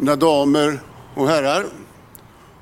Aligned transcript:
mina 0.00 0.16
damer 0.16 0.80
och 1.14 1.28
herrar. 1.28 1.66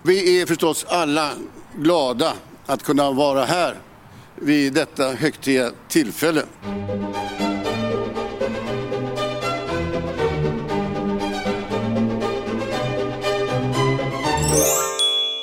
Vi 0.02 0.40
är 0.40 0.46
förstås 0.46 0.86
alla 0.88 1.32
glada 1.76 2.32
att 2.66 2.82
kunna 2.82 3.10
vara 3.12 3.44
här 3.44 3.74
vid 4.34 4.72
detta 4.72 5.10
högtidliga 5.12 5.72
tillfälle. 5.88 6.42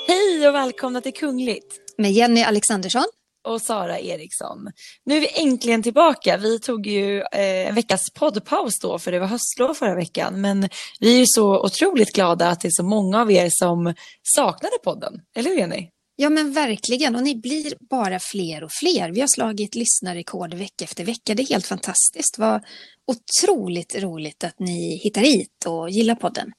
Hej 0.07 0.48
och 0.48 0.55
välkomna 0.55 1.02
till 1.02 1.14
Kungligt 1.14 1.75
med 1.98 2.12
Jenny 2.12 2.43
Alexandersson 2.43 3.05
och 3.46 3.62
Sara 3.62 4.00
Eriksson. 4.00 4.71
Nu 5.05 5.18
är 5.18 5.21
vi 5.21 5.41
äntligen 5.41 5.84
tillbaka. 5.84 6.38
Vi 6.38 6.59
tog 6.59 6.88
ju 6.88 7.20
eh, 7.20 7.68
en 7.68 7.75
veckas 7.75 8.02
poddpaus 8.14 8.80
då 8.82 9.00
för 9.00 9.12
det 9.12 9.20
var 9.20 9.27
höstlov 9.27 9.73
förra 9.73 9.95
veckan. 9.95 10.41
Men 10.41 10.70
vi 11.00 11.16
är 11.16 11.20
ju 11.20 11.25
så 11.27 11.66
otroligt 11.66 12.13
glada 12.13 12.50
att 12.50 12.62
det 12.62 12.68
är 12.68 12.71
så 12.71 12.84
många 12.84 13.21
av 13.21 13.31
er 13.31 13.49
som 13.52 13.94
saknade 14.23 14.76
podden. 14.84 15.13
Eller 15.35 15.49
hur 15.49 15.58
Jenny? 15.58 15.90
Ja 16.16 16.30
men 16.30 16.54
verkligen 16.54 17.16
och 17.16 17.23
ni 17.23 17.35
blir 17.35 17.73
bara 17.90 18.20
fler 18.20 18.63
och 18.63 18.71
fler. 18.71 19.12
Vi 19.12 19.21
har 19.21 19.27
slagit 19.27 19.76
lyssnarrekord 19.76 20.54
vecka 20.54 20.84
efter 20.85 21.04
vecka. 21.04 21.35
Det 21.35 21.43
är 21.43 21.48
helt 21.48 21.68
fantastiskt. 21.68 22.38
Vad 22.38 22.63
otroligt 23.07 23.96
roligt 23.96 24.43
att 24.43 24.59
ni 24.59 24.98
hittar 25.04 25.21
hit 25.21 25.66
och 25.66 25.90
gillar 25.90 26.16
podden. 26.16 26.52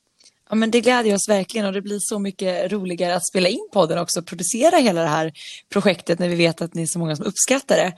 Ja, 0.49 0.57
men 0.57 0.71
det 0.71 0.81
gläder 0.81 1.15
oss 1.15 1.29
verkligen 1.29 1.67
och 1.67 1.73
det 1.73 1.83
blir 1.83 1.99
så 2.01 2.19
mycket 2.19 2.73
roligare 2.73 3.17
att 3.17 3.27
spela 3.27 3.49
in 3.49 3.69
podden 3.73 3.99
också 3.99 4.21
och 4.21 4.27
producera 4.27 4.77
hela 4.77 5.03
det 5.03 5.09
här 5.09 5.33
projektet 5.73 6.19
när 6.19 6.29
vi 6.29 6.35
vet 6.35 6.63
att 6.63 6.75
ni 6.75 6.83
är 6.83 6.87
så 6.87 6.99
många 6.99 7.17
som 7.17 7.25
uppskattar 7.25 7.77
det. 7.77 7.93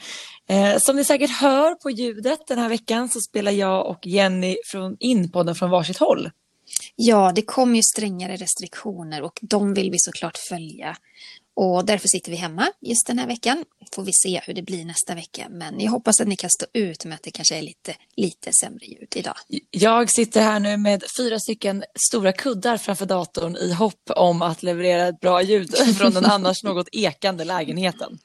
Eh, 0.55 0.79
som 0.79 0.97
ni 0.97 1.05
säkert 1.05 1.31
hör 1.31 1.75
på 1.75 1.91
ljudet 1.91 2.41
den 2.49 2.59
här 2.59 2.69
veckan 2.69 3.09
så 3.09 3.21
spelar 3.21 3.53
jag 3.53 3.87
och 3.87 4.07
Jenny 4.07 4.57
från, 4.67 4.97
in 5.01 5.31
podden 5.31 5.55
från 5.55 5.71
varsitt 5.71 5.99
håll. 5.99 6.31
Ja, 6.97 7.33
det 7.35 7.43
kommer 7.43 7.77
ju 7.77 7.83
strängare 7.83 8.37
restriktioner 8.37 9.23
och 9.23 9.39
de 9.43 9.75
vill 9.75 9.91
vi 9.91 9.99
såklart 9.99 10.39
följa. 10.49 10.97
Och 11.61 11.85
därför 11.85 12.09
sitter 12.09 12.31
vi 12.31 12.37
hemma 12.37 12.69
just 12.81 13.07
den 13.07 13.19
här 13.19 13.27
veckan. 13.27 13.65
Får 13.95 14.03
vi 14.03 14.13
se 14.13 14.41
hur 14.45 14.55
det 14.55 14.63
blir 14.63 14.85
nästa 14.85 15.15
vecka. 15.15 15.47
Men 15.51 15.81
jag 15.81 15.91
hoppas 15.91 16.21
att 16.21 16.29
ni 16.29 16.37
kan 16.37 16.51
stå 16.51 16.67
ut 16.73 17.05
med 17.05 17.15
att 17.15 17.23
det 17.23 17.31
kanske 17.31 17.57
är 17.59 17.63
lite, 17.63 17.95
lite 18.17 18.51
sämre 18.61 18.87
ljud 18.87 19.09
idag. 19.17 19.35
Jag 19.71 20.11
sitter 20.11 20.43
här 20.43 20.61
nu 20.61 20.77
med 20.77 21.05
fyra 21.17 21.39
stycken 21.39 21.85
stora 22.09 22.33
kuddar 22.33 22.77
framför 22.77 23.07
datorn 23.07 23.57
i 23.57 23.73
hopp 23.73 24.11
om 24.17 24.43
att 24.43 24.63
leverera 24.63 25.09
ett 25.09 25.21
bra 25.21 25.43
ljud 25.43 25.77
från 25.99 26.13
den 26.13 26.25
annars 26.25 26.63
något 26.65 26.89
ekande 26.93 27.45
lägenheten. 27.45 28.19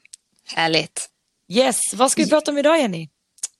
Härligt. 0.54 1.08
Yes, 1.48 1.80
vad 1.94 2.10
ska 2.10 2.22
vi 2.22 2.28
prata 2.28 2.50
om 2.50 2.58
idag 2.58 2.78
Jenny? 2.78 3.08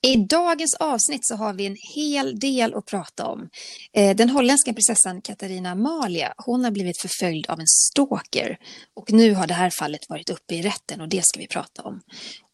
I 0.05 0.17
dagens 0.17 0.75
avsnitt 0.75 1.27
så 1.27 1.35
har 1.35 1.55
vi 1.55 1.67
en 1.67 1.77
hel 1.95 2.39
del 2.39 2.75
att 2.75 2.87
prata 2.87 3.27
om. 3.27 3.49
Eh, 3.93 4.17
den 4.17 4.31
holländska 4.31 4.73
prinsessan 4.73 5.21
Katarina 5.23 5.71
Amalia, 5.71 6.35
hon 6.37 6.65
har 6.65 6.71
blivit 6.71 7.01
förföljd 7.01 7.47
av 7.47 7.61
en 7.61 7.67
stalker 7.67 8.59
och 8.95 9.13
nu 9.13 9.35
har 9.35 9.47
det 9.47 9.55
här 9.55 9.71
fallet 9.71 10.01
varit 10.09 10.31
uppe 10.31 10.55
i 10.55 10.63
rätten 10.63 11.01
och 11.01 11.09
det 11.09 11.25
ska 11.25 11.41
vi 11.41 11.47
prata 11.47 11.83
om. 11.83 12.01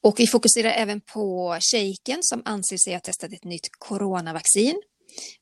Och 0.02 0.20
vi 0.20 0.26
fokuserar 0.26 0.70
även 0.70 1.00
på 1.00 1.58
shejken 1.72 2.18
som 2.22 2.42
anser 2.44 2.76
sig 2.76 2.92
ha 2.92 3.00
testat 3.00 3.32
ett 3.32 3.44
nytt 3.44 3.68
coronavaccin. 3.78 4.82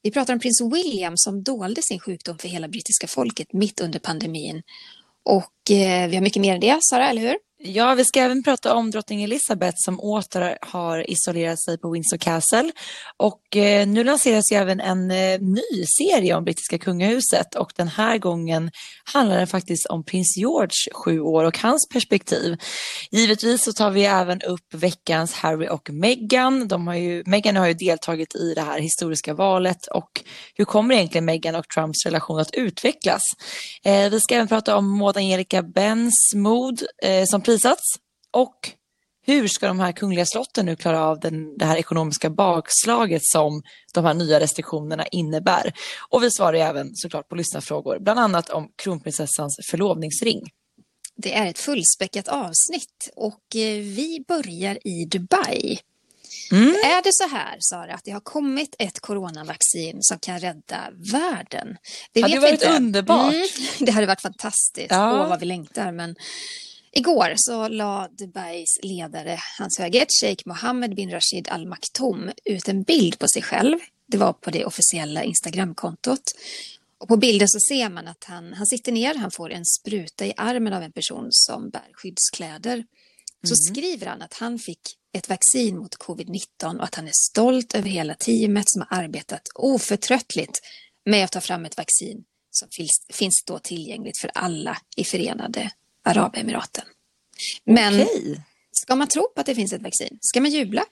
Vi 0.03 0.11
pratar 0.11 0.33
om 0.33 0.41
prins 0.41 0.61
William 0.61 1.13
som 1.17 1.43
dolde 1.43 1.83
sin 1.83 2.01
sjukdom 2.01 2.39
för 2.39 2.49
hela 2.49 2.69
brittiska 2.69 3.07
folket 3.07 3.53
mitt 3.53 3.81
under 3.81 3.99
pandemin. 3.99 4.63
Och 5.25 5.71
eh, 5.71 6.09
vi 6.09 6.17
har 6.17 6.23
mycket 6.23 6.43
mer 6.43 6.55
än 6.55 6.61
det, 6.61 6.79
Sara, 6.83 7.11
eller 7.11 7.23
hur? 7.23 7.48
Ja, 7.61 7.95
vi 7.95 8.05
ska 8.05 8.21
även 8.21 8.43
prata 8.43 8.75
om 8.75 8.91
drottning 8.91 9.23
Elizabeth 9.23 9.75
som 9.77 10.01
åter 10.01 10.59
har 10.61 11.11
isolerat 11.11 11.63
sig 11.65 11.79
på 11.79 11.91
Windsor 11.91 12.17
Castle. 12.17 12.73
Och 13.17 13.57
eh, 13.57 13.87
nu 13.87 14.05
lanseras 14.05 14.53
ju 14.53 14.57
även 14.57 14.81
en 14.81 15.11
eh, 15.11 15.41
ny 15.41 15.85
serie 15.99 16.35
om 16.35 16.45
brittiska 16.45 16.79
kungahuset 16.79 17.55
och 17.55 17.73
den 17.77 17.89
här 17.89 18.19
gången 18.19 18.71
handlar 19.05 19.41
det 19.41 19.47
faktiskt 19.47 19.87
om 19.87 20.05
prins 20.05 20.37
George, 20.37 20.93
sju 20.95 21.21
år, 21.21 21.45
och 21.45 21.59
hans 21.59 21.89
perspektiv. 21.93 22.57
Givetvis 23.11 23.65
så 23.65 23.73
tar 23.73 23.91
vi 23.91 24.05
även 24.05 24.43
upp 24.43 24.75
veckans 24.75 25.35
Harry 25.35 25.69
och 25.69 25.91
Meghan. 25.91 26.69
De 26.69 26.87
har 26.87 26.95
ju, 26.95 27.23
Meghan 27.27 27.57
har 27.57 27.67
ju 27.67 27.75
deltagit 27.75 28.35
i 28.35 28.55
det 28.55 28.63
här 28.63 28.81
historiska 28.81 29.35
valet 29.35 29.87
och 29.87 30.25
hur 30.55 30.65
kommer 30.65 30.95
egentligen 30.95 31.25
Meghan 31.25 31.55
och 31.55 31.69
Trumps 31.69 32.07
relation 32.07 32.41
att 32.41 32.55
utvecklas? 32.55 33.23
Eh, 33.85 34.11
vi 34.11 34.21
ska 34.21 34.35
även 34.35 34.49
prata 34.49 34.77
om 34.77 34.99
Maud 34.99 35.17
Angelica 35.17 35.63
Bens 35.63 36.33
mod 36.35 36.83
eh, 37.03 37.25
som 37.25 37.43
prisats 37.49 37.85
och 38.31 38.71
hur 39.27 39.49
ska 39.49 39.67
de 39.67 39.81
här 39.81 39.93
kungliga 39.93 40.27
slotten 40.27 40.67
nu 40.67 40.77
klara 40.77 41.05
av 41.05 41.21
den, 41.21 41.59
det 41.59 41.65
här 41.65 41.77
ekonomiska 41.77 42.31
bakslaget 42.31 43.23
som 43.25 43.63
de 43.95 44.05
här 44.05 44.15
nya 44.15 44.41
restriktionerna 44.41 45.07
innebär? 45.07 45.73
Och 46.09 46.23
vi 46.23 46.31
svarar 46.31 46.59
även 46.59 46.91
såklart 46.95 47.29
på 47.29 47.35
lyssnarfrågor, 47.35 47.99
bland 47.99 48.21
annat 48.21 48.51
om 48.51 48.69
kronprinsessans 48.77 49.59
förlovningsring. 49.71 50.43
Det 51.17 51.35
är 51.35 51.47
ett 51.47 51.59
fullspäckat 51.59 52.29
avsnitt 52.29 53.11
och 53.17 53.57
eh, 53.57 53.79
vi 53.83 54.25
börjar 54.29 54.79
i 54.87 55.05
Dubai. 55.05 55.79
Mm. 56.53 56.69
Är 56.69 57.03
det 57.03 57.11
så 57.13 57.29
här, 57.29 57.57
Sara, 57.61 57.95
att 57.95 58.05
det 58.05 58.11
har 58.11 58.21
kommit 58.21 58.77
ett 58.79 59.01
coronavaccin 59.01 59.99
som 60.01 60.19
kan 60.19 60.39
rädda 60.39 60.91
världen? 61.13 61.77
Det 62.13 62.23
hade 62.23 62.41
varit 62.41 62.53
inte. 62.53 62.77
underbart. 62.77 63.35
Mm, 63.35 63.47
det 63.79 63.93
hade 63.93 64.07
varit 64.07 64.23
fantastiskt. 64.23 64.91
Ja. 64.91 65.23
Åh, 65.23 65.29
vad 65.29 65.41
vi 65.41 65.47
längtar. 65.47 65.93
Men 65.93 66.17
Igår 66.99 67.35
så 67.37 67.69
la 67.69 68.09
Dubais 68.09 68.79
ledare, 68.83 69.39
hans 69.59 69.79
höghet, 69.79 70.09
Sheikh 70.21 70.43
Mohammed 70.47 70.95
bin 70.95 71.11
Rashid 71.11 71.49
Al 71.49 71.67
Maktoum, 71.67 72.31
ut 72.45 72.69
en 72.69 72.83
bild 72.83 73.19
på 73.19 73.29
sig 73.29 73.43
själv. 73.43 73.79
Det 74.07 74.17
var 74.17 74.33
på 74.33 74.51
det 74.51 74.65
officiella 74.65 75.25
Instagramkontot. 75.25 76.23
Och 76.99 77.09
på 77.09 77.17
bilden 77.17 77.49
så 77.49 77.59
ser 77.69 77.89
man 77.89 78.09
att 78.09 78.25
han, 78.25 78.53
han 78.53 78.67
sitter 78.67 78.93
ner, 78.93 79.15
han 79.15 79.31
får 79.31 79.51
en 79.51 79.65
spruta 79.65 80.27
i 80.27 80.33
armen 80.37 80.73
av 80.73 80.83
en 80.83 80.93
person 80.93 81.29
som 81.31 81.71
bär 81.71 81.89
skyddskläder. 81.93 82.85
Så 83.43 83.55
mm. 83.55 83.75
skriver 83.75 84.07
han 84.07 84.23
att 84.23 84.35
han 84.35 84.59
fick 84.59 84.81
ett 85.13 85.29
vaccin 85.29 85.79
mot 85.79 85.97
covid-19 85.97 86.79
och 86.79 86.85
att 86.85 86.95
han 86.95 87.09
är 87.09 87.29
stolt 87.31 87.75
över 87.75 87.89
hela 87.89 88.15
teamet 88.15 88.65
som 88.67 88.85
har 88.89 89.03
arbetat 89.03 89.43
oförtröttligt 89.55 90.59
med 91.05 91.25
att 91.25 91.33
ta 91.33 91.41
fram 91.41 91.65
ett 91.65 91.77
vaccin 91.77 92.25
som 92.51 92.69
finns, 92.71 93.07
finns 93.13 93.45
då 93.47 93.59
tillgängligt 93.59 94.19
för 94.19 94.31
alla 94.35 94.79
i 94.97 95.05
Förenade 95.05 95.71
Arabemiraten. 96.05 96.85
Men 97.65 97.95
okay. 97.95 98.37
ska 98.73 98.97
man 98.97 99.09
tro 99.09 99.23
på 99.35 99.41
att 99.41 99.47
det 99.47 99.55
finns 99.55 99.73
ett 99.73 99.83
vaccin? 99.83 100.19
Ska 100.21 100.41
man 100.41 100.51
jubla? 100.51 100.85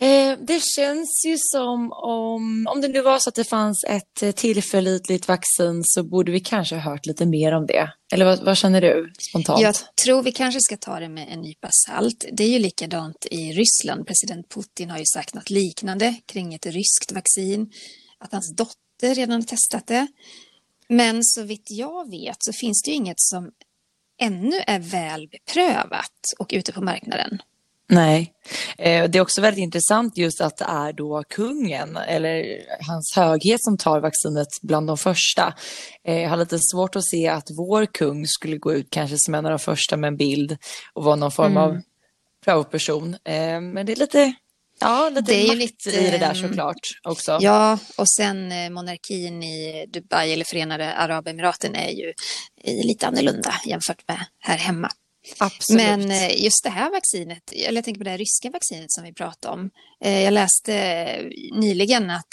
Eh, 0.00 0.38
det 0.38 0.62
känns 0.62 1.24
ju 1.26 1.36
som 1.38 1.92
om, 1.92 2.66
om 2.70 2.80
det 2.80 2.88
nu 2.88 3.02
var 3.02 3.18
så 3.18 3.28
att 3.28 3.34
det 3.34 3.44
fanns 3.44 3.84
ett 3.88 4.22
eh, 4.22 4.30
tillförlitligt 4.30 5.28
vaccin 5.28 5.82
så 5.84 6.02
borde 6.02 6.32
vi 6.32 6.40
kanske 6.40 6.74
ha 6.74 6.90
hört 6.90 7.06
lite 7.06 7.26
mer 7.26 7.52
om 7.52 7.66
det. 7.66 7.92
Eller 8.12 8.24
vad, 8.24 8.44
vad, 8.44 8.56
känner 8.56 8.80
du 8.80 9.12
spontant? 9.30 9.60
Jag 9.60 9.74
tror 10.04 10.22
vi 10.22 10.32
kanske 10.32 10.60
ska 10.60 10.76
ta 10.76 11.00
det 11.00 11.08
med 11.08 11.28
en 11.32 11.40
nypa 11.40 11.68
salt. 11.86 12.24
Det 12.32 12.44
är 12.44 12.48
ju 12.48 12.58
likadant 12.58 13.26
i 13.30 13.52
Ryssland. 13.52 14.06
President 14.06 14.48
Putin 14.48 14.90
har 14.90 14.98
ju 14.98 15.04
sagt 15.14 15.34
något 15.34 15.50
liknande 15.50 16.14
kring 16.26 16.54
ett 16.54 16.66
ryskt 16.66 17.12
vaccin. 17.12 17.72
Att 18.18 18.32
hans 18.32 18.56
dotter 18.56 19.14
redan 19.14 19.40
har 19.40 19.42
testat 19.42 19.86
det. 19.86 20.06
Men 20.88 21.24
så 21.24 21.42
vitt 21.42 21.66
jag 21.70 22.10
vet 22.10 22.36
så 22.38 22.52
finns 22.52 22.82
det 22.82 22.90
ju 22.90 22.96
inget 22.96 23.20
som 23.20 23.50
ännu 24.20 24.56
är 24.66 24.78
väl 24.78 25.28
beprövat 25.28 26.12
och 26.38 26.50
ute 26.52 26.72
på 26.72 26.80
marknaden. 26.80 27.38
Nej, 27.88 28.32
eh, 28.78 29.10
det 29.10 29.18
är 29.18 29.22
också 29.22 29.40
väldigt 29.40 29.62
intressant 29.62 30.16
just 30.16 30.40
att 30.40 30.56
det 30.56 30.64
är 30.64 30.92
då 30.92 31.22
kungen 31.28 31.96
eller 31.96 32.44
hans 32.86 33.12
höghet 33.16 33.64
som 33.64 33.78
tar 33.78 34.00
vaccinet 34.00 34.48
bland 34.62 34.86
de 34.86 34.98
första. 34.98 35.54
Eh, 36.04 36.22
jag 36.22 36.30
har 36.30 36.36
lite 36.36 36.58
svårt 36.58 36.96
att 36.96 37.04
se 37.04 37.28
att 37.28 37.48
vår 37.56 37.86
kung 37.86 38.26
skulle 38.26 38.56
gå 38.56 38.72
ut 38.72 38.90
kanske 38.90 39.16
som 39.18 39.34
en 39.34 39.46
av 39.46 39.50
de 39.50 39.58
första 39.58 39.96
med 39.96 40.08
en 40.08 40.16
bild 40.16 40.56
och 40.92 41.04
vara 41.04 41.16
någon 41.16 41.32
form 41.32 41.52
mm. 41.52 41.62
av 41.62 41.80
prövoperson. 42.44 43.14
Eh, 43.14 43.60
men 43.60 43.86
det 43.86 43.92
är 43.92 43.96
lite 43.96 44.34
Ja, 44.80 45.08
lite 45.08 45.20
det 45.20 45.42
är 45.42 45.46
makt 45.46 45.58
lite, 45.58 45.90
i 45.90 46.10
det 46.10 46.18
där 46.18 46.34
såklart 46.34 47.00
också. 47.02 47.38
Ja, 47.40 47.78
och 47.96 48.10
sen 48.10 48.52
eh, 48.52 48.70
monarkin 48.70 49.42
i 49.42 49.86
Dubai 49.88 50.32
eller 50.32 50.44
Förenade 50.44 50.94
Arabemiraten 50.94 51.74
är 51.74 51.90
ju 51.90 52.12
lite 52.64 53.06
annorlunda 53.06 53.54
jämfört 53.66 54.08
med 54.08 54.26
här 54.40 54.56
hemma. 54.56 54.90
Absolut. 55.38 55.82
Men 55.82 56.10
eh, 56.10 56.44
just 56.44 56.64
det 56.64 56.70
här 56.70 56.90
vaccinet, 56.90 57.52
eller 57.52 57.74
jag 57.74 57.84
tänker 57.84 57.98
på 57.98 58.04
det 58.04 58.16
ryska 58.16 58.50
vaccinet 58.50 58.92
som 58.92 59.04
vi 59.04 59.12
pratade 59.12 59.54
om. 59.54 59.70
Eh, 60.04 60.22
jag 60.22 60.32
läste 60.32 60.72
nyligen 61.52 62.10
att 62.10 62.28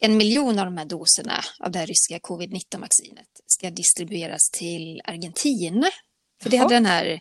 en 0.00 0.16
miljon 0.16 0.58
av 0.58 0.64
de 0.64 0.76
här 0.76 0.84
doserna 0.84 1.44
av 1.60 1.70
det 1.70 1.78
här 1.78 1.86
ryska 1.86 2.18
covid-19-vaccinet 2.18 3.28
ska 3.46 3.70
distribueras 3.70 4.50
till 4.52 5.00
Argentina. 5.04 5.86
För 6.42 6.50
det 6.50 6.56
hade 6.56 6.74
den 6.74 6.86
här 6.86 7.20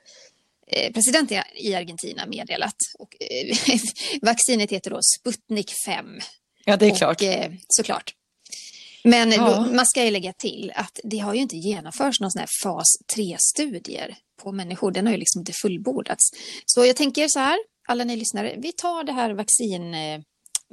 Eh, 0.68 0.94
president 0.94 1.32
i 1.56 1.76
Argentina 1.76 2.26
meddelat. 2.26 2.76
Och, 3.00 3.16
eh, 3.20 3.80
vaccinet 4.22 4.72
heter 4.72 4.92
då 4.92 5.00
Sputnik 5.20 5.72
5. 5.86 6.06
Ja, 6.66 6.78
det 6.78 6.86
är 6.86 6.96
klart. 6.96 7.22
Och, 7.22 7.28
eh, 7.28 7.52
såklart. 7.68 8.14
Men 9.04 9.32
ja. 9.32 9.50
då, 9.50 9.74
man 9.74 9.86
ska 9.86 10.04
ju 10.04 10.12
lägga 10.12 10.34
till 10.34 10.72
att 10.76 11.00
det 11.04 11.18
har 11.18 11.34
ju 11.34 11.42
inte 11.42 11.58
genomförts 11.58 12.20
någon 12.20 12.32
sån 12.32 12.40
här 12.40 12.50
fas 12.64 12.86
3-studier 13.16 14.16
på 14.42 14.52
människor. 14.52 14.92
Den 14.92 15.06
har 15.06 15.14
ju 15.14 15.20
liksom 15.20 15.40
inte 15.40 15.54
fullbordats. 15.54 16.30
Så 16.66 16.86
jag 16.86 16.96
tänker 16.96 17.28
så 17.28 17.40
här, 17.40 17.58
alla 17.88 18.04
ni 18.04 18.16
lyssnare, 18.16 18.56
vi 18.58 18.72
tar 18.72 19.04
det 19.04 19.12
här 19.12 19.34
vaccin 19.34 19.96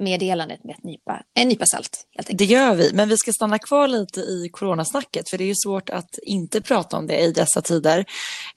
meddelandet 0.01 0.63
med 0.63 0.75
ett 0.75 0.83
nypa, 0.83 1.21
en 1.33 1.47
nypa 1.47 1.65
salt. 1.65 2.07
Det 2.27 2.45
gör 2.45 2.75
vi, 2.75 2.91
men 2.93 3.09
vi 3.09 3.17
ska 3.17 3.31
stanna 3.31 3.59
kvar 3.59 3.87
lite 3.87 4.19
i 4.19 4.49
coronasnacket 4.51 5.29
för 5.29 5.37
det 5.37 5.43
är 5.43 5.47
ju 5.47 5.55
svårt 5.55 5.89
att 5.89 6.19
inte 6.23 6.61
prata 6.61 6.97
om 6.97 7.07
det 7.07 7.19
i 7.19 7.31
dessa 7.31 7.61
tider. 7.61 8.05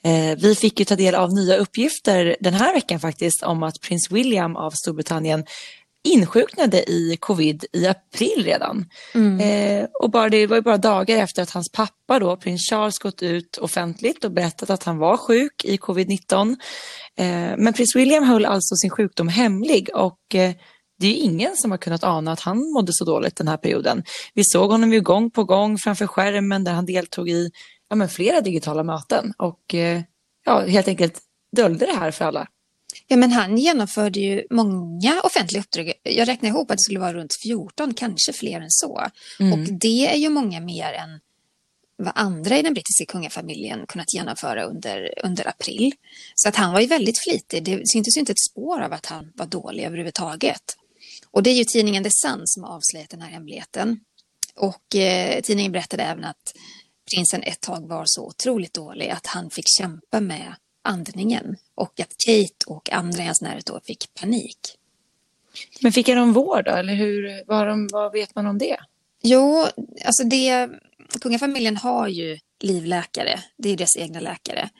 Eh, 0.04 0.38
vi 0.38 0.54
fick 0.54 0.78
ju 0.78 0.84
ta 0.84 0.96
del 0.96 1.14
av 1.14 1.32
nya 1.32 1.56
uppgifter 1.56 2.36
den 2.40 2.54
här 2.54 2.74
veckan 2.74 3.00
faktiskt 3.00 3.42
om 3.42 3.62
att 3.62 3.80
prins 3.80 4.10
William 4.10 4.56
av 4.56 4.70
Storbritannien 4.70 5.44
insjuknade 6.04 6.90
i 6.90 7.16
covid 7.20 7.64
i 7.72 7.86
april 7.86 8.44
redan. 8.44 8.88
Mm. 9.14 9.40
Eh, 9.40 9.88
och 10.02 10.10
bara, 10.10 10.28
det 10.28 10.46
var 10.46 10.56
ju 10.56 10.62
bara 10.62 10.76
dagar 10.76 11.16
efter 11.16 11.42
att 11.42 11.50
hans 11.50 11.72
pappa 11.72 12.18
då, 12.18 12.36
prins 12.36 12.70
Charles, 12.70 12.98
gått 12.98 13.22
ut 13.22 13.58
offentligt 13.58 14.24
och 14.24 14.30
berättat 14.30 14.70
att 14.70 14.84
han 14.84 14.98
var 14.98 15.16
sjuk 15.16 15.64
i 15.64 15.76
covid-19. 15.76 16.56
Eh, 17.18 17.56
men 17.58 17.72
prins 17.72 17.96
William 17.96 18.24
höll 18.24 18.44
alltså 18.44 18.76
sin 18.76 18.90
sjukdom 18.90 19.28
hemlig 19.28 19.90
och 19.94 20.34
eh, 20.34 20.52
det 20.96 21.06
är 21.06 21.24
ingen 21.24 21.56
som 21.56 21.70
har 21.70 21.78
kunnat 21.78 22.04
ana 22.04 22.32
att 22.32 22.40
han 22.40 22.72
mådde 22.72 22.92
så 22.92 23.04
dåligt 23.04 23.36
den 23.36 23.48
här 23.48 23.56
perioden. 23.56 24.04
Vi 24.34 24.44
såg 24.44 24.70
honom 24.70 24.92
ju 24.92 25.00
gång 25.00 25.30
på 25.30 25.44
gång 25.44 25.78
framför 25.78 26.06
skärmen 26.06 26.64
där 26.64 26.72
han 26.72 26.86
deltog 26.86 27.28
i 27.28 27.50
ja, 27.88 27.96
men 27.96 28.08
flera 28.08 28.40
digitala 28.40 28.82
möten 28.82 29.32
och 29.38 29.74
eh, 29.74 30.02
ja, 30.44 30.66
helt 30.66 30.88
enkelt 30.88 31.20
döljde 31.56 31.86
det 31.86 31.92
här 31.92 32.10
för 32.10 32.24
alla. 32.24 32.48
Ja, 33.06 33.16
men 33.16 33.32
han 33.32 33.58
genomförde 33.58 34.20
ju 34.20 34.46
många 34.50 35.20
offentliga 35.24 35.62
uppdrag. 35.62 35.92
Jag 36.02 36.28
räknar 36.28 36.48
ihop 36.48 36.70
att 36.70 36.76
det 36.76 36.82
skulle 36.82 37.00
vara 37.00 37.14
runt 37.14 37.34
14, 37.42 37.94
kanske 37.94 38.32
fler 38.32 38.60
än 38.60 38.70
så. 38.70 39.02
Mm. 39.40 39.52
Och 39.52 39.58
det 39.80 40.06
är 40.06 40.16
ju 40.16 40.28
många 40.28 40.60
mer 40.60 40.92
än 40.92 41.20
vad 41.96 42.12
andra 42.16 42.58
i 42.58 42.62
den 42.62 42.74
brittiska 42.74 43.04
kungafamiljen 43.04 43.86
kunnat 43.86 44.14
genomföra 44.14 44.64
under, 44.64 45.14
under 45.24 45.48
april. 45.48 45.92
Så 46.34 46.48
att 46.48 46.56
han 46.56 46.72
var 46.72 46.80
ju 46.80 46.86
väldigt 46.86 47.22
flitig. 47.22 47.64
Det 47.64 47.88
syntes 47.88 48.16
ju 48.16 48.20
inte 48.20 48.32
ett 48.32 48.50
spår 48.50 48.80
av 48.80 48.92
att 48.92 49.06
han 49.06 49.32
var 49.34 49.46
dålig 49.46 49.84
överhuvudtaget. 49.84 50.76
Och 51.34 51.42
det 51.42 51.50
är 51.50 51.54
ju 51.54 51.64
tidningen 51.64 52.04
The 52.04 52.10
Sun 52.10 52.42
som 52.44 52.64
har 52.64 52.70
avslöjat 52.70 53.10
den 53.10 53.20
här 53.20 53.30
hemligheten. 53.30 54.00
Och 54.56 54.96
eh, 54.96 55.40
tidningen 55.40 55.72
berättade 55.72 56.02
även 56.02 56.24
att 56.24 56.54
prinsen 57.10 57.42
ett 57.42 57.60
tag 57.60 57.88
var 57.88 58.04
så 58.06 58.26
otroligt 58.26 58.74
dålig 58.74 59.08
att 59.08 59.26
han 59.26 59.50
fick 59.50 59.68
kämpa 59.78 60.20
med 60.20 60.54
andningen 60.82 61.56
och 61.74 62.00
att 62.00 62.16
Kate 62.26 62.66
och 62.66 62.92
andra 62.92 63.22
i 63.22 63.26
hans 63.26 63.42
närhet 63.42 63.66
då 63.66 63.80
fick 63.84 64.14
panik. 64.14 64.58
Men 65.80 65.92
fick 65.92 66.08
han 66.08 66.32
vård 66.32 66.64
då, 66.64 66.70
eller 66.70 66.94
hur, 66.94 67.44
vad, 67.46 67.90
vad 67.92 68.12
vet 68.12 68.34
man 68.34 68.46
om 68.46 68.58
det? 68.58 68.76
Jo, 69.22 69.66
alltså 70.04 70.24
det, 70.24 70.68
kungafamiljen 71.20 71.76
har 71.76 72.08
ju 72.08 72.38
livläkare, 72.60 73.40
det 73.56 73.68
är 73.68 73.76
deras 73.76 73.96
egna 73.96 74.20
läkare. 74.20 74.70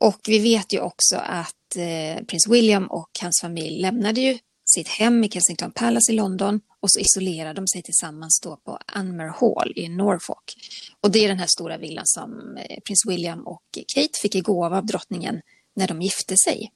Och 0.00 0.20
vi 0.28 0.38
vet 0.38 0.72
ju 0.72 0.80
också 0.80 1.16
att 1.16 1.76
eh, 1.76 2.24
prins 2.24 2.48
William 2.48 2.86
och 2.86 3.10
hans 3.20 3.40
familj 3.40 3.80
lämnade 3.80 4.20
ju 4.20 4.38
sitt 4.74 4.88
hem 4.88 5.24
i 5.24 5.28
Kensington 5.28 5.72
Palace 5.72 6.12
i 6.12 6.14
London 6.14 6.60
och 6.80 6.90
så 6.90 7.00
isolerar 7.00 7.54
de 7.54 7.66
sig 7.66 7.82
tillsammans 7.82 8.40
då 8.42 8.56
på 8.56 8.78
Anmer 8.86 9.26
Hall 9.26 9.72
i 9.76 9.88
Norfolk. 9.88 10.54
Och 11.00 11.10
det 11.10 11.24
är 11.24 11.28
den 11.28 11.38
här 11.38 11.46
stora 11.46 11.78
villan 11.78 12.06
som 12.06 12.56
eh, 12.56 12.80
prins 12.86 13.04
William 13.08 13.46
och 13.46 13.62
Kate 13.94 14.18
fick 14.22 14.34
i 14.34 14.40
gåva 14.40 14.78
av 14.78 14.86
drottningen 14.86 15.40
när 15.76 15.88
de 15.88 16.02
gifte 16.02 16.36
sig. 16.36 16.72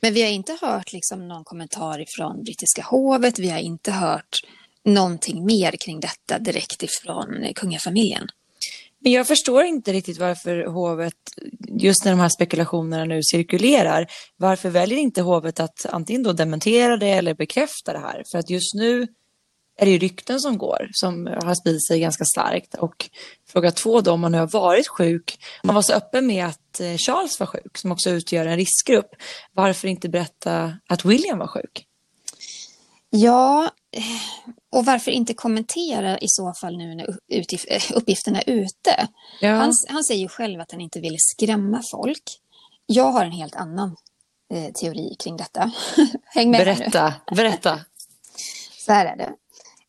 Men 0.00 0.14
vi 0.14 0.22
har 0.22 0.30
inte 0.30 0.58
hört 0.60 0.92
liksom 0.92 1.28
någon 1.28 1.44
kommentar 1.44 2.00
ifrån 2.00 2.44
brittiska 2.44 2.82
hovet, 2.82 3.38
vi 3.38 3.50
har 3.50 3.58
inte 3.58 3.92
hört 3.92 4.40
någonting 4.84 5.46
mer 5.46 5.72
kring 5.72 6.00
detta 6.00 6.38
direkt 6.38 6.82
ifrån 6.82 7.52
kungafamiljen. 7.54 8.28
Men 9.02 9.12
jag 9.12 9.26
förstår 9.26 9.64
inte 9.64 9.92
riktigt 9.92 10.18
varför 10.18 10.66
hovet, 10.66 11.14
just 11.68 12.04
när 12.04 12.12
de 12.12 12.20
här 12.20 12.28
spekulationerna 12.28 13.04
nu 13.04 13.20
cirkulerar, 13.22 14.06
varför 14.36 14.70
väljer 14.70 14.98
inte 14.98 15.22
hovet 15.22 15.60
att 15.60 15.86
antingen 15.90 16.22
då 16.22 16.32
dementera 16.32 16.96
det 16.96 17.10
eller 17.10 17.34
bekräfta 17.34 17.92
det 17.92 17.98
här? 17.98 18.22
För 18.32 18.38
att 18.38 18.50
just 18.50 18.74
nu 18.74 19.06
är 19.76 19.86
det 19.86 19.90
ju 19.90 19.98
rykten 19.98 20.40
som 20.40 20.58
går, 20.58 20.88
som 20.92 21.26
har 21.26 21.54
spridit 21.54 21.86
sig 21.86 22.00
ganska 22.00 22.24
starkt. 22.24 22.74
Och 22.74 23.10
fråga 23.48 23.70
två 23.70 24.00
då, 24.00 24.12
om 24.12 24.20
man 24.20 24.32
nu 24.32 24.38
har 24.38 24.46
varit 24.46 24.88
sjuk, 24.88 25.38
man 25.64 25.74
var 25.74 25.82
så 25.82 25.92
öppen 25.92 26.26
med 26.26 26.46
att 26.46 26.80
eh, 26.80 26.96
Charles 26.96 27.40
var 27.40 27.46
sjuk, 27.46 27.78
som 27.78 27.92
också 27.92 28.10
utgör 28.10 28.46
en 28.46 28.56
riskgrupp. 28.56 29.10
Varför 29.52 29.88
inte 29.88 30.08
berätta 30.08 30.76
att 30.88 31.04
William 31.04 31.38
var 31.38 31.46
sjuk? 31.46 31.86
Ja, 33.10 33.70
och 34.72 34.84
varför 34.84 35.10
inte 35.10 35.34
kommentera 35.34 36.18
i 36.18 36.28
så 36.28 36.54
fall 36.54 36.76
nu 36.76 36.94
när 36.94 37.18
uppgifterna 37.94 38.40
är 38.40 38.50
ute? 38.50 39.08
Ja. 39.40 39.54
Han, 39.54 39.72
han 39.88 40.04
säger 40.04 40.20
ju 40.20 40.28
själv 40.28 40.60
att 40.60 40.72
han 40.72 40.80
inte 40.80 41.00
vill 41.00 41.16
skrämma 41.18 41.82
folk. 41.90 42.22
Jag 42.86 43.12
har 43.12 43.24
en 43.24 43.32
helt 43.32 43.54
annan 43.54 43.96
eh, 44.54 44.72
teori 44.72 45.16
kring 45.18 45.36
detta. 45.36 45.72
Häng 46.24 46.50
med 46.50 46.60
Berätta, 46.60 47.14
nu. 47.30 47.36
berätta. 47.36 47.80
Så 48.86 48.92
här 48.92 49.06
är 49.06 49.16
det. 49.16 49.32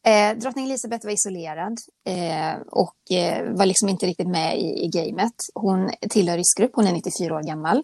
Eh, 0.06 0.38
drottning 0.38 0.66
Elizabeth 0.66 1.06
var 1.06 1.14
isolerad 1.14 1.78
eh, 2.06 2.62
och 2.72 3.12
eh, 3.12 3.54
var 3.54 3.66
liksom 3.66 3.90
inte 3.90 4.06
riktigt 4.06 4.28
med 4.28 4.60
i, 4.60 4.86
i 4.86 4.88
gamet. 4.88 5.34
Hon 5.54 5.92
tillhör 6.10 6.38
riskgrupp, 6.38 6.72
hon 6.74 6.88
är 6.88 6.94
94 6.94 7.36
år 7.36 7.44
gammal. 7.44 7.84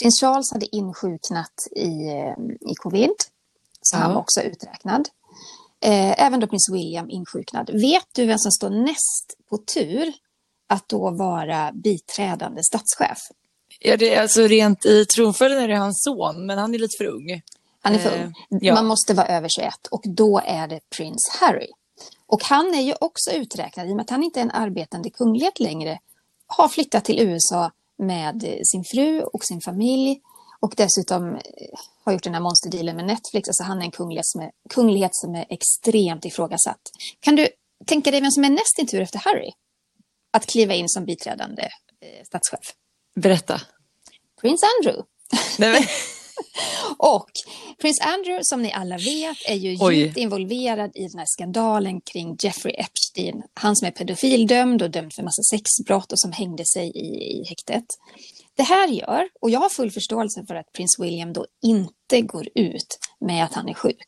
Prins 0.00 0.20
Charles 0.20 0.52
hade 0.52 0.76
insjuknat 0.76 1.68
i, 1.76 2.08
eh, 2.08 2.70
i 2.70 2.74
covid, 2.74 3.14
så 3.82 3.96
ja. 3.96 4.00
han 4.00 4.14
var 4.14 4.20
också 4.20 4.42
uträknad. 4.42 5.08
Eh, 5.80 6.26
även 6.26 6.40
då 6.40 6.46
prins 6.46 6.68
William 6.72 7.10
insjuknad. 7.10 7.70
Vet 7.72 8.06
du 8.12 8.26
vem 8.26 8.38
som 8.38 8.52
står 8.52 8.70
näst 8.70 9.36
på 9.48 9.58
tur 9.58 10.12
att 10.66 10.88
då 10.88 11.10
vara 11.10 11.72
biträdande 11.74 12.62
statschef? 12.64 13.18
Ja, 13.80 13.96
det 13.96 14.14
är 14.14 14.22
alltså 14.22 14.42
rent 14.42 14.86
i 14.86 15.04
tronföljden 15.04 15.62
är 15.62 15.68
det 15.68 15.76
hans 15.76 16.02
son, 16.04 16.46
men 16.46 16.58
han 16.58 16.74
är 16.74 16.78
lite 16.78 16.96
för 16.98 17.04
ung. 17.04 17.42
Han 17.80 17.94
är 17.94 17.98
för 17.98 18.24
ung. 18.24 18.34
Eh, 18.50 18.58
ja. 18.60 18.74
Man 18.74 18.86
måste 18.86 19.14
vara 19.14 19.26
över 19.26 19.48
21 19.48 19.86
och 19.90 20.02
då 20.04 20.40
är 20.44 20.68
det 20.68 20.80
prins 20.96 21.28
Harry. 21.40 21.68
Och 22.26 22.44
han 22.44 22.74
är 22.74 22.82
ju 22.82 22.94
också 23.00 23.30
uträknad 23.30 23.88
i 23.88 23.92
och 23.92 23.96
med 23.96 24.02
att 24.02 24.10
han 24.10 24.22
inte 24.22 24.40
är 24.40 24.44
en 24.44 24.50
arbetande 24.50 25.10
kunglighet 25.10 25.60
längre. 25.60 25.98
Har 26.46 26.68
flyttat 26.68 27.04
till 27.04 27.20
USA 27.20 27.70
med 27.96 28.58
sin 28.64 28.84
fru 28.84 29.22
och 29.22 29.44
sin 29.44 29.60
familj 29.60 30.20
och 30.60 30.74
dessutom 30.76 31.34
eh, 31.34 31.40
har 32.04 32.12
gjort 32.12 32.22
den 32.22 32.34
här 32.34 32.40
monsterdealen 32.40 32.96
med 32.96 33.04
Netflix. 33.04 33.48
Alltså 33.48 33.62
han 33.62 33.78
är 33.78 33.84
en 33.84 33.90
kunglighet 33.90 34.26
som 34.26 34.40
är, 34.40 34.50
kunglighet 34.70 35.14
som 35.14 35.34
är 35.34 35.46
extremt 35.48 36.24
ifrågasatt. 36.24 36.80
Kan 37.20 37.36
du 37.36 37.48
tänka 37.86 38.10
dig 38.10 38.20
vem 38.20 38.30
som 38.30 38.44
är 38.44 38.50
näst 38.50 38.78
i 38.78 38.86
tur 38.86 39.00
efter 39.00 39.18
Harry? 39.18 39.52
Att 40.30 40.46
kliva 40.46 40.74
in 40.74 40.88
som 40.88 41.04
biträdande 41.04 41.62
eh, 41.62 42.24
statschef. 42.26 42.74
Berätta. 43.16 43.60
Prins 44.40 44.62
Andrew. 44.62 45.04
och 46.98 47.30
prins 47.80 48.00
Andrew, 48.00 48.40
som 48.42 48.62
ni 48.62 48.72
alla 48.72 48.96
vet, 48.96 49.36
är 49.46 49.54
ju 49.54 49.94
djupt 49.94 50.16
involverad 50.16 50.90
i 50.94 51.08
den 51.08 51.18
här 51.18 51.26
skandalen 51.26 52.00
kring 52.00 52.36
Jeffrey 52.42 52.74
Epstein. 52.74 53.42
Han 53.54 53.76
som 53.76 53.86
är 53.86 53.90
pedofildömd 53.90 54.82
och 54.82 54.90
dömd 54.90 55.12
för 55.12 55.22
massa 55.22 55.42
sexbrott 55.42 56.12
och 56.12 56.20
som 56.20 56.32
hängde 56.32 56.64
sig 56.66 56.86
i, 56.88 57.40
i 57.40 57.44
häktet. 57.48 57.84
Det 58.58 58.64
här 58.64 58.88
gör, 58.88 59.28
och 59.40 59.50
jag 59.50 59.60
har 59.60 59.68
full 59.68 59.90
förståelse 59.90 60.44
för 60.46 60.54
att 60.54 60.72
prins 60.72 60.96
William 60.98 61.32
då 61.32 61.46
inte 61.62 62.20
går 62.20 62.48
ut 62.54 62.98
med 63.20 63.44
att 63.44 63.54
han 63.54 63.68
är 63.68 63.74
sjuk. 63.74 64.06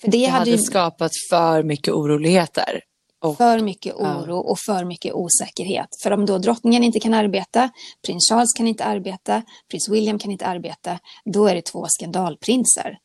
För 0.00 0.10
det, 0.10 0.18
det 0.18 0.24
hade, 0.26 0.50
hade 0.50 0.62
skapat 0.62 1.10
för 1.30 1.62
mycket 1.62 1.94
oroligheter. 1.94 2.80
Och, 3.22 3.36
för 3.36 3.60
mycket 3.60 3.94
oro 3.94 4.36
och 4.36 4.58
för 4.66 4.84
mycket 4.84 5.14
osäkerhet. 5.14 5.88
För 6.02 6.10
om 6.10 6.26
då 6.26 6.38
drottningen 6.38 6.84
inte 6.84 7.00
kan 7.00 7.14
arbeta, 7.14 7.70
prins 8.06 8.28
Charles 8.30 8.52
kan 8.56 8.68
inte 8.68 8.84
arbeta, 8.84 9.42
prins 9.70 9.88
William 9.88 10.18
kan 10.18 10.30
inte 10.30 10.46
arbeta, 10.46 10.98
då 11.24 11.46
är 11.46 11.54
det 11.54 11.62
två 11.62 11.86
skandalprinsar 11.88 12.98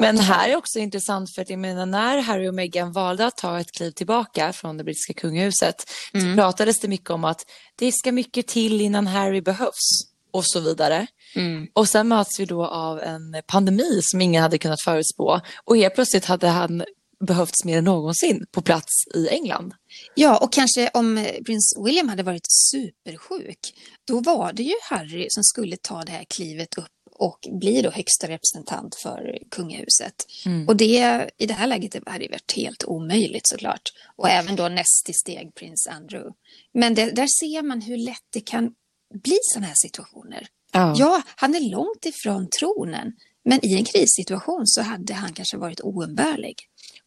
men 0.00 0.18
här 0.18 0.48
är 0.48 0.56
också 0.56 0.78
intressant 0.78 1.34
för 1.34 1.42
att 1.42 1.50
jag 1.50 1.58
menar 1.58 1.86
när 1.86 2.18
Harry 2.18 2.48
och 2.48 2.54
Meghan 2.54 2.92
valde 2.92 3.26
att 3.26 3.36
ta 3.36 3.60
ett 3.60 3.72
kliv 3.72 3.90
tillbaka 3.90 4.52
från 4.52 4.76
det 4.76 4.84
brittiska 4.84 5.14
kungahuset 5.14 5.90
mm. 6.14 6.30
så 6.30 6.42
pratades 6.42 6.80
det 6.80 6.88
mycket 6.88 7.10
om 7.10 7.24
att 7.24 7.40
det 7.76 7.92
ska 7.92 8.12
mycket 8.12 8.46
till 8.46 8.80
innan 8.80 9.06
Harry 9.06 9.40
behövs 9.40 10.14
och 10.32 10.46
så 10.46 10.60
vidare. 10.60 11.06
Mm. 11.34 11.66
Och 11.72 11.88
sen 11.88 12.08
möts 12.08 12.40
vi 12.40 12.44
då 12.44 12.66
av 12.66 13.00
en 13.00 13.42
pandemi 13.46 14.00
som 14.02 14.20
ingen 14.20 14.42
hade 14.42 14.58
kunnat 14.58 14.82
förutspå 14.82 15.40
och 15.64 15.76
helt 15.76 15.94
plötsligt 15.94 16.24
hade 16.24 16.48
han 16.48 16.84
behövts 17.26 17.64
mer 17.64 17.78
än 17.78 17.84
någonsin 17.84 18.46
på 18.52 18.62
plats 18.62 18.92
i 19.14 19.28
England. 19.28 19.74
Ja, 20.14 20.38
och 20.38 20.52
kanske 20.52 20.90
om 20.94 21.26
prins 21.46 21.74
William 21.84 22.08
hade 22.08 22.22
varit 22.22 22.46
supersjuk, 22.72 23.58
då 24.04 24.20
var 24.20 24.52
det 24.52 24.62
ju 24.62 24.74
Harry 24.90 25.26
som 25.30 25.44
skulle 25.44 25.76
ta 25.76 26.02
det 26.02 26.12
här 26.12 26.24
klivet 26.28 26.78
upp 26.78 26.93
och 27.14 27.48
blir 27.50 27.82
då 27.82 27.90
högsta 27.90 28.28
representant 28.28 28.94
för 28.94 29.38
kungahuset. 29.50 30.26
Mm. 30.46 30.68
Och 30.68 30.76
det, 30.76 31.30
i 31.38 31.46
det 31.46 31.54
här 31.54 31.66
läget 31.66 31.94
hade 32.06 32.24
det 32.24 32.30
varit 32.30 32.52
helt 32.56 32.84
omöjligt 32.84 33.48
såklart. 33.48 33.92
Och 34.16 34.28
även 34.28 34.56
då 34.56 34.68
näst 34.68 35.08
i 35.08 35.12
steg 35.12 35.54
prins 35.54 35.86
Andrew. 35.86 36.34
Men 36.72 36.94
det, 36.94 37.10
där 37.10 37.26
ser 37.26 37.62
man 37.62 37.80
hur 37.80 37.96
lätt 37.96 38.26
det 38.30 38.40
kan 38.40 38.74
bli 39.14 39.38
sådana 39.42 39.66
här 39.66 39.74
situationer. 39.76 40.46
Ja. 40.72 40.94
ja, 40.96 41.22
han 41.36 41.54
är 41.54 41.60
långt 41.60 42.06
ifrån 42.06 42.48
tronen, 42.60 43.12
men 43.44 43.64
i 43.66 43.74
en 43.74 43.84
krissituation 43.84 44.66
så 44.66 44.82
hade 44.82 45.14
han 45.14 45.32
kanske 45.32 45.56
varit 45.56 45.80
oumbärlig. 45.80 46.56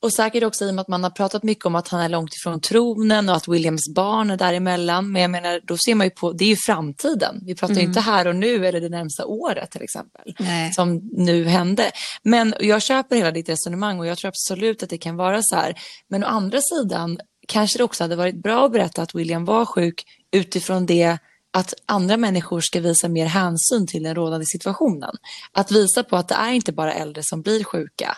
Och 0.02 0.14
säkert 0.14 0.44
också 0.44 0.66
i 0.66 0.70
och 0.70 0.74
med 0.74 0.82
att 0.82 0.88
man 0.88 1.04
har 1.04 1.10
pratat 1.10 1.44
mycket 1.44 1.66
om 1.66 1.76
att 1.76 1.88
han 1.88 2.02
är 2.02 2.10
långt 2.10 2.36
ifrån 2.36 2.62
tronen 2.62 3.30
och 3.30 3.36
att 3.36 3.48
Williams 3.48 3.94
barn 3.96 4.30
är 4.30 4.38
däremellan. 4.38 5.12
Men 5.12 5.22
jag 5.22 5.32
menar, 5.32 5.62
då 5.64 5.78
ser 5.78 5.96
man 5.96 6.08
ju 6.08 6.12
på, 6.12 6.32
det 6.32 6.44
är 6.46 6.50
ju 6.50 6.56
framtiden. 6.56 7.40
Vi 7.46 7.56
pratar 7.56 7.74
mm. 7.74 7.82
ju 7.82 7.88
inte 7.88 8.00
här 8.00 8.28
och 8.28 8.36
nu 8.36 8.68
eller 8.68 8.82
det 8.82 8.90
närmsta 8.90 9.26
året 9.26 9.72
till 9.72 9.82
exempel. 9.82 10.36
Nej. 10.40 10.74
Som 10.74 11.10
nu 11.14 11.46
hände. 11.46 11.92
Men 12.24 12.54
jag 12.60 12.82
köper 12.82 13.16
hela 13.16 13.32
ditt 13.32 13.50
resonemang 13.50 14.00
och 14.00 14.08
jag 14.08 14.18
tror 14.18 14.30
absolut 14.30 14.84
att 14.84 14.90
det 14.90 14.98
kan 14.98 15.16
vara 15.16 15.40
så 15.42 15.56
här. 15.56 15.76
Men 16.10 16.24
å 16.24 16.28
andra 16.28 16.60
sidan 16.62 17.20
kanske 17.48 17.78
det 17.78 17.84
också 17.84 18.04
hade 18.04 18.16
varit 18.16 18.44
bra 18.44 18.66
att 18.66 18.72
berätta 18.72 19.02
att 19.02 19.16
William 19.16 19.46
var 19.46 19.66
sjuk 19.66 20.04
utifrån 20.32 20.86
det 20.86 21.18
att 21.54 21.74
andra 21.86 22.18
människor 22.18 22.62
ska 22.62 22.80
visa 22.80 23.08
mer 23.08 23.26
hänsyn 23.26 23.88
till 23.88 24.04
den 24.04 24.16
rådande 24.16 24.46
situationen. 24.46 25.16
Att 25.52 25.72
visa 25.72 26.04
på 26.04 26.18
att 26.18 26.28
det 26.28 26.36
är 26.36 26.52
inte 26.52 26.72
bara 26.72 26.94
äldre 26.94 27.24
som 27.24 27.42
blir 27.42 27.64
sjuka, 27.64 28.18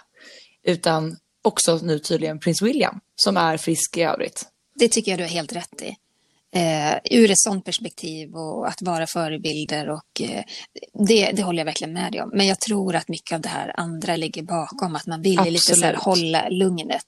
utan 0.64 1.18
också 1.42 1.80
nu 1.84 2.00
tydligen 2.00 2.40
prins 2.40 2.62
William 2.62 3.00
som 3.16 3.38
är 3.38 3.58
frisk 3.58 3.98
i 3.98 4.02
övrigt. 4.02 4.46
Det 4.76 4.88
tycker 4.88 5.12
jag 5.12 5.20
du 5.20 5.24
har 5.24 5.30
helt 5.30 5.56
rätt 5.56 5.82
i. 5.82 5.96
Eh, 6.52 7.20
ur 7.20 7.32
ett 7.32 7.40
sådant 7.40 7.66
perspektiv 7.66 8.36
och 8.36 8.68
att 8.68 8.82
vara 8.82 9.08
förebilder 9.08 9.90
och 9.90 10.22
eh, 10.22 10.44
det, 11.08 11.32
det 11.32 11.44
håller 11.44 11.60
jag 11.60 11.66
verkligen 11.66 11.94
med 11.94 12.12
dig 12.12 12.22
om. 12.22 12.30
Men 12.34 12.48
jag 12.48 12.60
tror 12.60 12.96
att 12.96 13.08
mycket 13.08 13.36
av 13.36 13.42
det 13.42 13.50
här 13.50 13.80
andra 13.80 14.16
ligger 14.16 14.44
bakom, 14.44 14.96
att 14.96 15.06
man 15.06 15.22
vill 15.22 15.42
lite 15.42 15.76
så 15.76 15.86
här, 15.86 15.94
hålla 15.94 16.50
lugnet. 16.50 17.06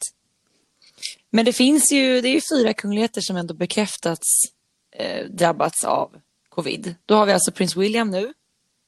Men 1.29 1.45
det 1.45 1.53
finns 1.53 1.91
ju, 1.91 2.21
det 2.21 2.27
är 2.27 2.33
ju 2.33 2.41
fyra 2.55 2.73
kungligheter 2.73 3.21
som 3.21 3.37
ändå 3.37 3.53
bekräftats 3.53 4.27
eh, 4.95 5.25
drabbats 5.25 5.83
av 5.83 6.15
covid. 6.49 6.95
Då 7.05 7.15
har 7.15 7.25
vi 7.25 7.33
alltså 7.33 7.51
prins 7.51 7.75
William 7.75 8.11
nu, 8.11 8.33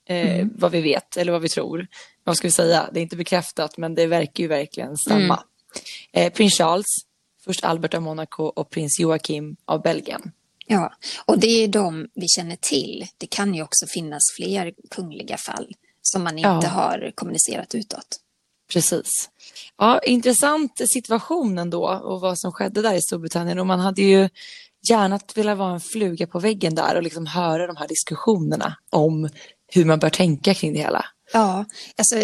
eh, 0.08 0.36
mm. 0.36 0.54
vad 0.56 0.72
vi 0.72 0.82
vet, 0.82 1.18
eller 1.18 1.32
vad 1.32 1.42
vi 1.42 1.50
tror. 1.50 1.88
Vad 2.24 2.38
ska 2.38 2.48
vi 2.48 2.52
säga? 2.52 2.90
Det 2.94 3.00
är 3.00 3.02
inte 3.02 3.16
bekräftat, 3.16 3.78
men 3.78 3.96
det 3.96 4.08
verkar 4.08 4.44
ju 4.44 4.48
verkligen 4.48 4.98
stämma. 4.98 5.44
Mm. 6.14 6.28
Eh, 6.28 6.34
prins 6.34 6.58
Charles, 6.58 6.86
först 7.46 7.64
Albert 7.64 7.94
av 7.94 8.02
Monaco 8.02 8.44
och 8.44 8.70
prins 8.70 9.00
Joakim 9.00 9.56
av 9.66 9.82
Belgien. 9.82 10.32
Ja, 10.68 10.94
och 11.26 11.40
det 11.40 11.64
är 11.64 11.68
de 11.68 12.08
vi 12.14 12.28
känner 12.28 12.56
till. 12.56 13.06
Det 13.18 13.28
kan 13.28 13.56
ju 13.56 13.64
också 13.64 13.88
finnas 13.88 14.22
fler 14.38 14.74
kungliga 14.92 15.38
fall 15.38 15.74
som 16.02 16.24
man 16.24 16.38
inte 16.38 16.50
ja. 16.64 16.68
har 16.68 17.12
kommunicerat 17.16 17.76
utåt. 17.76 18.20
Precis. 18.74 19.30
Ja, 19.78 20.00
intressant 20.00 20.82
situation 20.94 21.58
ändå 21.58 21.88
och 21.88 22.22
vad 22.22 22.40
som 22.40 22.52
skedde 22.52 22.82
där 22.82 22.94
i 22.94 23.02
Storbritannien. 23.02 23.60
Och 23.60 23.68
man 23.68 23.80
hade 23.80 24.02
ju 24.02 24.30
gärna 24.90 25.20
velat 25.36 25.58
vara 25.58 25.74
en 25.74 25.80
fluga 25.80 26.28
på 26.28 26.40
väggen 26.40 26.76
där 26.76 26.96
och 26.96 27.04
liksom 27.04 27.26
höra 27.26 27.68
de 27.68 27.78
här 27.78 27.88
diskussionerna 27.88 28.78
om 28.90 29.30
hur 29.68 29.86
man 29.86 30.00
bör 30.00 30.10
tänka 30.10 30.54
kring 30.54 30.74
det 30.74 30.80
hela. 30.80 31.06
Ja, 31.32 31.66
alltså 31.96 32.16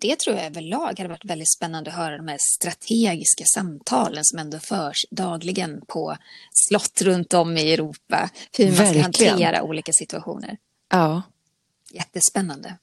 det 0.00 0.18
tror 0.18 0.36
jag 0.36 0.46
överlag 0.46 0.98
hade 0.98 1.08
varit 1.08 1.24
väldigt 1.24 1.52
spännande 1.52 1.90
att 1.90 1.96
höra 1.96 2.16
de 2.16 2.28
här 2.28 2.38
strategiska 2.56 3.44
samtalen 3.54 4.24
som 4.24 4.38
ändå 4.38 4.58
förs 4.58 5.06
dagligen 5.10 5.80
på 5.86 6.16
slott 6.52 7.02
runt 7.02 7.34
om 7.34 7.56
i 7.56 7.72
Europa. 7.72 8.30
Hur 8.56 8.66
man 8.66 8.74
Verkligen. 8.74 9.12
ska 9.12 9.30
hantera 9.30 9.62
olika 9.62 9.92
situationer. 9.92 10.56
Ja. 10.90 11.22
Jättespännande. 11.92 12.78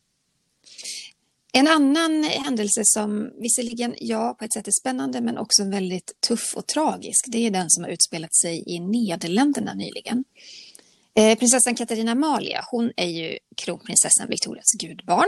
En 1.53 1.67
annan 1.67 2.24
händelse 2.24 2.82
som 2.84 3.32
visserligen, 3.39 3.96
ja, 3.98 4.36
på 4.39 4.46
ett 4.46 4.53
sätt 4.53 4.67
är 4.67 4.72
spännande 4.82 5.22
men 5.22 5.38
också 5.38 5.63
väldigt 5.63 6.22
tuff 6.27 6.53
och 6.55 6.67
tragisk, 6.67 7.25
det 7.27 7.38
är 7.38 7.51
den 7.51 7.70
som 7.70 7.84
har 7.84 7.91
utspelat 7.91 8.36
sig 8.36 8.63
i 8.67 8.79
Nederländerna 8.79 9.74
nyligen. 9.74 10.24
Eh, 11.15 11.38
prinsessan 11.38 11.75
Katarina 11.75 12.12
Amalia, 12.12 12.65
hon 12.72 12.91
är 12.96 13.08
ju 13.08 13.38
kronprinsessan 13.58 14.27
Victorias 14.29 14.72
gudbarn. 14.79 15.27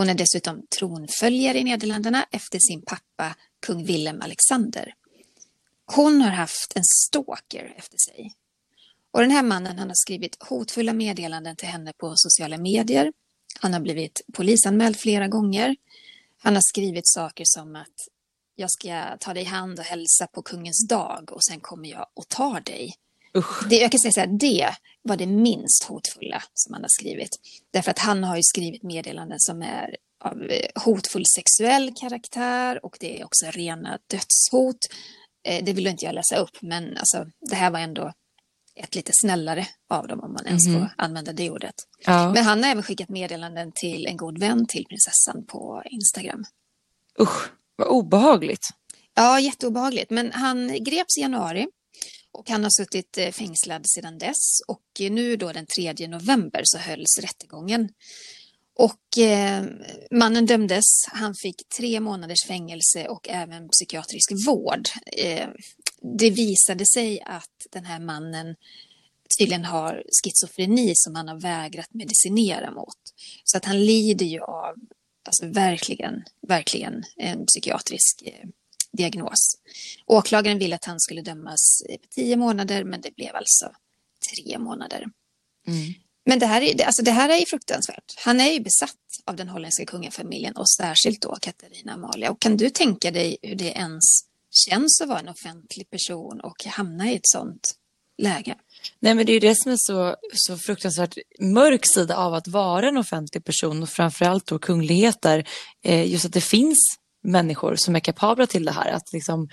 Hon 0.00 0.08
är 0.08 0.14
dessutom 0.14 0.66
tronföljare 0.78 1.58
i 1.58 1.64
Nederländerna 1.64 2.26
efter 2.30 2.58
sin 2.58 2.82
pappa 2.82 3.36
kung 3.66 3.84
Willem 3.84 4.22
Alexander. 4.22 4.94
Hon 5.86 6.22
har 6.22 6.30
haft 6.30 6.72
en 6.74 6.84
stalker 6.84 7.74
efter 7.76 7.96
sig. 8.08 8.34
Och 9.10 9.20
den 9.20 9.30
här 9.30 9.42
mannen 9.42 9.78
han 9.78 9.88
har 9.88 9.94
skrivit 9.94 10.36
hotfulla 10.40 10.92
meddelanden 10.92 11.56
till 11.56 11.68
henne 11.68 11.92
på 11.92 12.12
sociala 12.16 12.58
medier 12.58 13.12
han 13.60 13.72
har 13.72 13.80
blivit 13.80 14.20
polisanmäld 14.32 14.96
flera 14.96 15.28
gånger. 15.28 15.76
Han 16.38 16.54
har 16.54 16.62
skrivit 16.62 17.08
saker 17.08 17.44
som 17.46 17.76
att 17.76 18.08
jag 18.56 18.70
ska 18.70 19.16
ta 19.20 19.34
dig 19.34 19.42
i 19.42 19.46
hand 19.46 19.78
och 19.78 19.84
hälsa 19.84 20.26
på 20.26 20.42
kungens 20.42 20.88
dag 20.88 21.32
och 21.32 21.44
sen 21.44 21.60
kommer 21.60 21.88
jag 21.88 22.06
och 22.14 22.28
tar 22.28 22.60
dig. 22.60 22.94
Det, 23.68 23.76
jag 23.76 23.90
kan 23.90 24.00
säga 24.00 24.12
så 24.12 24.20
här, 24.20 24.26
det 24.26 24.74
var 25.02 25.16
det 25.16 25.26
minst 25.26 25.84
hotfulla 25.84 26.42
som 26.54 26.74
han 26.74 26.82
har 26.82 26.88
skrivit. 26.88 27.30
Därför 27.72 27.90
att 27.90 27.98
han 27.98 28.24
har 28.24 28.36
ju 28.36 28.42
skrivit 28.42 28.82
meddelanden 28.82 29.40
som 29.40 29.62
är 29.62 29.96
av 30.24 30.42
eh, 30.42 30.82
hotfull 30.84 31.24
sexuell 31.26 31.94
karaktär 32.00 32.84
och 32.84 32.96
det 33.00 33.20
är 33.20 33.24
också 33.24 33.46
rena 33.50 33.98
dödshot. 34.06 34.86
Eh, 35.44 35.64
det 35.64 35.72
vill 35.72 35.86
inte 35.86 36.04
jag 36.04 36.14
läsa 36.14 36.36
upp, 36.36 36.62
men 36.62 36.96
alltså, 36.96 37.26
det 37.50 37.56
här 37.56 37.70
var 37.70 37.78
ändå 37.78 38.12
ett 38.74 38.94
lite 38.94 39.12
snällare 39.14 39.66
av 39.90 40.08
dem 40.08 40.20
om 40.20 40.32
man 40.32 40.46
ens 40.46 40.66
mm. 40.66 40.80
får 40.80 40.88
använda 40.96 41.32
det 41.32 41.50
ordet. 41.50 41.74
Ja. 42.06 42.32
Men 42.32 42.44
han 42.44 42.62
har 42.62 42.70
även 42.70 42.82
skickat 42.82 43.08
meddelanden 43.08 43.72
till 43.74 44.06
en 44.06 44.16
god 44.16 44.38
vän 44.38 44.66
till 44.66 44.84
prinsessan 44.84 45.46
på 45.46 45.82
Instagram. 45.90 46.44
Usch, 47.20 47.50
vad 47.76 47.88
obehagligt. 47.88 48.68
Ja, 49.14 49.40
jätteobehagligt. 49.40 50.10
Men 50.10 50.32
han 50.32 50.84
greps 50.84 51.18
i 51.18 51.20
januari 51.20 51.66
och 52.32 52.50
han 52.50 52.62
har 52.62 52.70
suttit 52.70 53.18
eh, 53.18 53.30
fängslad 53.30 53.86
sedan 53.88 54.18
dess 54.18 54.60
och 54.68 55.00
eh, 55.00 55.12
nu 55.12 55.36
då 55.36 55.52
den 55.52 55.66
3 55.66 56.08
november 56.08 56.60
så 56.64 56.78
hölls 56.78 57.18
rättegången. 57.20 57.88
Och 58.78 59.18
eh, 59.18 59.64
mannen 60.10 60.46
dömdes, 60.46 60.84
han 61.06 61.34
fick 61.34 61.68
tre 61.78 62.00
månaders 62.00 62.44
fängelse 62.46 63.08
och 63.08 63.28
även 63.28 63.68
psykiatrisk 63.68 64.32
vård. 64.46 64.88
Eh, 65.16 65.48
det 66.18 66.30
visade 66.30 66.86
sig 66.86 67.22
att 67.26 67.66
den 67.70 67.84
här 67.84 68.00
mannen 68.00 68.56
tydligen 69.38 69.64
har 69.64 70.02
schizofreni 70.22 70.92
som 70.94 71.14
han 71.14 71.28
har 71.28 71.40
vägrat 71.40 71.94
medicinera 71.94 72.70
mot. 72.70 72.98
Så 73.44 73.56
att 73.56 73.64
han 73.64 73.84
lider 73.84 74.26
ju 74.26 74.40
av, 74.40 74.74
alltså 75.24 75.46
verkligen, 75.46 76.22
verkligen 76.48 77.02
en 77.16 77.46
psykiatrisk 77.46 78.22
eh, 78.24 78.48
diagnos. 78.96 79.56
Åklagaren 80.06 80.58
ville 80.58 80.74
att 80.74 80.84
han 80.84 81.00
skulle 81.00 81.22
dömas 81.22 81.82
på 82.02 82.08
tio 82.10 82.36
månader, 82.36 82.84
men 82.84 83.00
det 83.00 83.14
blev 83.16 83.36
alltså 83.36 83.72
tre 84.30 84.58
månader. 84.58 85.06
Mm. 85.66 85.94
Men 86.26 86.38
det 86.38 86.46
här, 86.46 86.62
är, 86.62 86.84
alltså 86.84 87.02
det 87.02 87.10
här 87.10 87.28
är 87.28 87.36
ju 87.36 87.46
fruktansvärt. 87.46 88.14
Han 88.16 88.40
är 88.40 88.52
ju 88.52 88.60
besatt 88.60 88.96
av 89.24 89.36
den 89.36 89.48
holländska 89.48 89.86
kungafamiljen 89.86 90.56
och 90.56 90.70
särskilt 90.70 91.22
då 91.22 91.36
Katarina 91.40 91.92
Amalia. 91.92 92.30
Och 92.30 92.40
kan 92.40 92.56
du 92.56 92.70
tänka 92.70 93.10
dig 93.10 93.36
hur 93.42 93.54
det 93.54 93.70
ens 93.70 94.04
känns 94.50 95.00
att 95.00 95.08
vara 95.08 95.18
en 95.18 95.28
offentlig 95.28 95.90
person 95.90 96.40
och 96.40 96.64
hamna 96.64 97.10
i 97.10 97.16
ett 97.16 97.28
sånt 97.28 97.74
läge? 98.18 98.54
Nej, 98.98 99.14
men 99.14 99.26
det 99.26 99.32
är 99.32 99.34
ju 99.34 99.40
det 99.40 99.54
som 99.54 99.72
är 99.72 99.76
så, 99.78 100.16
så 100.32 100.58
fruktansvärt 100.58 101.18
mörk 101.40 101.86
sida 101.86 102.16
av 102.16 102.34
att 102.34 102.48
vara 102.48 102.88
en 102.88 102.96
offentlig 102.96 103.44
person 103.44 103.82
och 103.82 103.88
framförallt 103.88 104.46
då 104.46 104.58
kungligheter. 104.58 105.48
Eh, 105.84 106.12
just 106.12 106.24
att 106.24 106.32
det 106.32 106.40
finns 106.40 106.98
människor 107.22 107.76
som 107.76 107.96
är 107.96 108.00
kapabla 108.00 108.46
till 108.46 108.64
det 108.64 108.72
här. 108.72 108.90
Att 108.90 109.12
liksom 109.12 109.48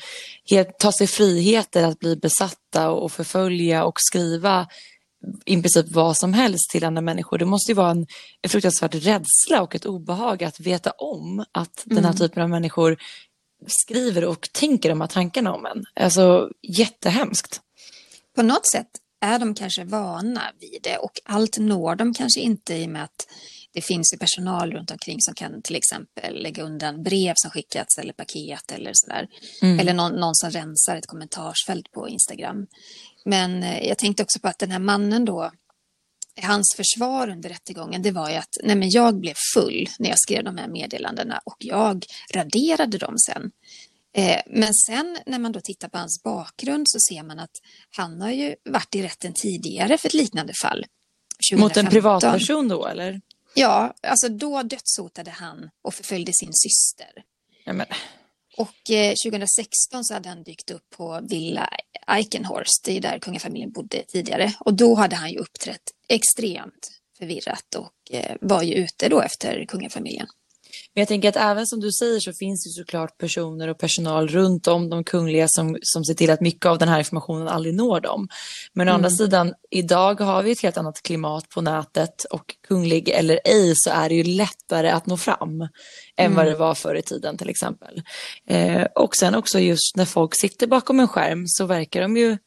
ta 0.79 0.91
sig 0.91 1.07
friheter 1.07 1.83
att 1.83 1.99
bli 1.99 2.15
besatta 2.15 2.89
och 2.89 3.11
förfölja 3.11 3.85
och 3.85 3.95
skriva 3.97 4.67
i 5.45 5.61
princip 5.61 5.85
vad 5.89 6.17
som 6.17 6.33
helst 6.33 6.69
till 6.69 6.83
andra 6.83 7.01
människor. 7.01 7.37
Det 7.37 7.45
måste 7.45 7.71
ju 7.71 7.75
vara 7.75 7.91
en, 7.91 8.07
fruktansvärd 8.47 8.95
rädsla 8.95 9.61
och 9.61 9.75
ett 9.75 9.85
obehag 9.85 10.43
att 10.43 10.59
veta 10.59 10.91
om 10.91 11.45
att 11.51 11.85
mm. 11.85 11.95
den 11.95 12.05
här 12.05 12.11
mm. 12.11 12.17
typen 12.17 12.43
av 12.43 12.49
människor 12.49 12.97
skriver 13.67 14.25
och 14.25 14.49
tänker 14.51 14.89
de 14.89 15.01
här 15.01 15.07
tankarna 15.07 15.53
om 15.53 15.65
en. 15.65 15.83
Alltså 16.03 16.49
jättehemskt. 16.61 17.61
På 18.35 18.43
något 18.43 18.71
sätt 18.71 18.89
är 19.21 19.39
de 19.39 19.53
kanske 19.53 19.83
vana 19.83 20.41
vid 20.59 20.79
det 20.83 20.97
och 20.97 21.11
allt 21.25 21.57
når 21.57 21.95
de 21.95 22.13
kanske 22.13 22.39
inte 22.39 22.75
i 22.75 22.85
och 22.85 22.89
med 22.89 23.03
att 23.03 23.27
det 23.77 23.81
finns 23.81 24.13
ju 24.13 24.17
personal 24.17 24.71
runt 24.71 24.91
omkring 24.91 25.21
som 25.21 25.33
kan 25.33 25.61
till 25.61 25.75
exempel 25.75 26.43
lägga 26.43 26.63
undan 26.63 27.03
brev 27.03 27.33
som 27.35 27.51
skickats 27.51 27.97
eller 27.97 28.13
paket 28.13 28.71
eller 28.71 28.91
sådär. 28.93 29.27
Mm. 29.61 29.79
Eller 29.79 29.93
någon, 29.93 30.11
någon 30.11 30.35
som 30.35 30.51
rensar 30.51 30.95
ett 30.95 31.07
kommentarsfält 31.07 31.91
på 31.91 32.09
Instagram. 32.09 32.67
Men 33.25 33.63
eh, 33.63 33.87
jag 33.87 33.97
tänkte 33.97 34.23
också 34.23 34.39
på 34.39 34.47
att 34.47 34.59
den 34.59 34.71
här 34.71 34.79
mannen 34.79 35.25
då, 35.25 35.51
hans 36.41 36.73
försvar 36.77 37.29
under 37.29 37.49
rättegången, 37.49 38.01
det 38.01 38.11
var 38.11 38.29
ju 38.29 38.35
att 38.35 38.57
nej 38.63 38.75
men 38.75 38.89
jag 38.89 39.19
blev 39.19 39.33
full 39.53 39.89
när 39.99 40.09
jag 40.09 40.19
skrev 40.19 40.43
de 40.43 40.57
här 40.57 40.67
meddelandena 40.67 41.39
och 41.45 41.57
jag 41.59 42.05
raderade 42.33 42.97
dem 42.97 43.15
sen. 43.17 43.51
Eh, 44.15 44.41
men 44.47 44.73
sen 44.73 45.17
när 45.25 45.39
man 45.39 45.51
då 45.51 45.59
tittar 45.63 45.89
på 45.89 45.97
hans 45.97 46.23
bakgrund 46.23 46.89
så 46.89 46.99
ser 47.09 47.23
man 47.23 47.39
att 47.39 47.55
han 47.97 48.21
har 48.21 48.31
ju 48.31 48.55
varit 48.69 48.95
i 48.95 49.03
rätten 49.03 49.33
tidigare 49.33 49.97
för 49.97 50.07
ett 50.07 50.13
liknande 50.13 50.53
fall. 50.61 50.85
2015. 51.51 51.59
Mot 51.59 51.77
en 51.77 51.91
privatperson 51.91 52.67
då 52.67 52.87
eller? 52.87 53.21
Ja, 53.59 53.93
alltså 54.01 54.29
då 54.29 54.63
dödshotade 54.63 55.31
han 55.31 55.69
och 55.81 55.93
förföljde 55.93 56.33
sin 56.33 56.53
syster. 56.53 57.23
Ja, 57.65 57.73
men... 57.73 57.85
Och 58.57 58.91
eh, 58.91 59.13
2016 59.25 60.03
så 60.03 60.13
hade 60.13 60.29
han 60.29 60.43
dykt 60.43 60.71
upp 60.71 60.89
på 60.89 61.19
Villa 61.29 61.69
Eichenhorst, 62.07 62.83
det 62.83 62.97
är 62.97 63.01
där 63.01 63.19
kungafamiljen 63.19 63.71
bodde 63.71 64.03
tidigare. 64.07 64.53
Och 64.59 64.73
då 64.73 64.95
hade 64.95 65.15
han 65.15 65.31
ju 65.31 65.37
uppträtt 65.37 65.81
extremt 66.09 66.91
förvirrat 67.17 67.75
och 67.75 68.15
eh, 68.15 68.35
var 68.41 68.63
ju 68.63 68.73
ute 68.73 69.09
då 69.09 69.21
efter 69.21 69.65
kungafamiljen. 69.65 70.27
Men 70.97 71.01
jag 71.01 71.07
tänker 71.07 71.29
att 71.29 71.35
även 71.35 71.67
som 71.67 71.79
du 71.79 71.91
säger 71.91 72.19
så 72.19 72.33
finns 72.33 72.63
det 72.63 72.69
såklart 72.69 73.17
personer 73.17 73.67
och 73.67 73.77
personal 73.77 74.27
runt 74.27 74.67
om 74.67 74.89
de 74.89 75.03
kungliga 75.03 75.47
som, 75.47 75.77
som 75.81 76.05
ser 76.05 76.13
till 76.13 76.29
att 76.29 76.41
mycket 76.41 76.65
av 76.65 76.77
den 76.77 76.89
här 76.89 76.99
informationen 76.99 77.47
aldrig 77.47 77.75
når 77.75 77.99
dem. 77.99 78.27
Men 78.73 78.89
å 78.89 78.91
andra 78.91 79.07
mm. 79.07 79.17
sidan, 79.17 79.53
idag 79.71 80.19
har 80.19 80.43
vi 80.43 80.51
ett 80.51 80.61
helt 80.61 80.77
annat 80.77 81.01
klimat 81.03 81.49
på 81.49 81.61
nätet 81.61 82.23
och 82.23 82.55
kunglig 82.67 83.09
eller 83.09 83.39
ej 83.43 83.73
så 83.75 83.89
är 83.89 84.09
det 84.09 84.15
ju 84.15 84.23
lättare 84.23 84.89
att 84.89 85.05
nå 85.05 85.17
fram 85.17 85.61
än 85.61 85.69
mm. 86.17 86.35
vad 86.35 86.45
det 86.45 86.55
var 86.55 86.75
förr 86.75 86.95
i 86.95 87.01
tiden 87.01 87.37
till 87.37 87.49
exempel. 87.49 88.01
Eh, 88.47 88.83
och 88.95 89.15
sen 89.15 89.35
också 89.35 89.59
just 89.59 89.95
när 89.95 90.05
folk 90.05 90.35
sitter 90.35 90.67
bakom 90.67 90.99
en 90.99 91.07
skärm 91.07 91.43
så 91.47 91.65
verkar 91.65 92.01
de 92.01 92.17
ju 92.17 92.37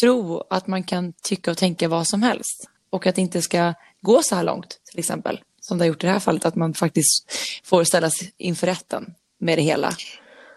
tro 0.00 0.46
att 0.50 0.66
man 0.66 0.82
kan 0.82 1.12
tycka 1.22 1.50
och 1.50 1.58
tänka 1.58 1.88
vad 1.88 2.06
som 2.06 2.22
helst 2.22 2.68
och 2.90 3.06
att 3.06 3.14
det 3.14 3.20
inte 3.20 3.42
ska 3.42 3.74
gå 4.00 4.22
så 4.22 4.34
här 4.34 4.42
långt 4.42 4.80
till 4.90 4.98
exempel 4.98 5.40
som 5.66 5.78
det 5.78 5.84
har 5.84 5.88
gjort 5.88 6.04
i 6.04 6.06
det 6.06 6.12
här 6.12 6.20
fallet, 6.20 6.44
att 6.44 6.56
man 6.56 6.74
faktiskt 6.74 7.32
får 7.64 7.84
ställas 7.84 8.20
inför 8.38 8.66
rätten 8.66 9.14
med 9.40 9.58
det 9.58 9.62
hela. 9.62 9.92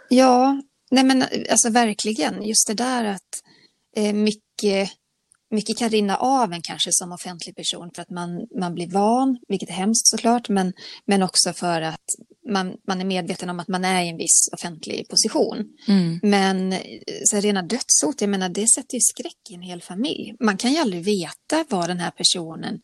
Ja, 0.09 0.61
nej 0.91 1.03
men 1.03 1.23
alltså 1.49 1.69
verkligen, 1.69 2.43
just 2.43 2.67
det 2.67 2.73
där 2.73 3.05
att 3.05 3.41
eh, 3.95 4.13
mycket, 4.13 4.89
mycket 5.51 5.77
kan 5.77 5.89
rinna 5.89 6.17
av 6.17 6.53
en 6.53 6.61
kanske 6.61 6.89
som 6.93 7.11
offentlig 7.11 7.55
person 7.55 7.91
för 7.95 8.01
att 8.01 8.09
man, 8.09 8.47
man 8.59 8.73
blir 8.73 8.87
van, 8.87 9.37
vilket 9.47 9.69
är 9.69 9.73
hemskt 9.73 10.07
såklart, 10.07 10.49
men, 10.49 10.73
men 11.05 11.23
också 11.23 11.53
för 11.53 11.81
att 11.81 12.05
man, 12.49 12.77
man 12.87 13.01
är 13.01 13.05
medveten 13.05 13.49
om 13.49 13.59
att 13.59 13.67
man 13.67 13.85
är 13.85 14.03
i 14.03 14.09
en 14.09 14.17
viss 14.17 14.49
offentlig 14.53 15.09
position. 15.09 15.65
Mm. 15.87 16.19
Men 16.23 16.75
så 17.25 17.37
rena 17.37 17.61
dödshot, 17.61 18.21
jag 18.21 18.29
menar 18.29 18.49
det 18.49 18.67
sätter 18.67 18.95
ju 18.95 19.01
skräck 19.01 19.49
i 19.49 19.53
en 19.53 19.61
hel 19.61 19.81
familj. 19.81 20.35
Man 20.39 20.57
kan 20.57 20.71
ju 20.71 20.77
aldrig 20.77 21.03
veta 21.03 21.65
vad 21.69 21.89
den 21.89 21.99
här 21.99 22.11
personen 22.11 22.79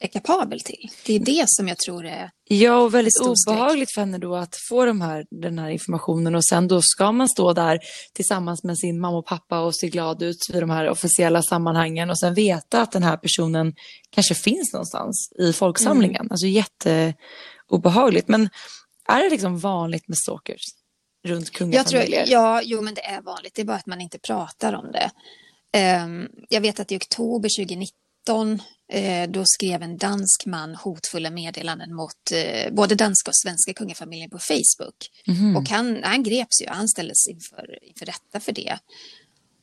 är 0.00 0.08
kapabel 0.08 0.60
till. 0.60 0.90
Det 1.06 1.14
är 1.14 1.20
det 1.20 1.44
som 1.46 1.68
jag 1.68 1.78
tror 1.78 2.06
är 2.06 2.30
Ja, 2.50 2.76
och 2.76 2.94
väldigt 2.94 3.20
obehagligt 3.20 3.94
för 3.94 4.00
henne 4.00 4.18
då 4.18 4.34
att 4.34 4.56
få 4.68 4.84
de 4.84 5.00
här, 5.00 5.24
den 5.30 5.58
här 5.58 5.68
informationen 5.68 6.34
och 6.34 6.44
sen 6.44 6.68
då 6.68 6.82
ska 6.82 7.12
man 7.12 7.28
stå 7.28 7.52
där 7.52 7.78
tillsammans 8.14 8.64
med 8.64 8.78
sin 8.78 9.00
mamma 9.00 9.18
och 9.18 9.26
pappa 9.26 9.60
och 9.60 9.76
se 9.76 9.88
glad 9.88 10.22
ut 10.22 10.36
vid 10.52 10.62
de 10.62 10.70
här 10.70 10.88
officiella 10.88 11.42
sammanhangen 11.42 12.10
och 12.10 12.18
sen 12.18 12.34
veta 12.34 12.82
att 12.82 12.92
den 12.92 13.02
här 13.02 13.16
personen 13.16 13.74
kanske 14.10 14.34
finns 14.34 14.72
någonstans 14.72 15.32
i 15.38 15.52
folksamlingen. 15.52 16.20
Mm. 16.20 16.28
Alltså 16.30 16.46
jätteobehagligt. 16.46 18.28
Men 18.28 18.48
är 19.08 19.22
det 19.22 19.30
liksom 19.30 19.58
vanligt 19.58 20.08
med 20.08 20.18
stalkers 20.18 20.62
runt 21.26 21.50
kungafamiljer? 21.50 22.24
Ja, 22.28 22.62
jo 22.64 22.80
men 22.80 22.94
det 22.94 23.04
är 23.04 23.22
vanligt. 23.22 23.54
Det 23.54 23.62
är 23.62 23.66
bara 23.66 23.76
att 23.76 23.86
man 23.86 24.00
inte 24.00 24.18
pratar 24.18 24.72
om 24.72 24.92
det. 24.92 25.10
Um, 26.04 26.28
jag 26.48 26.60
vet 26.60 26.80
att 26.80 26.92
i 26.92 26.96
oktober 26.96 27.48
2019 27.58 28.07
Eh, 28.92 29.30
då 29.30 29.44
skrev 29.46 29.82
en 29.82 29.96
dansk 29.96 30.46
man 30.46 30.74
hotfulla 30.74 31.30
meddelanden 31.30 31.94
mot 31.94 32.32
eh, 32.32 32.72
både 32.72 32.94
danska 32.94 33.30
och 33.30 33.36
svenska 33.36 33.74
kungafamiljen 33.74 34.30
på 34.30 34.38
Facebook. 34.38 35.10
Mm. 35.26 35.56
Och 35.56 35.68
han, 35.68 36.02
han 36.02 36.22
greps 36.22 36.62
ju, 36.62 36.66
han 36.68 36.88
ställdes 36.88 37.28
inför, 37.28 37.78
inför 37.82 38.06
rätta 38.06 38.40
för 38.40 38.52
det. 38.52 38.78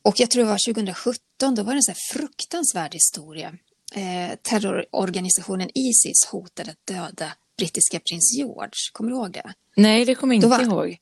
Och 0.02 0.20
jag 0.20 0.30
tror 0.30 0.42
det 0.44 0.50
var 0.50 0.74
2017, 0.74 1.54
då 1.54 1.62
var 1.62 1.72
det 1.72 1.78
en 1.78 1.82
så 1.82 1.92
fruktansvärd 2.12 2.94
historia. 2.94 3.54
Eh, 3.94 4.36
terrororganisationen 4.42 5.70
Isis 5.74 6.24
hotade 6.30 6.70
att 6.70 6.86
döda 6.86 7.32
brittiska 7.58 8.00
prins 8.00 8.36
George. 8.36 8.70
Kommer 8.92 9.10
du 9.10 9.16
ihåg 9.16 9.32
det? 9.32 9.52
Nej, 9.76 10.04
det 10.04 10.14
kommer 10.14 10.34
jag 10.34 10.38
inte 10.38 10.48
var, 10.48 10.62
ihåg. 10.62 10.98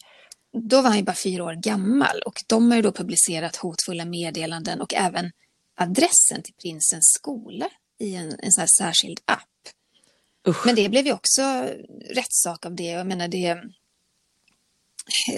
Då 0.70 0.82
var 0.82 0.88
han 0.88 0.98
ju 0.98 1.04
bara 1.04 1.16
fyra 1.16 1.44
år 1.44 1.54
gammal 1.54 2.20
och 2.26 2.42
de 2.46 2.70
har 2.70 2.76
ju 2.76 2.82
då 2.82 2.92
publicerat 2.92 3.56
hotfulla 3.56 4.04
meddelanden 4.04 4.80
och 4.80 4.94
även 4.94 5.30
adressen 5.76 6.42
till 6.42 6.54
prinsens 6.54 7.12
skola 7.14 7.68
i 7.98 8.14
en, 8.14 8.36
en 8.38 8.52
sån 8.52 8.68
särskild 8.68 9.20
app. 9.24 9.48
Usch. 10.48 10.66
Men 10.66 10.74
det 10.74 10.88
blev 10.88 11.06
ju 11.06 11.12
också 11.12 11.42
rättssak 12.10 12.66
av 12.66 12.74
det. 12.74 12.84
Jag 12.84 13.06
menar 13.06 13.28
det... 13.28 13.48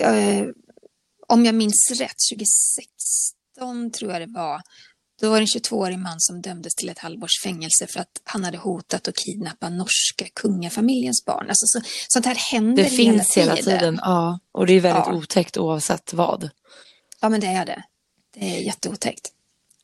Eh, 0.00 0.46
om 1.28 1.44
jag 1.44 1.54
minns 1.54 1.90
rätt, 1.90 2.16
2016 2.32 3.90
tror 3.92 4.12
jag 4.12 4.20
det 4.20 4.32
var, 4.34 4.62
då 5.20 5.30
var 5.30 5.36
det 5.36 5.42
en 5.42 5.60
22-årig 5.60 5.98
man 5.98 6.20
som 6.20 6.42
dömdes 6.42 6.74
till 6.74 6.88
ett 6.88 6.98
halvårs 6.98 7.42
fängelse 7.42 7.86
för 7.86 8.00
att 8.00 8.20
han 8.24 8.44
hade 8.44 8.58
hotat 8.58 9.08
att 9.08 9.16
kidnappa 9.16 9.68
norska 9.68 10.26
kungafamiljens 10.34 11.24
barn. 11.24 11.48
Alltså, 11.48 11.66
så, 11.66 11.80
sånt 12.08 12.26
här 12.26 12.34
händer 12.34 12.82
det 12.82 12.88
hela 12.88 13.12
finns 13.12 13.36
hela 13.36 13.56
tiden. 13.56 14.00
Ja, 14.02 14.38
och 14.52 14.66
det 14.66 14.72
är 14.72 14.80
väldigt 14.80 15.06
ja. 15.06 15.14
otäckt 15.14 15.56
oavsett 15.56 16.12
vad. 16.12 16.50
Ja, 17.20 17.28
men 17.28 17.40
det 17.40 17.46
är 17.46 17.66
det. 17.66 17.84
Det 18.34 18.56
är 18.56 18.60
jätteotäckt. 18.60 19.32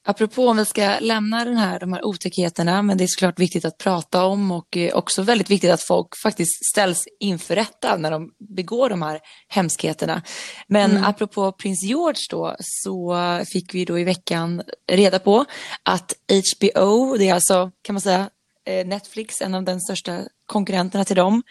Apropå 0.04 0.49
om 0.49 0.56
vi 0.56 0.64
ska 0.64 0.99
lämna 1.00 1.44
den 1.44 1.56
här, 1.56 1.80
de 1.80 1.92
här 1.92 2.04
otäckheterna, 2.04 2.82
men 2.82 2.99
det 2.99 3.04
är 3.04 3.09
såklart 3.09 3.38
viktigt 3.38 3.64
att 3.64 3.78
prata 3.78 4.25
om 4.25 4.50
och 4.50 4.76
eh, 4.76 4.94
också 4.94 5.23
väldigt 5.23 5.50
viktigt 5.50 5.71
att 5.71 5.82
folk 5.82 6.08
faktiskt 6.23 6.65
ställs 6.73 7.04
inför 7.21 7.54
rätta 7.54 7.97
när 7.97 8.10
de 8.10 8.30
begår 8.38 8.91
de 8.91 9.02
här 9.02 9.21
hemskheterna. 9.49 10.23
Men 10.67 10.91
mm. 10.91 11.04
apropå 11.04 11.52
prins 11.52 11.82
George 11.82 12.23
då, 12.30 12.56
så 12.60 13.17
fick 13.52 13.75
vi 13.75 13.84
då 13.84 13.99
i 13.99 14.04
veckan 14.04 14.62
reda 14.88 15.19
på 15.19 15.45
att 15.82 16.15
HBO, 16.26 17.17
det 17.17 17.28
är 17.28 17.34
alltså, 17.34 17.71
kan 17.82 17.95
man 17.95 18.00
säga, 18.00 18.30
eh, 18.67 18.86
Netflix, 18.86 19.41
en 19.41 19.54
av 19.54 19.65
den 19.65 19.80
största 19.80 20.21
konkurrenterna 20.47 21.04
till 21.04 21.17
dem, 21.17 21.43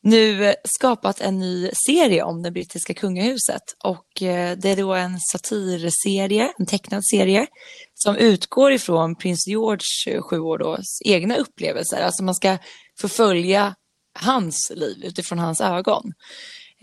nu 0.00 0.54
skapat 0.64 1.20
en 1.20 1.38
ny 1.38 1.70
serie 1.86 2.22
om 2.22 2.42
det 2.42 2.50
brittiska 2.50 2.94
kungahuset. 2.94 3.62
Och 3.84 4.22
eh, 4.22 4.56
det 4.56 4.68
är 4.70 4.76
då 4.76 4.94
en 4.94 5.20
satirserie, 5.20 6.52
en 6.58 6.66
tecknad 6.66 7.06
serie, 7.06 7.46
som 8.04 8.16
utgår 8.16 8.72
ifrån 8.72 9.14
prins 9.16 9.46
George, 9.46 10.14
eh, 10.16 10.22
sju 10.22 10.38
år 10.38 10.58
då, 10.58 10.78
egna 11.04 11.36
upplevelser. 11.36 12.02
Alltså 12.02 12.24
man 12.24 12.34
ska 12.34 12.58
förfölja 13.00 13.74
hans 14.18 14.72
liv 14.74 15.04
utifrån 15.04 15.38
hans 15.38 15.60
ögon. 15.60 16.12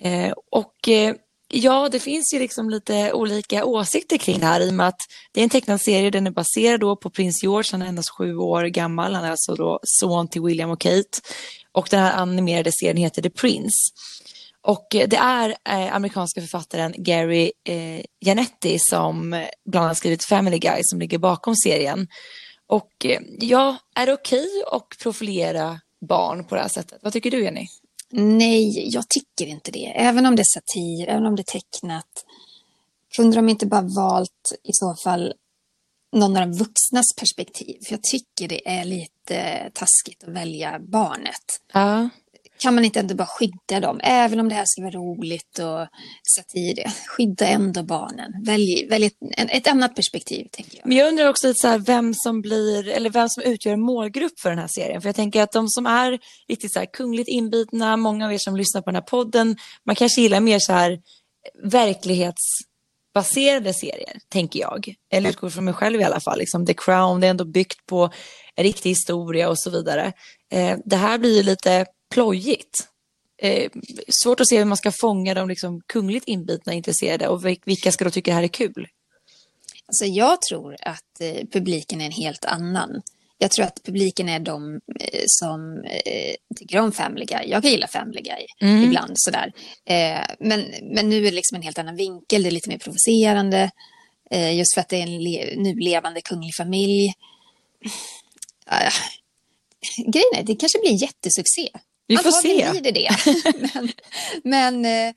Eh, 0.01 0.33
och 0.51 0.89
eh, 0.89 1.15
Ja, 1.49 1.89
det 1.89 1.99
finns 1.99 2.33
ju 2.33 2.39
liksom 2.39 2.69
lite 2.69 3.13
olika 3.13 3.65
åsikter 3.65 4.17
kring 4.17 4.39
det 4.39 4.45
här 4.45 4.61
i 4.61 4.69
och 4.69 4.73
med 4.73 4.87
att 4.87 5.01
det 5.33 5.41
är 5.41 5.43
en 5.43 5.49
tecknad 5.49 5.81
serie, 5.81 6.09
den 6.09 6.27
är 6.27 6.31
baserad 6.31 6.79
då 6.79 6.95
på 6.95 7.09
prins 7.09 7.43
George, 7.43 7.69
han 7.71 7.81
är 7.81 7.85
endast 7.85 8.09
sju 8.17 8.35
år 8.35 8.63
gammal, 8.63 9.13
han 9.13 9.23
är 9.23 9.31
alltså 9.31 9.55
då 9.55 9.79
son 9.83 10.27
till 10.27 10.41
William 10.41 10.69
och 10.69 10.79
Kate. 10.79 11.19
Och 11.71 11.87
den 11.91 11.99
här 11.99 12.13
animerade 12.13 12.71
serien 12.71 12.97
heter 12.97 13.21
The 13.21 13.29
Prince. 13.29 13.91
Och 14.67 14.87
det 14.89 15.15
är 15.15 15.49
eh, 15.49 15.95
amerikanska 15.95 16.41
författaren 16.41 16.93
Gary 16.97 17.51
eh, 17.63 18.01
Janetti 18.19 18.79
som 18.79 19.45
bland 19.65 19.85
annat 19.85 19.97
skrivit 19.97 20.23
Family 20.23 20.59
Guy 20.59 20.79
som 20.83 20.99
ligger 20.99 21.17
bakom 21.17 21.55
serien. 21.55 22.07
Och 22.67 23.05
eh, 23.05 23.21
ja, 23.39 23.77
är 23.95 24.05
det 24.05 24.13
okej 24.13 24.47
okay 24.47 24.77
att 24.77 24.87
profilera 25.01 25.79
barn 26.09 26.45
på 26.45 26.55
det 26.55 26.61
här 26.61 26.69
sättet? 26.69 26.99
Vad 27.01 27.13
tycker 27.13 27.31
du 27.31 27.43
Jenny? 27.43 27.67
Nej, 28.11 28.93
jag 28.93 29.09
tycker 29.09 29.45
inte 29.45 29.71
det. 29.71 29.85
Även 29.95 30.25
om 30.25 30.35
det 30.35 30.41
är 30.41 30.59
satir, 30.59 31.09
även 31.09 31.25
om 31.25 31.35
det 31.35 31.41
är 31.41 31.59
tecknat. 31.59 32.25
Kunde 33.15 33.35
de 33.35 33.49
inte 33.49 33.65
bara 33.65 33.89
valt 33.95 34.53
i 34.63 34.71
så 34.73 34.95
fall 35.03 35.33
någon 36.15 36.37
av 36.37 36.49
de 36.49 36.57
vuxnas 36.57 37.15
perspektiv? 37.17 37.77
För 37.85 37.93
jag 37.93 38.03
tycker 38.03 38.47
det 38.47 38.69
är 38.69 38.85
lite 38.85 39.69
taskigt 39.73 40.23
att 40.23 40.33
välja 40.33 40.79
barnet. 40.79 41.61
Ja 41.73 42.09
kan 42.59 42.75
man 42.75 42.85
inte 42.85 42.99
ändå 42.99 43.15
bara 43.15 43.27
skydda 43.27 43.79
dem? 43.79 43.99
Även 44.03 44.39
om 44.39 44.49
det 44.49 44.55
här 44.55 44.65
ska 44.65 44.81
vara 44.81 44.91
roligt 44.91 45.59
och 45.59 45.87
satir, 46.35 46.83
skydda 47.07 47.47
ändå 47.47 47.83
barnen. 47.83 48.31
Välj, 48.45 48.87
välj 48.89 49.05
ett, 49.05 49.13
ett 49.37 49.67
annat 49.67 49.95
perspektiv, 49.95 50.47
tänker 50.51 50.77
jag. 50.77 50.87
Men 50.87 50.97
jag 50.97 51.07
undrar 51.07 51.29
också 51.29 51.53
så 51.55 51.67
här, 51.67 51.79
vem 51.79 52.13
som 52.13 52.41
blir, 52.41 52.87
eller 52.87 53.09
vem 53.09 53.29
som 53.29 53.43
utgör 53.43 53.75
målgrupp 53.75 54.39
för 54.39 54.49
den 54.49 54.59
här 54.59 54.67
serien. 54.67 55.01
För 55.01 55.09
jag 55.09 55.15
tänker 55.15 55.41
att 55.41 55.51
de 55.51 55.67
som 55.67 55.85
är 55.85 56.19
riktigt 56.47 56.73
så 56.73 56.79
här 56.79 56.87
kungligt 56.93 57.29
inbitna, 57.29 57.97
många 57.97 58.25
av 58.25 58.33
er 58.33 58.37
som 58.37 58.55
lyssnar 58.55 58.81
på 58.81 58.89
den 58.89 58.95
här 58.95 59.01
podden, 59.01 59.57
man 59.85 59.95
kanske 59.95 60.21
gillar 60.21 60.39
mer 60.39 60.59
så 60.59 60.73
här 60.73 60.99
verklighetsbaserade 61.63 63.73
serier, 63.73 64.19
tänker 64.29 64.59
jag. 64.59 64.93
Eller 65.11 65.29
utgår 65.29 65.49
från 65.49 65.65
mig 65.65 65.73
själv 65.73 66.01
i 66.01 66.03
alla 66.03 66.19
fall. 66.19 66.39
Liksom 66.39 66.65
The 66.65 66.73
Crown, 66.73 67.19
det 67.19 67.27
är 67.27 67.31
ändå 67.31 67.45
byggt 67.45 67.85
på 67.85 68.09
en 68.55 68.63
riktig 68.63 68.89
historia 68.89 69.49
och 69.49 69.59
så 69.59 69.69
vidare. 69.69 70.13
Eh, 70.51 70.77
det 70.85 70.95
här 70.95 71.17
blir 71.17 71.37
ju 71.37 71.43
lite 71.43 71.85
plojigt. 72.09 72.87
Eh, 73.41 73.71
svårt 74.23 74.39
att 74.39 74.47
se 74.47 74.57
hur 74.57 74.65
man 74.65 74.77
ska 74.77 74.91
fånga 74.91 75.33
de 75.33 75.49
liksom 75.49 75.81
kungligt 75.81 76.27
inbitna 76.27 76.73
intresserade 76.73 77.27
och 77.27 77.45
vilka 77.65 77.91
ska 77.91 78.05
då 78.05 78.11
tycka 78.11 78.31
det 78.31 78.35
här 78.35 78.43
är 78.43 78.47
kul? 78.47 78.87
Alltså 79.87 80.05
jag 80.05 80.41
tror 80.41 80.75
att 80.81 81.21
eh, 81.21 81.47
publiken 81.51 82.01
är 82.01 82.05
en 82.05 82.11
helt 82.11 82.45
annan. 82.45 83.01
Jag 83.37 83.51
tror 83.51 83.65
att 83.65 83.83
publiken 83.83 84.29
är 84.29 84.39
de 84.39 84.73
eh, 84.99 85.23
som 85.25 85.83
eh, 85.83 86.35
tycker 86.55 86.79
om 86.79 86.91
Family 86.91 87.25
Guy. 87.25 87.49
Jag 87.49 87.61
kan 87.61 87.71
gilla 87.71 87.87
Family 87.87 88.21
Guy 88.21 88.45
mm. 88.61 88.83
ibland 88.83 89.13
sådär. 89.15 89.51
Eh, 89.85 90.35
men, 90.39 90.65
men 90.93 91.09
nu 91.09 91.17
är 91.17 91.21
det 91.21 91.35
liksom 91.35 91.55
en 91.55 91.61
helt 91.61 91.77
annan 91.77 91.95
vinkel, 91.95 92.43
det 92.43 92.49
är 92.49 92.51
lite 92.51 92.69
mer 92.69 92.77
provocerande. 92.77 93.71
Eh, 94.31 94.57
just 94.57 94.73
för 94.73 94.81
att 94.81 94.89
det 94.89 94.97
är 94.97 95.03
en 95.03 95.23
le 95.23 95.53
nu 95.57 95.75
levande 95.75 96.21
kunglig 96.21 96.55
familj. 96.55 97.13
Uh, 98.71 98.93
grejen 100.11 100.33
är, 100.35 100.43
det 100.43 100.55
kanske 100.55 100.79
blir 100.79 100.91
en 100.91 100.97
jättesuccé. 100.97 101.69
Vi 102.07 102.17
får 102.17 102.31
se. 102.31 102.79
det 102.83 102.91
det. 102.91 103.09
men, 103.73 103.91
men, 104.43 104.85
eh, 104.85 105.13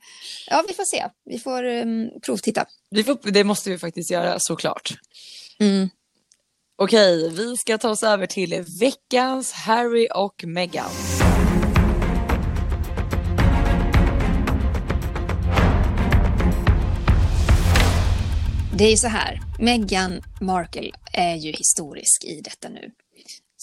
ja, 0.47 0.63
vi 0.67 0.73
får 0.73 0.83
se. 0.83 1.05
Vi 1.25 1.39
får 1.39 1.63
um, 1.63 2.09
provtitta. 2.25 2.65
Vi 2.89 3.03
får, 3.03 3.31
det 3.31 3.43
måste 3.43 3.69
vi 3.69 3.77
faktiskt 3.77 4.11
göra 4.11 4.39
såklart. 4.39 4.93
Mm. 5.59 5.89
Okej, 6.77 7.29
vi 7.29 7.57
ska 7.57 7.77
ta 7.77 7.89
oss 7.89 8.03
över 8.03 8.27
till 8.27 8.65
veckans 8.79 9.51
Harry 9.51 10.07
och 10.15 10.43
Meghan. 10.47 10.91
Det 18.77 18.85
är 18.85 18.97
så 18.97 19.07
här, 19.07 19.39
Meghan 19.59 20.21
Markle 20.41 20.91
är 21.13 21.35
ju 21.35 21.51
historisk 21.51 22.23
i 22.23 22.41
detta 22.41 22.69
nu. 22.69 22.91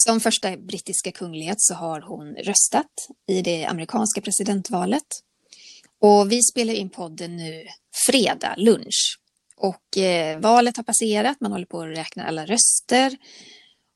Som 0.03 0.19
första 0.19 0.57
brittiska 0.57 1.11
kunglighet 1.11 1.61
så 1.61 1.73
har 1.73 2.01
hon 2.01 2.35
röstat 2.35 2.91
i 3.27 3.41
det 3.41 3.65
amerikanska 3.65 4.21
presidentvalet. 4.21 5.03
Och 6.01 6.31
vi 6.31 6.43
spelar 6.43 6.73
in 6.73 6.89
podden 6.89 7.35
nu 7.35 7.67
fredag 8.07 8.55
lunch. 8.57 9.19
Och 9.57 9.97
eh, 9.97 10.39
valet 10.39 10.77
har 10.77 10.83
passerat, 10.83 11.41
man 11.41 11.51
håller 11.51 11.65
på 11.65 11.81
att 11.81 11.97
räkna 11.97 12.27
alla 12.27 12.45
röster. 12.45 13.17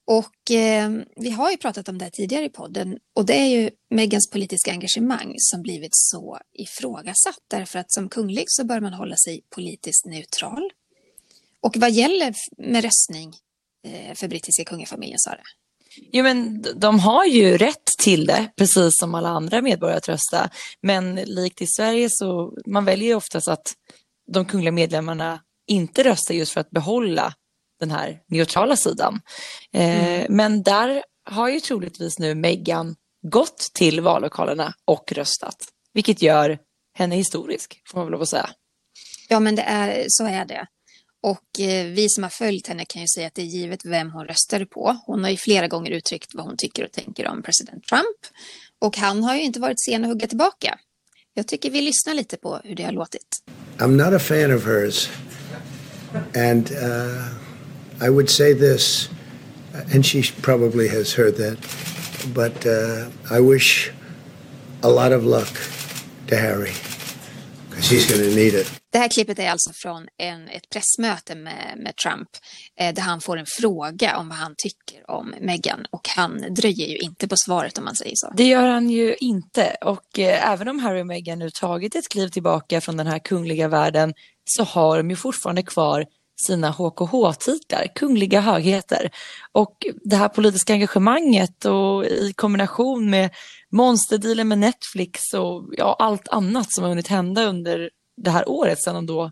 Och 0.05 0.51
eh, 0.51 0.91
vi 1.15 1.29
har 1.29 1.51
ju 1.51 1.57
pratat 1.57 1.89
om 1.89 1.97
det 1.97 2.05
här 2.05 2.11
tidigare 2.11 2.45
i 2.45 2.49
podden 2.49 2.97
och 3.13 3.25
det 3.25 3.33
är 3.33 3.47
ju 3.47 3.69
Megans 3.89 4.29
politiska 4.29 4.71
engagemang 4.71 5.33
som 5.37 5.61
blivit 5.61 5.91
så 5.93 6.39
ifrågasatt 6.53 7.43
därför 7.47 7.79
att 7.79 7.91
som 7.91 8.09
kunglig 8.09 8.45
så 8.47 8.63
bör 8.65 8.79
man 8.79 8.93
hålla 8.93 9.15
sig 9.15 9.41
politiskt 9.49 10.05
neutral. 10.05 10.71
Och 11.61 11.77
vad 11.77 11.91
gäller 11.91 12.33
med 12.57 12.83
röstning 12.83 13.33
eh, 13.83 14.15
för 14.15 14.27
brittiska 14.27 14.63
kungafamiljen, 14.63 15.19
Sara? 15.19 15.41
Jo, 15.95 16.23
men 16.23 16.65
de 16.75 16.99
har 16.99 17.25
ju 17.25 17.57
rätt 17.57 17.85
till 17.99 18.25
det, 18.25 18.49
precis 18.57 18.99
som 18.99 19.15
alla 19.15 19.29
andra 19.29 19.61
medborgare 19.61 19.97
att 19.97 20.09
rösta. 20.09 20.49
Men 20.81 21.15
likt 21.15 21.61
i 21.61 21.67
Sverige 21.67 22.07
så 22.11 22.53
man 22.65 22.85
väljer 22.85 23.07
ju 23.07 23.15
oftast 23.15 23.47
att 23.47 23.73
de 24.31 24.45
kungliga 24.45 24.71
medlemmarna 24.71 25.39
inte 25.67 26.03
röstar 26.03 26.33
just 26.33 26.51
för 26.51 26.61
att 26.61 26.69
behålla 26.69 27.33
den 27.79 27.91
här 27.91 28.19
neutrala 28.27 28.75
sidan. 28.75 29.21
Eh, 29.73 30.15
mm. 30.15 30.35
Men 30.35 30.63
där 30.63 31.03
har 31.29 31.49
ju 31.49 31.59
troligtvis 31.59 32.19
nu 32.19 32.35
Meghan 32.35 32.95
gått 33.27 33.69
till 33.73 34.01
vallokalerna 34.01 34.73
och 34.85 35.11
röstat, 35.11 35.57
vilket 35.93 36.21
gör 36.21 36.59
henne 36.97 37.15
historisk, 37.15 37.81
får 37.87 37.97
man 37.97 38.05
väl 38.05 38.11
lov 38.11 38.21
att 38.21 38.29
säga. 38.29 38.49
Ja, 39.29 39.39
men 39.39 39.55
det 39.55 39.61
är, 39.61 40.05
så 40.07 40.25
är 40.25 40.45
det. 40.45 40.67
Och 41.23 41.59
eh, 41.59 41.85
vi 41.85 42.09
som 42.09 42.23
har 42.23 42.29
följt 42.29 42.67
henne 42.67 42.85
kan 42.85 43.01
ju 43.01 43.07
säga 43.07 43.27
att 43.27 43.35
det 43.35 43.41
är 43.41 43.45
givet 43.45 43.85
vem 43.85 44.11
hon 44.11 44.25
röstade 44.25 44.65
på. 44.65 44.97
Hon 45.05 45.23
har 45.23 45.31
ju 45.31 45.37
flera 45.37 45.67
gånger 45.67 45.91
uttryckt 45.91 46.29
vad 46.33 46.45
hon 46.45 46.57
tycker 46.57 46.85
och 46.85 46.91
tänker 46.91 47.27
om 47.27 47.43
president 47.43 47.83
Trump. 47.87 48.17
Och 48.79 48.97
han 48.97 49.23
har 49.23 49.35
ju 49.35 49.41
inte 49.41 49.59
varit 49.59 49.83
sen 49.85 50.03
att 50.03 50.09
hugga 50.09 50.27
tillbaka. 50.27 50.79
Jag 51.33 51.47
tycker 51.47 51.71
vi 51.71 51.81
lyssnar 51.81 52.13
lite 52.13 52.37
på 52.37 52.59
hur 52.63 52.75
det 52.75 52.83
har 52.83 52.91
låtit. 52.91 53.43
I'm 53.77 53.87
not 53.87 54.13
a 54.13 54.19
fan 54.19 54.55
of 54.55 54.65
hers. 54.65 55.09
And 56.35 56.71
uh, 56.71 58.07
I 58.07 58.09
would 58.09 58.29
say 58.29 58.53
this, 58.53 59.09
uh, 59.73 59.95
and 59.95 60.05
she 60.05 60.23
probably 60.41 60.87
has 60.87 61.13
heard 61.17 61.35
that, 61.37 61.57
but 62.33 62.65
uh, 62.65 63.37
I 63.37 63.39
wish 63.39 63.91
a 64.81 64.89
lot 64.89 65.11
of 65.11 65.23
luck 65.23 65.53
to 66.27 66.35
Harry. 66.35 66.73
Because 67.69 67.95
he's 67.95 68.05
going 68.11 68.29
to 68.29 68.35
need 68.35 68.53
it. 68.53 68.82
Det 68.93 68.99
här 68.99 69.07
klippet 69.07 69.39
är 69.39 69.49
alltså 69.49 69.71
från 69.73 70.07
en, 70.17 70.47
ett 70.47 70.69
pressmöte 70.69 71.35
med, 71.35 71.73
med 71.77 71.95
Trump 71.95 72.29
eh, 72.79 72.93
där 72.93 73.01
han 73.01 73.21
får 73.21 73.37
en 73.37 73.45
fråga 73.45 74.17
om 74.17 74.29
vad 74.29 74.37
han 74.37 74.55
tycker 74.57 75.11
om 75.11 75.33
Meghan 75.41 75.85
och 75.91 76.09
han 76.15 76.53
dröjer 76.53 76.87
ju 76.87 76.97
inte 76.97 77.27
på 77.27 77.35
svaret 77.37 77.77
om 77.77 77.85
man 77.85 77.95
säger 77.95 78.13
så. 78.15 78.33
Det 78.37 78.43
gör 78.43 78.67
han 78.67 78.89
ju 78.89 79.15
inte 79.19 79.75
och 79.81 80.19
eh, 80.19 80.51
även 80.51 80.67
om 80.67 80.79
Harry 80.79 81.01
och 81.01 81.07
Meghan 81.07 81.39
nu 81.39 81.49
tagit 81.49 81.95
ett 81.95 82.09
kliv 82.09 82.27
tillbaka 82.27 82.81
från 82.81 82.97
den 82.97 83.07
här 83.07 83.19
kungliga 83.19 83.67
världen 83.67 84.13
så 84.45 84.63
har 84.63 84.97
de 84.97 85.09
ju 85.09 85.15
fortfarande 85.15 85.63
kvar 85.63 86.05
sina 86.47 86.69
HKH-titlar, 86.69 87.87
kungliga 87.95 88.41
högheter. 88.41 89.09
Och 89.51 89.77
det 90.03 90.15
här 90.15 90.29
politiska 90.29 90.73
engagemanget 90.73 91.65
och 91.65 92.05
i 92.05 92.33
kombination 92.35 93.09
med 93.09 93.29
monsterdealen 93.71 94.47
med 94.47 94.57
Netflix 94.57 95.21
och 95.33 95.73
ja, 95.77 95.95
allt 95.99 96.27
annat 96.27 96.73
som 96.73 96.83
har 96.83 96.89
hunnit 96.89 97.07
hända 97.07 97.43
under 97.43 97.89
det 98.17 98.31
här 98.31 98.49
året 98.49 98.83
sedan 98.83 98.95
de 98.95 99.05
då 99.05 99.31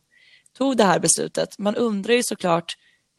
tog 0.58 0.78
det 0.78 0.84
här 0.84 1.00
beslutet. 1.00 1.60
Man 1.60 1.76
undrar 1.76 2.14
ju 2.14 2.24
såklart 2.24 2.74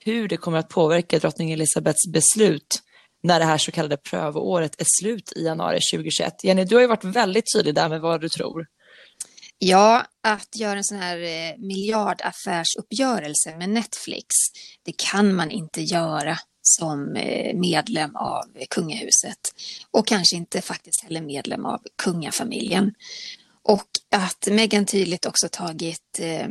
hur 0.04 0.28
det 0.28 0.36
kommer 0.36 0.58
att 0.58 0.68
påverka 0.68 1.18
drottning 1.18 1.52
Elizabeths 1.52 2.12
beslut 2.12 2.82
när 3.22 3.38
det 3.38 3.44
här 3.44 3.58
så 3.58 3.72
kallade 3.72 3.96
prövoåret 3.96 4.80
är 4.80 4.86
slut 5.00 5.32
i 5.36 5.44
januari 5.44 5.78
2021. 5.92 6.44
Jenny, 6.44 6.64
du 6.64 6.74
har 6.74 6.82
ju 6.82 6.88
varit 6.88 7.04
väldigt 7.04 7.44
tydlig 7.54 7.74
där 7.74 7.88
med 7.88 8.00
vad 8.00 8.20
du 8.20 8.28
tror. 8.28 8.66
Ja, 9.58 10.06
att 10.22 10.56
göra 10.56 10.76
en 10.78 10.84
sån 10.84 10.98
här 10.98 11.18
eh, 11.18 11.58
miljardaffärsuppgörelse 11.58 13.56
med 13.56 13.68
Netflix, 13.68 14.26
det 14.82 14.92
kan 14.96 15.34
man 15.34 15.50
inte 15.50 15.82
göra 15.82 16.38
som 16.62 17.16
eh, 17.16 17.54
medlem 17.54 18.16
av 18.16 18.44
kungahuset 18.70 19.38
och 19.90 20.06
kanske 20.06 20.36
inte 20.36 20.60
faktiskt 20.60 21.02
heller 21.02 21.22
medlem 21.22 21.66
av 21.66 21.80
kungafamiljen. 22.02 22.94
Och 23.64 23.88
att 24.10 24.48
Meghan 24.50 24.86
tydligt 24.86 25.26
också 25.26 25.48
tagit, 25.48 26.18
eh, 26.18 26.48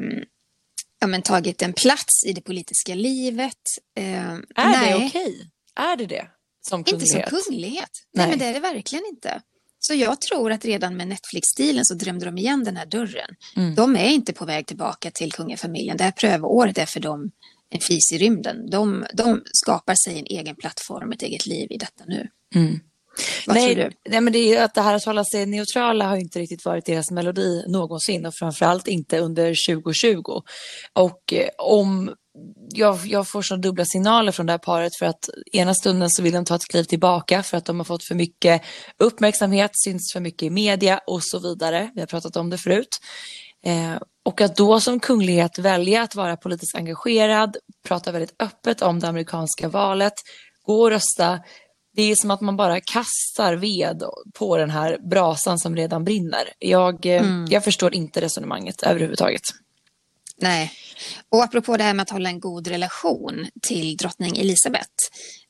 ja, 1.00 1.08
men 1.08 1.22
tagit 1.22 1.62
en 1.62 1.74
plats 1.74 2.26
i 2.26 2.34
det 2.34 2.42
politiska 2.42 2.96
livet. 2.96 3.62
Eh, 3.98 4.32
är 4.32 4.42
nej. 4.56 4.90
det 4.90 4.96
okej? 4.96 5.08
Okay? 5.08 5.36
Är 5.76 5.98
det 5.98 6.06
det? 6.06 6.28
Som 6.62 6.84
kunglighet? 6.84 7.16
Inte 7.16 7.30
som 7.30 7.42
kunglighet. 7.44 7.90
Nej. 8.14 8.28
nej, 8.28 8.30
men 8.30 8.40
det 8.40 8.46
är 8.46 8.54
det 8.54 8.60
verkligen 8.60 9.06
inte. 9.06 9.42
Så 9.80 9.94
jag 9.94 10.22
tror 10.22 10.52
att 10.52 10.66
redan 10.66 10.98
med 10.98 11.08
Netflix-stilen 11.08 11.86
så 11.86 11.94
drömde 11.94 12.26
de 12.26 12.38
igen 12.38 12.64
den 12.64 12.78
här 12.78 12.86
dörren. 12.86 13.36
Mm. 13.56 13.76
De 13.76 13.96
är 13.96 14.10
inte 14.10 14.34
på 14.34 14.46
väg 14.46 14.68
tillbaka 14.68 15.12
till 15.12 15.32
kungafamiljen. 15.32 15.98
Det 15.98 16.04
här 16.04 16.12
prövåret 16.12 16.78
är 16.78 16.86
för 16.86 17.00
dem 17.00 17.32
en 17.70 17.80
fis 17.80 18.12
i 18.12 18.18
rymden. 18.18 18.70
De, 18.70 19.06
de 19.14 19.42
skapar 19.46 19.96
sig 19.96 20.20
en 20.20 20.26
egen 20.26 20.56
plattform, 20.56 21.12
ett 21.12 21.22
eget 21.22 21.46
liv 21.46 21.68
i 21.72 21.78
detta 21.78 22.04
nu. 22.08 22.28
Mm. 22.56 22.80
Vad 23.48 23.56
nej, 23.56 23.76
tror 23.76 23.84
du? 23.84 23.92
Nej, 24.10 24.22
men 24.22 24.34
det, 24.34 24.40
är 24.40 24.64
att 24.64 24.74
det 24.74 24.82
här 24.82 24.96
att 24.96 25.06
hålla 25.06 25.24
sig 25.24 25.46
neutrala 25.46 26.06
har 26.06 26.18
inte 26.18 26.40
riktigt 26.40 26.66
varit 26.66 26.86
deras 26.86 27.12
melodi 27.12 27.64
någonsin 27.68 28.26
och 28.26 28.34
framförallt 28.36 28.88
inte 28.88 29.20
under 29.20 29.74
2020. 29.74 30.42
Och 30.94 31.34
eh, 31.34 31.50
om 31.58 32.12
jag, 32.70 33.00
jag 33.06 33.28
får 33.28 33.42
så 33.42 33.56
dubbla 33.56 33.86
signaler 33.86 34.32
från 34.32 34.46
det 34.46 34.54
här 34.54 34.58
paret 34.58 34.92
för 35.00 35.06
att 35.06 35.30
ena 35.52 35.74
stunden 35.74 36.10
så 36.10 36.24
vill 36.24 36.34
de 36.34 36.46
ta 36.46 36.56
ett 36.56 36.68
kliv 36.70 36.84
tillbaka 36.84 37.44
för 37.44 37.58
att 37.58 37.66
de 37.66 37.80
har 37.80 37.84
fått 37.84 38.04
för 38.04 38.16
mycket 38.16 38.62
uppmärksamhet, 38.98 39.72
syns 39.74 40.14
för 40.14 40.20
mycket 40.20 40.44
i 40.44 40.50
media 40.50 41.00
och 41.08 41.24
så 41.24 41.40
vidare. 41.40 41.92
Vi 41.96 42.00
har 42.00 42.08
pratat 42.08 42.36
om 42.36 42.50
det 42.50 42.58
förut. 42.58 43.00
Eh, 43.66 44.02
och 44.24 44.42
att 44.42 44.56
då 44.56 44.80
som 44.80 45.00
kunglighet 45.00 45.60
välja 45.60 46.02
att 46.02 46.16
vara 46.16 46.38
politiskt 46.38 46.76
engagerad, 46.76 47.58
prata 47.88 48.12
väldigt 48.12 48.36
öppet 48.40 48.82
om 48.82 49.00
det 49.00 49.08
amerikanska 49.08 49.70
valet, 49.70 50.14
gå 50.66 50.82
och 50.82 50.90
rösta, 50.90 51.40
det 51.96 52.02
är 52.02 52.16
som 52.16 52.32
att 52.32 52.42
man 52.42 52.58
bara 52.58 52.82
kastar 52.82 53.56
ved 53.56 54.04
på 54.34 54.58
den 54.58 54.70
här 54.70 54.98
brasan 55.10 55.60
som 55.60 55.76
redan 55.76 56.04
brinner. 56.04 56.54
Jag, 56.60 57.06
eh, 57.06 57.22
mm. 57.22 57.46
jag 57.50 57.64
förstår 57.64 57.96
inte 57.96 58.22
resonemanget 58.22 58.84
överhuvudtaget. 58.84 59.42
Nej, 60.38 60.72
och 61.30 61.44
apropå 61.44 61.78
det 61.78 61.84
här 61.84 61.94
med 61.94 62.04
att 62.04 62.10
hålla 62.10 62.30
en 62.30 62.40
god 62.40 62.68
relation 62.68 63.48
till 63.62 63.98
drottning 63.98 64.38
Elizabeth. 64.38 64.90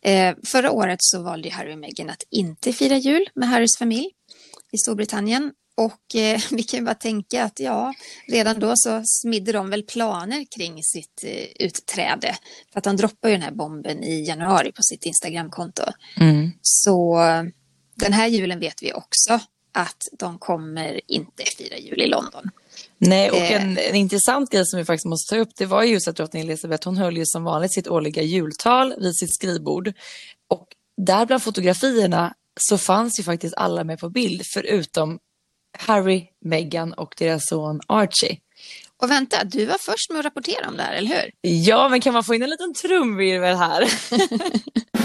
Eh, 0.06 0.36
förra 0.46 0.72
året 0.72 0.98
så 1.00 1.24
valde 1.24 1.50
Harry 1.50 1.74
och 1.74 1.80
Meghan 1.80 2.10
att 2.10 2.24
inte 2.30 2.74
fira 2.74 2.98
jul 2.98 3.30
med 3.36 3.50
Harrys 3.50 3.78
familj 3.80 4.10
i 4.72 4.78
Storbritannien. 4.78 5.52
Och 5.76 6.16
eh, 6.16 6.42
vi 6.52 6.64
kan 6.64 6.80
ju 6.80 6.86
bara 6.86 6.96
tänka 6.96 7.44
att 7.44 7.60
ja, 7.60 7.94
redan 8.28 8.60
då 8.60 8.74
så 8.76 9.02
smidde 9.06 9.52
de 9.52 9.70
väl 9.70 9.84
planer 9.84 10.46
kring 10.58 10.84
sitt 10.84 11.24
eh, 11.24 11.66
utträde. 11.66 12.38
För 12.74 12.80
att 12.80 12.86
han 12.86 12.98
droppade 12.98 13.32
ju 13.34 13.38
den 13.38 13.46
här 13.46 13.52
bomben 13.52 14.04
i 14.04 14.24
januari 14.28 14.72
på 14.72 14.84
sitt 14.84 15.06
Instagramkonto. 15.06 15.84
Mm. 16.20 16.52
Så 16.62 17.18
den 17.96 18.14
här 18.14 18.28
julen 18.28 18.60
vet 18.60 18.84
vi 18.84 18.94
också 18.94 19.40
att 19.74 20.08
de 20.20 20.38
kommer 20.40 21.02
inte 21.08 21.44
fira 21.58 21.78
jul 21.78 22.02
i 22.02 22.08
London. 22.08 22.50
Nej, 22.98 23.32
och 23.32 23.38
eh. 23.38 23.64
en, 23.64 23.78
en, 23.78 23.96
intressant 23.96 24.52
grej 24.52 24.66
som 24.66 24.80
vi 24.80 24.86
faktiskt 24.86 25.06
måste 25.06 25.36
ta 25.36 25.42
upp, 25.42 25.50
det 25.58 25.66
var 25.66 25.84
just 25.84 26.08
att 26.08 26.16
drottning 26.16 26.42
Elizabeth, 26.42 26.88
hon 26.88 26.98
höll 26.98 27.18
ju 27.18 27.26
som 27.26 27.44
vanligt 27.44 27.74
sitt 27.74 27.88
årliga 27.88 28.22
jultal 28.22 28.94
vid 28.98 29.16
sitt 29.16 29.34
skrivbord. 29.34 29.94
Och 30.50 30.68
där 30.98 31.26
bland 31.26 31.44
fotografierna 31.44 32.34
så 32.60 32.78
fanns 32.78 33.20
ju 33.20 33.24
faktiskt 33.24 33.54
alla 33.58 33.84
med 33.84 34.00
på 34.00 34.10
bild, 34.10 34.42
förutom 34.54 35.20
Harry, 35.80 36.28
Meghan 36.40 36.94
och 36.94 37.14
deras 37.18 37.48
son 37.48 37.82
Archie. 37.88 38.38
Och 38.98 39.12
vänta, 39.12 39.44
du 39.44 39.66
var 39.66 39.78
först 39.78 40.10
med 40.10 40.20
att 40.20 40.26
rapportera 40.26 40.68
om 40.68 40.78
det 40.78 40.84
här, 40.84 40.94
eller 40.94 41.10
hur? 41.10 41.32
Ja, 41.42 41.90
men 41.90 42.02
kan 42.02 42.14
man 42.14 42.24
få 42.24 42.36
in 42.36 42.44
en 42.44 42.50
liten 42.50 42.74
trumvirvel 42.74 43.58
här? 43.58 43.92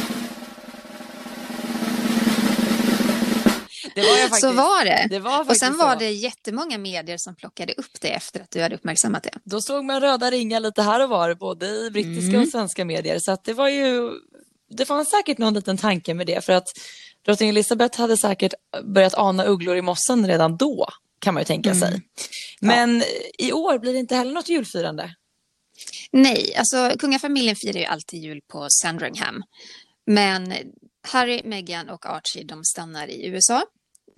Det 3.96 4.02
var 4.02 4.16
faktiskt, 4.16 4.40
så 4.40 4.52
var 4.52 4.85
det. 4.85 5.07
det 5.11 5.18
var 5.18 5.50
och 5.50 5.57
sen 5.57 5.76
var 5.76 5.92
så. 5.92 5.98
det 5.98 6.11
jättemånga 6.11 6.79
medier 6.79 7.16
som 7.18 7.35
plockade 7.35 7.72
upp 7.72 8.00
det 8.00 8.09
efter 8.09 8.40
att 8.40 8.50
du 8.50 8.62
hade 8.62 8.74
uppmärksammat 8.74 9.22
det. 9.22 9.31
Då 9.44 9.61
såg 9.61 9.85
man 9.85 10.00
röda 10.00 10.31
ringar 10.31 10.61
lite 10.61 10.83
här 10.83 11.02
och 11.02 11.09
var, 11.09 11.35
både 11.35 11.66
i 11.66 11.90
brittiska 11.90 12.29
mm. 12.29 12.42
och 12.42 12.48
svenska 12.48 12.85
medier. 12.85 13.18
Så 13.18 13.33
att 13.33 13.44
det 13.44 13.52
var 13.52 13.68
ju, 13.68 14.11
det 14.70 14.87
fanns 14.87 15.11
säkert 15.11 15.38
någon 15.38 15.55
liten 15.55 15.76
tanke 15.76 16.14
med 16.14 16.26
det. 16.26 16.44
För 16.44 16.52
att 16.52 16.68
drottning 17.27 17.49
Elizabeth 17.49 18.01
hade 18.01 18.17
säkert 18.17 18.55
börjat 18.85 19.15
ana 19.15 19.45
ugglor 19.45 19.77
i 19.77 19.83
mossen 19.83 20.27
redan 20.27 20.57
då, 20.57 20.89
kan 21.19 21.35
man 21.35 21.41
ju 21.41 21.45
tänka 21.45 21.71
mm. 21.71 21.81
sig. 21.81 22.01
Men 22.61 22.99
ja. 22.99 23.05
i 23.47 23.53
år 23.53 23.79
blir 23.79 23.93
det 23.93 23.99
inte 23.99 24.17
heller 24.17 24.33
något 24.33 24.49
julfirande. 24.49 25.15
Nej, 26.11 26.55
alltså 26.57 26.93
kungafamiljen 26.99 27.57
firar 27.57 27.81
ju 27.81 27.85
alltid 27.85 28.23
jul 28.23 28.41
på 28.49 28.67
Sandringham. 28.71 29.43
Men 30.07 30.55
Harry, 31.03 31.43
Meghan 31.45 31.89
och 31.89 32.07
Archie 32.07 32.45
de 32.45 32.65
stannar 32.65 33.09
i 33.09 33.27
USA 33.27 33.67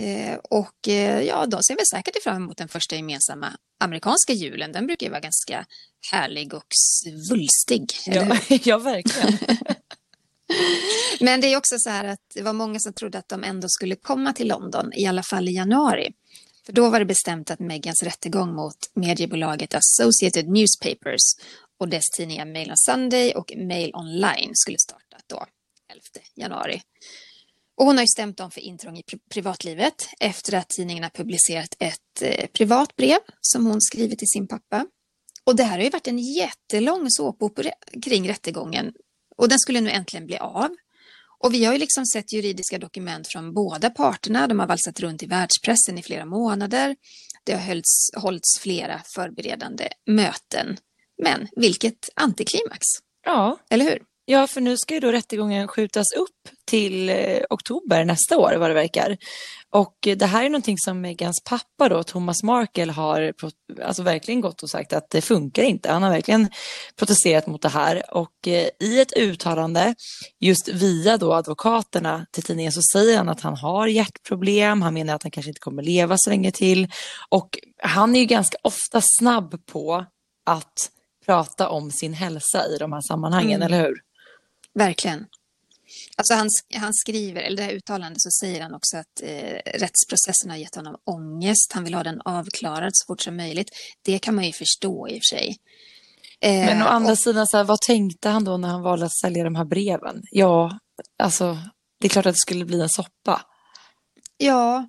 Eh, 0.00 0.38
och 0.50 0.88
eh, 0.88 1.22
ja, 1.22 1.46
de 1.46 1.62
ser 1.62 1.76
väl 1.76 1.86
säkert 1.86 2.22
fram 2.22 2.36
emot 2.36 2.56
den 2.56 2.68
första 2.68 2.96
gemensamma 2.96 3.56
amerikanska 3.80 4.32
julen. 4.32 4.72
Den 4.72 4.86
brukar 4.86 5.06
ju 5.06 5.10
vara 5.10 5.20
ganska 5.20 5.66
härlig 6.12 6.54
och 6.54 6.66
svulstig. 6.70 7.92
Ja, 8.06 8.36
ja, 8.64 8.78
verkligen. 8.78 9.38
Men 11.20 11.40
det 11.40 11.52
är 11.52 11.56
också 11.56 11.78
så 11.78 11.90
här 11.90 12.04
att 12.04 12.20
det 12.34 12.42
var 12.42 12.52
många 12.52 12.78
som 12.80 12.92
trodde 12.92 13.18
att 13.18 13.28
de 13.28 13.44
ändå 13.44 13.68
skulle 13.68 13.96
komma 13.96 14.32
till 14.32 14.48
London, 14.48 14.92
i 14.94 15.06
alla 15.06 15.22
fall 15.22 15.48
i 15.48 15.52
januari. 15.52 16.12
För 16.66 16.72
då 16.72 16.90
var 16.90 16.98
det 16.98 17.04
bestämt 17.04 17.50
att 17.50 17.58
Megans 17.58 18.02
rättegång 18.02 18.54
mot 18.54 18.76
mediebolaget 18.94 19.74
Associated 19.74 20.48
Newspapers 20.48 21.22
och 21.78 21.88
dess 21.88 22.10
tidningar 22.16 22.46
Mail 22.46 22.70
on 22.70 22.76
Sunday 22.76 23.32
och 23.34 23.52
Mail 23.56 23.94
Online 23.94 24.50
skulle 24.52 24.78
starta 24.78 25.16
då, 25.26 25.46
11 25.92 26.02
januari. 26.34 26.82
Och 27.76 27.86
hon 27.86 27.96
har 27.96 28.02
ju 28.02 28.08
stämt 28.08 28.36
dem 28.36 28.50
för 28.50 28.60
intrång 28.60 28.98
i 28.98 29.02
privatlivet 29.30 30.08
efter 30.20 30.54
att 30.54 30.68
tidningarna 30.68 31.10
publicerat 31.10 31.76
ett 31.78 32.22
eh, 32.22 32.46
privat 32.46 32.96
brev 32.96 33.18
som 33.40 33.66
hon 33.66 33.80
skrivit 33.80 34.18
till 34.18 34.28
sin 34.28 34.48
pappa. 34.48 34.86
Och 35.44 35.56
det 35.56 35.64
här 35.64 35.76
har 35.76 35.84
ju 35.84 35.90
varit 35.90 36.08
en 36.08 36.18
jättelång 36.18 37.10
såpopera 37.10 37.70
kring 38.02 38.28
rättegången 38.28 38.92
och 39.38 39.48
den 39.48 39.58
skulle 39.58 39.80
nu 39.80 39.90
äntligen 39.90 40.26
bli 40.26 40.38
av. 40.38 40.68
Och 41.40 41.54
vi 41.54 41.64
har 41.64 41.72
ju 41.72 41.78
liksom 41.78 42.06
sett 42.06 42.32
juridiska 42.32 42.78
dokument 42.78 43.28
från 43.28 43.54
båda 43.54 43.90
parterna. 43.90 44.46
De 44.46 44.58
har 44.58 44.66
valsat 44.66 45.00
runt 45.00 45.22
i 45.22 45.26
världspressen 45.26 45.98
i 45.98 46.02
flera 46.02 46.24
månader. 46.24 46.96
Det 47.44 47.52
har 47.52 47.66
hållits, 47.66 48.10
hållits 48.16 48.58
flera 48.60 49.02
förberedande 49.14 49.88
möten. 50.06 50.76
Men 51.22 51.48
vilket 51.56 52.08
antiklimax! 52.14 52.86
Ja. 53.24 53.58
Eller 53.70 53.84
hur? 53.84 54.02
Ja, 54.30 54.46
för 54.46 54.60
nu 54.60 54.76
ska 54.76 54.94
ju 54.94 55.00
då 55.00 55.12
rättegången 55.12 55.68
skjutas 55.68 56.12
upp 56.16 56.48
till 56.64 57.08
eh, 57.08 57.38
oktober 57.50 58.04
nästa 58.04 58.38
år 58.38 58.54
vad 58.58 58.70
det 58.70 58.74
verkar. 58.74 59.16
Och 59.70 59.94
det 60.00 60.26
här 60.26 60.44
är 60.44 60.50
någonting 60.50 60.78
som 60.78 61.00
Megans 61.00 61.42
pappa 61.44 61.88
då, 61.88 62.02
Thomas 62.02 62.42
Markle, 62.42 62.92
har 62.92 63.32
alltså 63.84 64.02
verkligen 64.02 64.40
gått 64.40 64.62
och 64.62 64.70
sagt 64.70 64.92
att 64.92 65.10
det 65.10 65.20
funkar 65.20 65.62
inte. 65.62 65.90
Han 65.90 66.02
har 66.02 66.10
verkligen 66.10 66.48
protesterat 66.96 67.46
mot 67.46 67.62
det 67.62 67.68
här 67.68 68.14
och 68.14 68.48
eh, 68.48 68.68
i 68.80 69.00
ett 69.00 69.16
uttalande 69.16 69.94
just 70.40 70.68
via 70.68 71.16
då 71.16 71.34
advokaterna 71.34 72.26
till 72.30 72.42
tidningen 72.42 72.72
så 72.72 72.82
säger 72.92 73.18
han 73.18 73.28
att 73.28 73.40
han 73.40 73.56
har 73.56 73.86
hjärtproblem. 73.86 74.82
Han 74.82 74.94
menar 74.94 75.14
att 75.14 75.22
han 75.22 75.30
kanske 75.30 75.50
inte 75.50 75.60
kommer 75.60 75.82
leva 75.82 76.14
så 76.18 76.30
länge 76.30 76.50
till 76.50 76.88
och 77.28 77.58
han 77.82 78.16
är 78.16 78.20
ju 78.20 78.26
ganska 78.26 78.58
ofta 78.62 79.00
snabb 79.18 79.66
på 79.66 80.04
att 80.46 80.90
prata 81.26 81.68
om 81.68 81.90
sin 81.90 82.14
hälsa 82.14 82.66
i 82.66 82.78
de 82.78 82.92
här 82.92 83.00
sammanhangen, 83.00 83.62
mm. 83.62 83.66
eller 83.66 83.86
hur? 83.88 84.07
Verkligen. 84.74 85.26
Alltså 86.16 86.34
han, 86.34 86.48
han 86.74 86.94
skriver, 86.94 87.42
eller 87.42 87.56
det 87.56 87.62
här 87.62 87.72
uttalandet 87.72 88.20
så 88.20 88.30
säger 88.30 88.62
han 88.62 88.74
också 88.74 88.96
att 88.96 89.22
eh, 89.22 89.72
rättsprocessen 89.74 90.50
har 90.50 90.56
gett 90.56 90.74
honom 90.74 90.96
ångest. 91.04 91.72
Han 91.72 91.84
vill 91.84 91.94
ha 91.94 92.02
den 92.02 92.20
avklarad 92.24 92.90
så 92.94 93.04
fort 93.06 93.20
som 93.20 93.36
möjligt. 93.36 93.70
Det 94.02 94.18
kan 94.18 94.34
man 94.34 94.44
ju 94.44 94.52
förstå 94.52 95.08
i 95.08 95.12
och 95.12 95.22
för 95.22 95.36
sig. 95.36 95.56
Eh, 96.40 96.66
Men 96.66 96.82
å 96.82 96.86
andra 96.86 97.12
och, 97.12 97.18
sidan, 97.18 97.46
så 97.46 97.56
här, 97.56 97.64
vad 97.64 97.80
tänkte 97.80 98.28
han 98.28 98.44
då 98.44 98.56
när 98.56 98.68
han 98.68 98.82
valde 98.82 99.06
att 99.06 99.18
sälja 99.18 99.44
de 99.44 99.54
här 99.54 99.64
breven? 99.64 100.22
Ja, 100.30 100.78
alltså, 101.18 101.58
det 102.00 102.06
är 102.06 102.08
klart 102.08 102.26
att 102.26 102.34
det 102.34 102.40
skulle 102.40 102.64
bli 102.64 102.80
en 102.80 102.88
soppa. 102.88 103.42
Ja, 104.36 104.88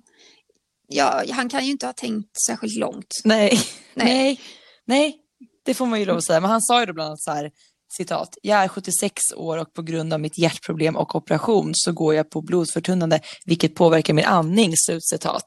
ja 0.88 1.24
han 1.30 1.48
kan 1.48 1.64
ju 1.64 1.70
inte 1.70 1.86
ha 1.86 1.92
tänkt 1.92 2.40
särskilt 2.46 2.76
långt. 2.76 3.14
Nej, 3.24 3.60
nej, 3.94 4.40
nej, 4.84 5.16
det 5.64 5.74
får 5.74 5.86
man 5.86 6.00
ju 6.00 6.06
lov 6.06 6.16
att 6.16 6.24
säga. 6.24 6.40
Men 6.40 6.50
han 6.50 6.62
sa 6.62 6.80
ju 6.80 6.86
då 6.86 6.92
bland 6.92 7.06
annat 7.06 7.22
så 7.22 7.30
här, 7.30 7.50
citat, 7.92 8.38
jag 8.42 8.62
är 8.62 8.68
76 8.68 9.20
år 9.36 9.58
och 9.58 9.72
på 9.72 9.82
grund 9.82 10.12
av 10.12 10.20
mitt 10.20 10.38
hjärtproblem 10.38 10.96
och 10.96 11.14
operation 11.14 11.70
så 11.74 11.92
går 11.92 12.14
jag 12.14 12.30
på 12.30 12.42
blodförtunnande 12.42 13.20
vilket 13.46 13.74
påverkar 13.74 14.14
min 14.14 14.24
andning, 14.24 14.72
slutcitat. 14.76 15.44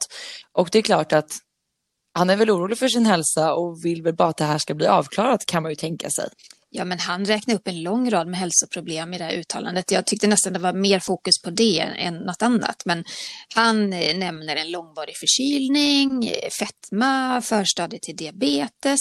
Och 0.51 0.69
det 0.71 0.77
är 0.77 0.81
klart 0.81 1.13
att 1.13 1.31
han 2.13 2.29
är 2.29 2.35
väl 2.37 2.51
orolig 2.51 2.77
för 2.77 2.87
sin 2.87 3.05
hälsa 3.05 3.53
och 3.53 3.85
vill 3.85 4.03
väl 4.03 4.15
bara 4.15 4.29
att 4.29 4.37
det 4.37 4.45
här 4.45 4.57
ska 4.57 4.73
bli 4.73 4.87
avklarat 4.87 5.45
kan 5.45 5.63
man 5.63 5.71
ju 5.71 5.75
tänka 5.75 6.09
sig. 6.09 6.29
Ja, 6.75 6.85
men 6.85 6.99
han 6.99 7.25
räknade 7.25 7.59
upp 7.59 7.67
en 7.67 7.83
lång 7.83 8.09
rad 8.09 8.27
med 8.27 8.39
hälsoproblem 8.39 9.13
i 9.13 9.17
det 9.17 9.23
här 9.23 9.33
uttalandet. 9.33 9.91
Jag 9.91 10.05
tyckte 10.05 10.27
nästan 10.27 10.53
det 10.53 10.59
var 10.59 10.73
mer 10.73 10.99
fokus 10.99 11.41
på 11.41 11.49
det 11.49 11.79
än 11.79 12.13
något 12.13 12.41
annat. 12.41 12.85
Men 12.85 13.03
han 13.55 13.93
eh, 13.93 14.17
nämner 14.17 14.55
en 14.55 14.71
långvarig 14.71 15.15
förkylning, 15.17 16.27
eh, 16.27 16.49
fetma, 16.49 17.41
förstadiet 17.41 18.01
till 18.01 18.15
diabetes. 18.15 18.99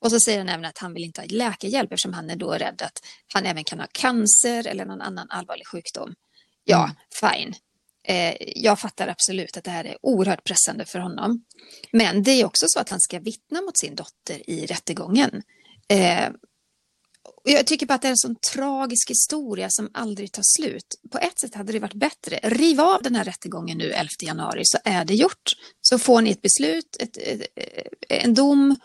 Och 0.00 0.10
så 0.10 0.20
säger 0.20 0.38
han 0.38 0.48
även 0.48 0.64
att 0.64 0.78
han 0.78 0.94
vill 0.94 1.04
inte 1.04 1.20
ha 1.20 1.26
läkarhjälp 1.30 1.92
eftersom 1.92 2.12
han 2.12 2.30
är 2.30 2.36
då 2.36 2.52
rädd 2.52 2.82
att 2.82 2.98
han 3.34 3.46
även 3.46 3.64
kan 3.64 3.80
ha 3.80 3.86
cancer 3.92 4.66
eller 4.66 4.84
någon 4.84 5.00
annan 5.00 5.26
allvarlig 5.30 5.66
sjukdom. 5.66 6.14
Ja, 6.64 6.84
mm. 6.84 6.96
fine. 7.20 7.54
Eh, 8.08 8.34
jag 8.38 8.80
fattar 8.80 9.08
absolut 9.08 9.56
att 9.56 9.64
det 9.64 9.70
här 9.70 9.84
är 9.84 9.96
oerhört 10.02 10.44
pressande 10.44 10.84
för 10.84 10.98
honom. 10.98 11.44
Men 11.92 12.22
det 12.22 12.30
är 12.30 12.44
också 12.44 12.66
så 12.68 12.80
att 12.80 12.90
han 12.90 13.00
ska 13.00 13.18
vittna 13.18 13.60
mot 13.60 13.78
sin 13.78 13.94
dotter 13.94 14.50
i 14.50 14.66
rättegången. 14.66 15.42
Jag 17.44 17.66
tycker 17.66 17.86
bara 17.86 17.94
att 17.94 18.02
det 18.02 18.08
är 18.08 18.10
en 18.10 18.16
sån 18.16 18.36
tragisk 18.54 19.10
historia 19.10 19.66
som 19.70 19.90
aldrig 19.94 20.32
tar 20.32 20.42
slut. 20.56 21.00
På 21.12 21.18
ett 21.18 21.40
sätt 21.40 21.54
hade 21.54 21.72
det 21.72 21.78
varit 21.78 21.94
bättre. 21.94 22.40
Riv 22.42 22.80
av 22.80 23.02
den 23.02 23.14
här 23.14 23.24
rättegången 23.24 23.78
nu 23.78 23.90
11 23.90 24.08
januari 24.22 24.62
så 24.64 24.78
är 24.84 25.04
det 25.04 25.14
gjort. 25.14 25.52
Så 25.80 25.98
får 25.98 26.20
ni 26.20 26.30
ett 26.30 26.42
beslut, 26.42 26.96
ett, 26.98 27.16
ett, 27.16 27.46
en 28.08 28.34
dom 28.34 28.76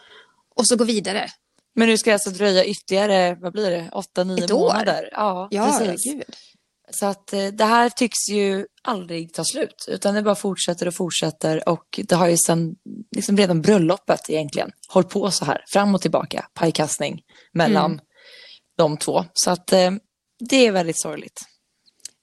och 0.55 0.67
så 0.67 0.75
gå 0.75 0.83
vidare. 0.83 1.29
Men 1.75 1.87
nu 1.87 1.97
ska 1.97 2.09
det 2.09 2.13
alltså 2.13 2.29
dröja 2.29 2.65
ytterligare, 2.65 3.35
vad 3.35 3.53
blir 3.53 3.71
det, 3.71 3.89
åtta, 3.91 4.23
nio 4.23 4.53
månader? 4.53 5.09
Ja, 5.11 5.47
ja 5.51 5.79
precis. 5.79 6.13
Gud. 6.13 6.23
Så 6.91 7.05
att 7.05 7.33
eh, 7.33 7.47
det 7.47 7.65
här 7.65 7.89
tycks 7.89 8.29
ju 8.29 8.65
aldrig 8.81 9.33
ta 9.33 9.43
slut, 9.43 9.85
utan 9.87 10.13
det 10.13 10.21
bara 10.21 10.35
fortsätter 10.35 10.87
och 10.87 10.95
fortsätter 10.95 11.69
och 11.69 11.99
det 12.03 12.15
har 12.15 12.27
ju 12.27 12.37
sedan 12.37 12.75
liksom 13.15 13.37
redan 13.37 13.61
bröllopet 13.61 14.29
egentligen 14.29 14.71
hållit 14.87 15.09
på 15.09 15.31
så 15.31 15.45
här, 15.45 15.63
fram 15.67 15.95
och 15.95 16.01
tillbaka, 16.01 16.45
pajkastning 16.53 17.21
mellan 17.53 17.91
mm 17.91 18.05
de 18.75 18.97
två. 18.97 19.25
Så 19.33 19.51
att 19.51 19.73
eh, 19.73 19.91
det 20.39 20.67
är 20.67 20.71
väldigt 20.71 21.01
sorgligt. 21.01 21.41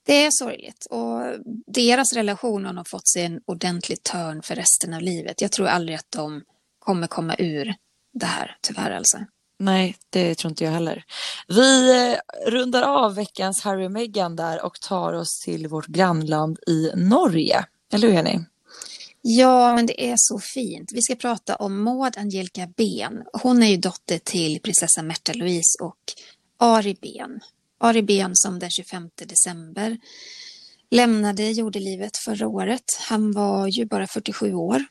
Det 0.06 0.24
är 0.24 0.30
sorgligt 0.30 0.86
och 0.90 1.22
deras 1.66 2.12
relation 2.12 2.64
har 2.64 2.72
nog 2.72 2.88
fått 2.88 3.08
sig 3.08 3.22
en 3.22 3.40
ordentlig 3.46 4.02
törn 4.02 4.42
för 4.42 4.54
resten 4.54 4.94
av 4.94 5.02
livet. 5.02 5.40
Jag 5.40 5.52
tror 5.52 5.66
aldrig 5.66 5.98
att 5.98 6.10
de 6.10 6.42
kommer 6.78 7.06
komma 7.06 7.36
ur 7.38 7.74
det 8.12 8.26
här, 8.26 8.56
tyvärr 8.60 8.90
alltså. 8.90 9.18
Nej, 9.58 9.96
det 10.10 10.34
tror 10.34 10.50
inte 10.50 10.64
jag 10.64 10.70
heller. 10.72 11.04
Vi 11.48 11.90
eh, 11.90 12.50
rundar 12.50 12.82
av 12.82 13.14
veckans 13.14 13.62
Harry 13.62 13.86
och 13.86 13.92
Meghan 13.92 14.36
där 14.36 14.64
och 14.64 14.80
tar 14.80 15.12
oss 15.12 15.40
till 15.44 15.68
vårt 15.68 15.86
grannland 15.86 16.58
i 16.66 16.90
Norge. 16.94 17.64
Eller 17.92 18.08
hur 18.08 18.14
Jenny? 18.14 18.38
Ja, 19.20 19.74
men 19.74 19.86
det 19.86 20.10
är 20.10 20.14
så 20.16 20.38
fint. 20.38 20.90
Vi 20.92 21.02
ska 21.02 21.14
prata 21.14 21.56
om 21.56 21.82
Maud 21.82 22.18
Angelica 22.18 22.66
Ben. 22.76 23.22
Hon 23.42 23.62
är 23.62 23.66
ju 23.66 23.76
dotter 23.76 24.18
till 24.18 24.60
prinsessa 24.60 25.02
Märta 25.02 25.32
Louise 25.32 25.82
och 25.82 25.98
Ari 26.62 26.94
Ben. 27.00 27.40
Ari 27.80 28.02
Ben 28.02 28.30
som 28.34 28.58
den 28.58 28.70
25 28.70 29.10
december 29.14 29.98
lämnade 30.90 31.50
jordelivet 31.50 32.16
förra 32.16 32.48
året. 32.48 32.84
Han 33.08 33.32
var 33.32 33.66
ju 33.66 33.86
bara 33.86 34.06
47 34.06 34.54
år 34.54 34.84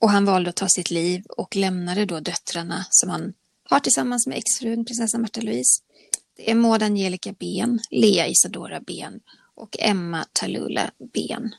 och 0.00 0.10
han 0.10 0.24
valde 0.24 0.50
att 0.50 0.56
ta 0.56 0.68
sitt 0.68 0.90
liv 0.90 1.22
och 1.28 1.56
lämnade 1.56 2.04
då 2.04 2.20
döttrarna 2.20 2.86
som 2.90 3.10
han 3.10 3.32
har 3.70 3.80
tillsammans 3.80 4.26
med 4.26 4.38
exfrun 4.38 4.84
prinsessa 4.84 5.18
Märta 5.18 5.40
Louise. 5.40 5.82
Det 6.36 6.50
är 6.50 6.54
Maud 6.54 6.82
Angelica 6.82 7.32
Ben, 7.32 7.80
Lea 7.90 8.26
Isadora 8.26 8.80
Ben 8.80 9.20
och 9.54 9.76
Emma 9.78 10.26
Talula 10.32 10.90
Ben. 11.14 11.54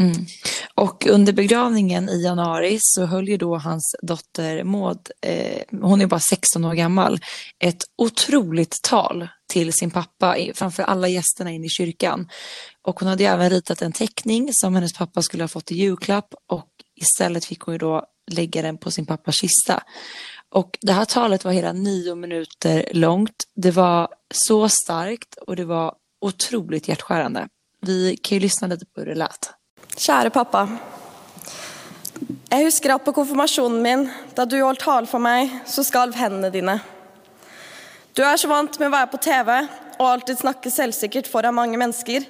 Mm. 0.00 0.26
Och 0.74 1.06
under 1.06 1.32
begravningen 1.32 2.08
i 2.08 2.22
januari 2.22 2.78
så 2.80 3.06
höll 3.06 3.28
ju 3.28 3.36
då 3.36 3.56
hans 3.56 3.96
dotter 4.02 4.64
Maud, 4.64 5.10
eh, 5.20 5.62
hon 5.80 6.00
är 6.00 6.06
bara 6.06 6.20
16 6.20 6.64
år 6.64 6.74
gammal, 6.74 7.20
ett 7.58 7.84
otroligt 7.98 8.82
tal 8.82 9.28
till 9.52 9.72
sin 9.72 9.90
pappa 9.90 10.36
framför 10.54 10.82
alla 10.82 11.08
gästerna 11.08 11.50
in 11.50 11.64
i 11.64 11.68
kyrkan. 11.68 12.28
Och 12.82 13.00
hon 13.00 13.08
hade 13.08 13.24
även 13.24 13.50
ritat 13.50 13.82
en 13.82 13.92
teckning 13.92 14.48
som 14.52 14.74
hennes 14.74 14.92
pappa 14.92 15.22
skulle 15.22 15.42
ha 15.42 15.48
fått 15.48 15.72
i 15.72 15.74
julklapp 15.74 16.34
och 16.48 16.68
istället 17.00 17.44
fick 17.44 17.60
hon 17.60 17.74
ju 17.74 17.78
då 17.78 18.06
lägga 18.30 18.62
den 18.62 18.78
på 18.78 18.90
sin 18.90 19.06
pappas 19.06 19.34
kista. 19.34 19.82
Och 20.48 20.78
det 20.80 20.92
här 20.92 21.04
talet 21.04 21.44
var 21.44 21.52
hela 21.52 21.72
nio 21.72 22.14
minuter 22.14 22.88
långt. 22.92 23.44
Det 23.54 23.70
var 23.70 24.08
så 24.34 24.68
starkt 24.68 25.34
och 25.34 25.56
det 25.56 25.64
var 25.64 25.94
otroligt 26.20 26.88
hjärtskärande. 26.88 27.48
Vi 27.80 28.16
kan 28.16 28.36
ju 28.36 28.40
lyssna 28.40 28.68
lite 28.68 28.86
på 28.86 29.00
hur 29.00 29.06
det 29.06 29.14
lät. 29.14 29.50
Kära 29.92 30.30
pappa. 30.32 30.62
Jeg 32.48 32.64
husker 32.64 32.94
at 32.94 33.04
på 33.04 33.12
konfirmasjonen 33.12 33.82
min, 33.84 34.06
da 34.32 34.46
du 34.48 34.56
holdt 34.62 34.80
tale 34.80 35.08
for 35.08 35.20
meg, 35.20 35.50
så 35.68 35.84
skalv 35.84 36.16
hendene 36.16 36.48
dine. 36.52 36.78
Du 38.16 38.22
er 38.24 38.38
så 38.40 38.48
vant 38.48 38.78
med 38.80 38.88
å 38.88 38.94
være 38.94 39.10
på 39.12 39.20
TV 39.20 39.50
og 39.98 40.06
alltid 40.08 40.40
snakke 40.40 40.72
selvsikkert 40.72 41.28
foran 41.28 41.56
mange 41.56 41.76
mennesker, 41.80 42.24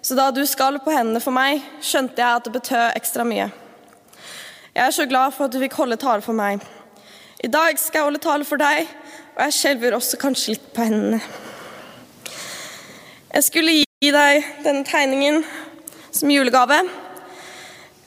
så 0.00 0.14
da 0.14 0.28
du 0.30 0.44
skalv 0.46 0.84
på 0.84 0.94
hendene 0.94 1.22
for 1.22 1.34
meg, 1.34 1.64
skjønte 1.82 2.22
jeg 2.22 2.30
at 2.30 2.46
det 2.46 2.54
betød 2.54 2.84
ekstra 3.00 3.26
mye. 3.26 3.48
Jeg 4.70 4.84
er 4.86 4.94
så 4.94 5.08
glad 5.10 5.34
for 5.34 5.48
at 5.48 5.54
du 5.54 5.58
fikk 5.64 5.74
holde 5.82 5.98
tale 5.98 6.22
for 6.22 6.38
meg. 6.38 6.62
I 7.42 7.50
dag 7.50 7.74
skal 7.78 8.04
jeg 8.04 8.06
holde 8.06 8.22
tale 8.22 8.46
for 8.46 8.62
deg, 8.62 8.86
og 9.34 9.42
jeg 9.48 9.58
skjelver 9.58 9.98
også 9.98 10.22
kanskje 10.22 10.54
litt 10.54 10.70
på 10.76 10.86
hendene. 10.86 11.18
Jeg 13.34 13.46
skulle 13.50 13.76
gi 13.82 14.14
deg 14.14 14.46
denne 14.62 14.86
tegningen 14.86 15.42
som 16.14 16.30
julegave. 16.30 16.80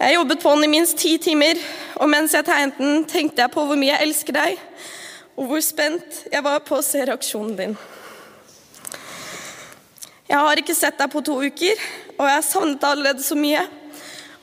Jeg 0.03 0.17
jobbet 0.17 0.41
på 0.43 0.49
honom 0.49 0.65
i 0.67 0.67
minst 0.67 0.97
ti 0.99 1.13
timer, 1.17 1.55
og 1.95 2.09
mens 2.11 2.33
jeg 2.35 2.43
tegnet 2.43 2.75
den, 2.75 3.05
tenkte 3.07 3.39
jeg 3.39 3.51
på 3.53 3.63
hvor 3.63 3.77
mye 3.79 3.93
jeg 3.93 4.03
elsker 4.03 4.35
deg, 4.35 4.57
og 5.39 5.47
hvor 5.47 5.63
spent 5.63 6.17
jeg 6.27 6.43
var 6.43 6.59
på 6.67 6.75
å 6.75 6.83
se 6.83 7.05
reaksjonen 7.07 7.53
din. 7.55 7.77
Jeg 10.27 10.43
har 10.43 10.59
ikke 10.59 10.75
sett 10.75 10.99
deg 10.99 11.07
på 11.13 11.23
to 11.23 11.37
uker, 11.39 11.87
og 12.17 12.27
jeg 12.27 12.35
har 12.35 12.43
savnet 12.43 12.83
deg 12.83 12.89
allerede 12.89 13.23
så 13.23 13.39
mye. 13.39 13.63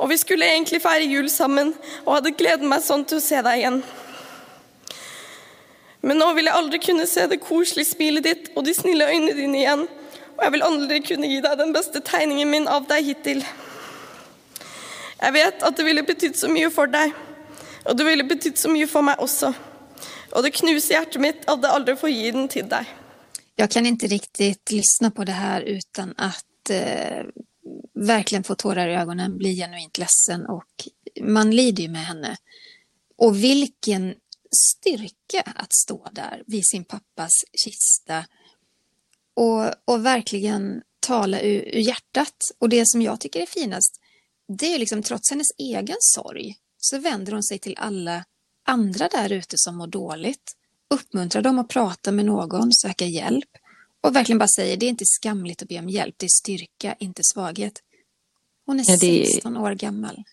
Og 0.01 0.09
vi 0.15 0.21
skulle 0.25 0.49
egentlig 0.49 0.81
feire 0.81 1.13
jul 1.13 1.29
sammen, 1.29 1.75
og 2.07 2.15
hadde 2.17 2.37
gledet 2.41 2.73
meg 2.73 2.81
sånn 2.87 3.05
til 3.05 3.21
å 3.21 3.29
se 3.29 3.45
deg 3.45 3.61
igjen. 3.61 3.81
Men 6.01 6.23
nå 6.25 6.35
vil 6.41 6.49
jeg 6.49 6.57
aldri 6.57 6.85
kunne 6.89 7.11
se 7.11 7.29
det 7.29 7.43
koselige 7.45 7.93
smilet 7.93 8.31
ditt 8.31 8.55
og 8.55 8.65
de 8.65 8.81
snille 8.81 9.13
øynene 9.13 9.37
dine 9.37 9.67
igjen. 9.67 9.89
Og 10.39 10.47
jeg 10.47 10.57
vil 10.57 10.71
aldri 10.73 11.05
kunne 11.05 11.29
gi 11.29 11.43
deg 11.45 11.61
den 11.61 11.77
beste 11.77 12.01
tegningen 12.01 12.49
min 12.49 12.77
av 12.81 12.89
deg 12.89 13.13
hittil. 13.13 13.45
Jeg 15.21 15.33
vet 15.33 15.63
at 15.63 15.77
det 15.77 15.85
ville 15.85 16.03
betydd 16.03 16.37
så 16.37 16.49
mye 16.49 16.71
for 16.73 16.91
deg, 16.91 17.13
og 17.85 17.97
det 17.97 18.07
ville 18.07 18.25
betydd 18.25 18.59
så 18.59 18.71
mye 18.73 18.89
for 18.89 19.05
meg 19.05 19.21
også. 19.21 19.53
Och 20.33 20.43
det 20.43 20.51
knuser 20.51 20.95
hjärtat 20.95 21.21
mitt 21.21 21.49
att 21.49 21.63
jag 21.63 21.73
aldrig 21.73 21.99
får 21.99 22.11
ge 22.11 22.31
den 22.31 22.49
till 22.49 22.69
dig. 22.69 22.85
Jag 23.57 23.71
kan 23.71 23.87
inte 23.87 24.07
riktigt 24.07 24.71
lyssna 24.71 25.11
på 25.11 25.25
det 25.25 25.33
här 25.33 25.61
utan 25.61 26.15
att 26.17 26.71
eh, 26.71 27.25
verkligen 27.95 28.45
få 28.45 28.55
tårar 28.55 28.89
i 28.89 28.95
ögonen, 28.95 29.39
bli 29.39 29.57
genuint 29.57 29.99
ledsen 29.99 30.47
och 30.47 30.89
man 31.21 31.51
lider 31.51 31.83
ju 31.83 31.89
med 31.89 32.07
henne. 32.07 32.37
Och 33.17 33.45
vilken 33.45 34.15
styrka 34.57 35.43
att 35.55 35.73
stå 35.73 36.09
där 36.13 36.43
vid 36.47 36.67
sin 36.67 36.85
pappas 36.85 37.33
kista 37.53 38.25
och, 39.35 39.95
och 39.95 40.07
verkligen 40.07 40.83
tala 41.01 41.41
ur, 41.41 41.75
ur 41.75 41.81
hjärtat. 41.81 42.35
Och 42.59 42.69
det 42.69 42.89
som 42.89 43.03
jag 43.03 43.21
tycker 43.21 43.41
är 43.41 43.47
finast, 43.47 44.00
det 44.59 44.75
är 44.75 44.79
liksom 44.79 45.03
trots 45.03 45.31
hennes 45.31 45.49
egen 45.59 45.97
sorg 46.01 46.55
så 46.79 46.99
vänder 46.99 47.33
hon 47.33 47.43
sig 47.43 47.59
till 47.59 47.75
alla 47.79 48.25
andra 48.67 49.09
där 49.09 49.33
ute 49.33 49.59
som 49.59 49.77
mår 49.77 49.87
dåligt, 49.87 50.53
uppmuntrar 50.95 51.43
dem 51.43 51.59
att 51.59 51.69
prata 51.69 52.13
med 52.13 52.25
någon, 52.25 52.73
söka 52.73 53.07
hjälp 53.07 53.49
och 54.01 54.17
verkligen 54.17 54.39
bara 54.39 54.49
säger 54.57 54.77
det 54.77 54.87
är 54.87 54.91
inte 54.91 55.05
skamligt 55.07 55.63
att 55.63 55.69
be 55.69 55.79
om 55.79 55.89
hjälp, 55.89 56.15
det 56.19 56.27
är 56.27 56.41
styrka, 56.41 56.95
inte 56.99 57.23
svaghet. 57.25 57.83
Hon 58.67 58.81
är 58.81 58.85
ja, 58.91 58.97
det, 59.01 59.27
16 59.27 59.57
år 59.57 59.73
gammal. 59.73 60.25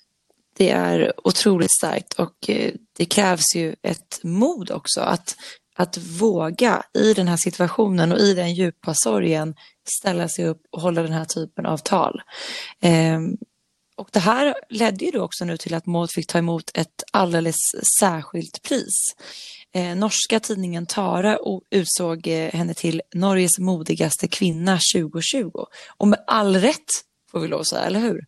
Det 0.58 0.70
är 0.70 1.14
otroligt 1.28 1.72
starkt 1.72 2.14
och 2.14 2.50
eh, 2.50 2.74
det 2.98 3.06
krävs 3.06 3.56
ju 3.56 3.76
ett 3.82 4.20
mod 4.24 4.72
också 4.72 5.02
att, 5.02 5.36
att 5.76 5.98
våga 5.98 6.84
i 6.94 7.14
den 7.14 7.28
här 7.28 7.38
situationen 7.38 8.12
och 8.12 8.20
i 8.20 8.34
den 8.34 8.54
djupa 8.54 8.94
sorgen 8.94 9.56
ställa 10.00 10.30
sig 10.30 10.46
upp 10.46 10.62
och 10.70 10.82
hålla 10.82 11.02
den 11.02 11.14
här 11.14 11.26
typen 11.26 11.66
av 11.66 11.78
tal. 11.78 12.22
Ehm, 12.82 13.38
och 13.98 14.10
det 14.12 14.20
här 14.20 14.56
ledde 14.70 15.06
ju 15.06 15.12
då 15.12 15.22
också 15.24 15.46
nu 15.46 15.58
till 15.58 15.74
att 15.74 15.86
Maud 15.86 16.12
fick 16.12 16.28
ta 16.28 16.38
emot 16.38 16.72
ett 16.74 17.04
alldeles 17.12 17.56
särskilt 18.00 18.62
pris. 18.62 19.16
Eh, 19.74 19.96
norska 19.96 20.40
tidningen 20.40 20.86
Tara 20.86 21.38
utsåg 21.70 22.28
eh, 22.28 22.52
henne 22.54 22.74
till 22.74 23.02
Norges 23.14 23.60
modigaste 23.60 24.28
kvinna 24.28 24.80
2020. 24.96 25.52
Och 25.98 26.08
med 26.08 26.24
all 26.28 26.56
rätt 26.56 26.90
får 27.32 27.40
vi 27.40 27.48
lov 27.48 27.60
att 27.60 27.68
säga, 27.68 27.82
eller 27.82 28.00
hur? 28.00 28.26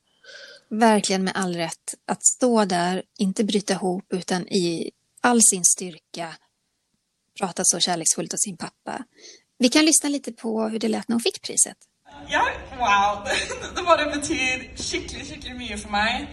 Verkligen 0.69 1.23
med 1.23 1.33
all 1.35 1.55
rätt. 1.55 1.93
Att 2.07 2.25
stå 2.25 2.65
där, 2.65 3.03
inte 3.19 3.43
bryta 3.43 3.73
ihop 3.73 4.13
utan 4.13 4.47
i 4.47 4.91
all 5.21 5.41
sin 5.41 5.65
styrka 5.65 6.35
prata 7.39 7.61
så 7.65 7.79
kärleksfullt 7.79 8.33
om 8.33 8.37
sin 8.37 8.57
pappa. 8.57 9.03
Vi 9.57 9.69
kan 9.69 9.85
lyssna 9.85 10.09
lite 10.09 10.31
på 10.31 10.67
hur 10.67 10.79
det 10.79 10.87
lät 10.87 11.07
när 11.07 11.13
hon 11.13 11.21
fick 11.21 11.41
priset. 11.41 11.77
Ja, 12.29 12.47
wow. 12.79 13.23
Det 13.75 13.85
bare 13.85 14.11
betyr 14.13 14.69
skikkelig, 14.75 15.25
skikkelig 15.27 15.57
mye 15.57 15.77
for 15.77 15.91
meg 15.93 16.29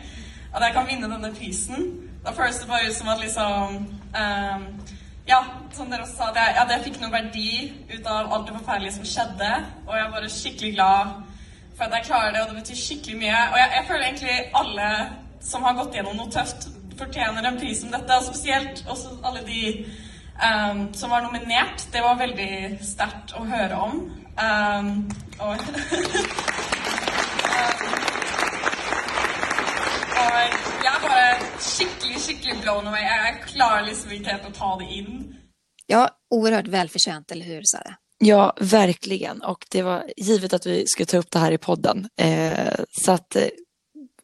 at 0.57 0.63
jeg 0.63 0.73
kan 0.73 0.87
vinne 0.89 1.09
denne 1.11 1.33
prisen. 1.35 1.89
Da 2.25 2.33
føles 2.33 2.59
det 2.59 2.69
bare 2.69 2.89
ut 2.89 2.97
som 2.97 3.09
at 3.09 3.21
liksom 3.21 3.77
um, 4.23 4.65
Ja, 5.29 5.41
som 5.75 5.91
dere 5.91 6.05
også 6.07 6.17
sa, 6.17 6.29
at 6.31 6.37
jeg, 6.39 6.55
at 6.63 6.71
jeg 6.71 6.83
fikk 6.85 7.01
noe 7.03 7.11
verdi 7.11 7.51
ut 7.91 8.07
av 8.07 8.33
alt 8.33 8.47
det 8.47 8.55
forferdelige 8.55 8.95
som 8.95 9.09
skjedde. 9.11 9.49
Og 9.87 9.97
jeg 9.97 10.05
er 10.05 10.13
bare 10.15 10.31
skikkelig 10.31 10.73
glad 10.75 11.17
for 11.77 11.85
at 11.85 11.97
jeg 11.97 12.07
klarer 12.07 12.33
det, 12.33 12.43
og 12.43 12.53
det 12.53 12.61
betyr 12.61 12.79
skikkelig 12.83 13.17
mye. 13.25 13.41
Og 13.53 13.59
jeg, 13.59 13.73
jeg 13.77 13.87
føler 13.89 14.05
egentlig 14.07 14.37
alle 14.61 14.91
som 15.51 15.67
har 15.67 15.75
gått 15.81 15.99
gjennom 15.99 16.17
noe 16.21 16.31
tøft, 16.31 16.69
fortjener 16.99 17.49
en 17.49 17.59
pris 17.59 17.83
som 17.83 17.91
dette. 17.93 18.21
Og 18.21 18.29
spesielt 18.29 18.85
også 18.87 19.17
alle 19.27 19.43
de 19.51 19.65
um, 20.47 20.87
som 20.95 21.11
var 21.11 21.27
nominert. 21.27 21.89
Det 21.93 22.07
var 22.07 22.23
veldig 22.23 22.79
sterkt 22.87 23.35
å 23.35 23.45
høre 23.51 23.83
om. 23.83 24.01
Um, 24.37 25.11
og, 25.39 25.51
um, 25.57 25.59
og 30.17 30.37
jeg 30.85 30.93
er 30.95 31.01
bare 31.03 31.29
skikkelig, 31.61 32.21
skikkelig 32.21 32.63
blown 32.63 32.87
away. 32.87 33.01
Jeg 33.01 33.43
klarar 33.47 33.87
liksom 33.87 34.13
inte 34.13 34.35
att 34.35 34.55
ta 34.55 34.77
det 34.77 34.95
in. 34.95 35.35
Ja, 35.87 36.11
oerhört 36.31 36.69
välförtjänt, 36.69 37.31
eller 37.31 37.45
hur 37.45 37.63
Sara? 37.65 37.97
Ja, 38.19 38.57
verkligen. 38.61 39.43
Och 39.43 39.67
det 39.71 39.83
var 39.83 40.13
givet 40.17 40.53
att 40.53 40.67
vi 40.67 40.87
skulle 40.87 41.07
ta 41.07 41.17
upp 41.17 41.31
det 41.31 41.39
här 41.39 41.53
i 41.53 41.59
podden. 41.59 42.09
Eh, 42.17 42.75
så 43.05 43.13
att 43.13 43.37
eh, 43.37 43.49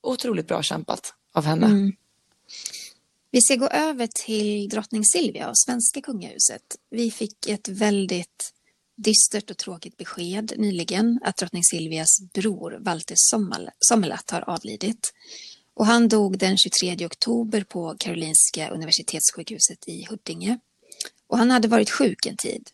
otroligt 0.03 0.49
bra 0.49 0.63
kämpat 0.63 1.15
av 1.35 1.45
henne. 1.45 1.67
Mm. 1.67 1.93
Vi 3.31 3.41
ska 3.41 3.57
gå 3.57 3.69
över 3.69 4.07
till 4.07 4.69
drottning 4.69 5.05
Silvia 5.05 5.49
och 5.49 5.59
svenska 5.59 6.01
kungahuset. 6.01 6.63
Vi 6.91 7.11
fick 7.11 7.49
ett 7.49 7.69
väldigt 7.69 8.53
dystert 8.97 9.51
och 9.51 9.59
tråkigt 9.59 9.97
besked 9.97 10.53
nyligen 10.57 11.21
att 11.23 11.37
drottning 11.37 11.65
Silvias 11.65 12.21
bror 12.35 12.79
Walter 12.81 13.17
Sommerlath 13.79 14.35
har 14.35 14.51
avlidit. 14.51 15.13
Och 15.75 15.87
han 15.87 16.09
dog 16.09 16.39
den 16.39 16.57
23 16.57 17.07
oktober 17.07 17.65
på 17.65 17.97
Karolinska 17.99 18.69
Universitetssjukhuset 18.69 19.89
i 19.89 20.07
Huddinge. 20.11 20.59
Och 21.27 21.39
han 21.39 21.51
hade 21.51 21.69
varit 21.69 21.91
sjuk 21.91 22.27
en 22.27 22.37
tid. 22.37 22.71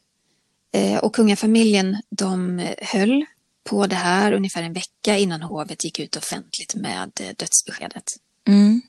Eh, 0.73 0.99
och 0.99 1.15
kungafamiljen 1.15 1.97
de 2.11 2.67
höll 2.79 3.25
på 3.65 3.87
det 3.87 3.97
här 3.97 4.33
ungefär 4.33 4.63
en 4.63 4.73
vecka 4.73 5.19
innan 5.19 5.43
hovet 5.43 5.85
gick 5.85 5.99
ut 5.99 6.17
offentligt 6.17 6.75
med 6.75 7.11
eh, 7.21 7.35
dödsbeskedet. 7.37 8.17
Mm. 8.49 8.83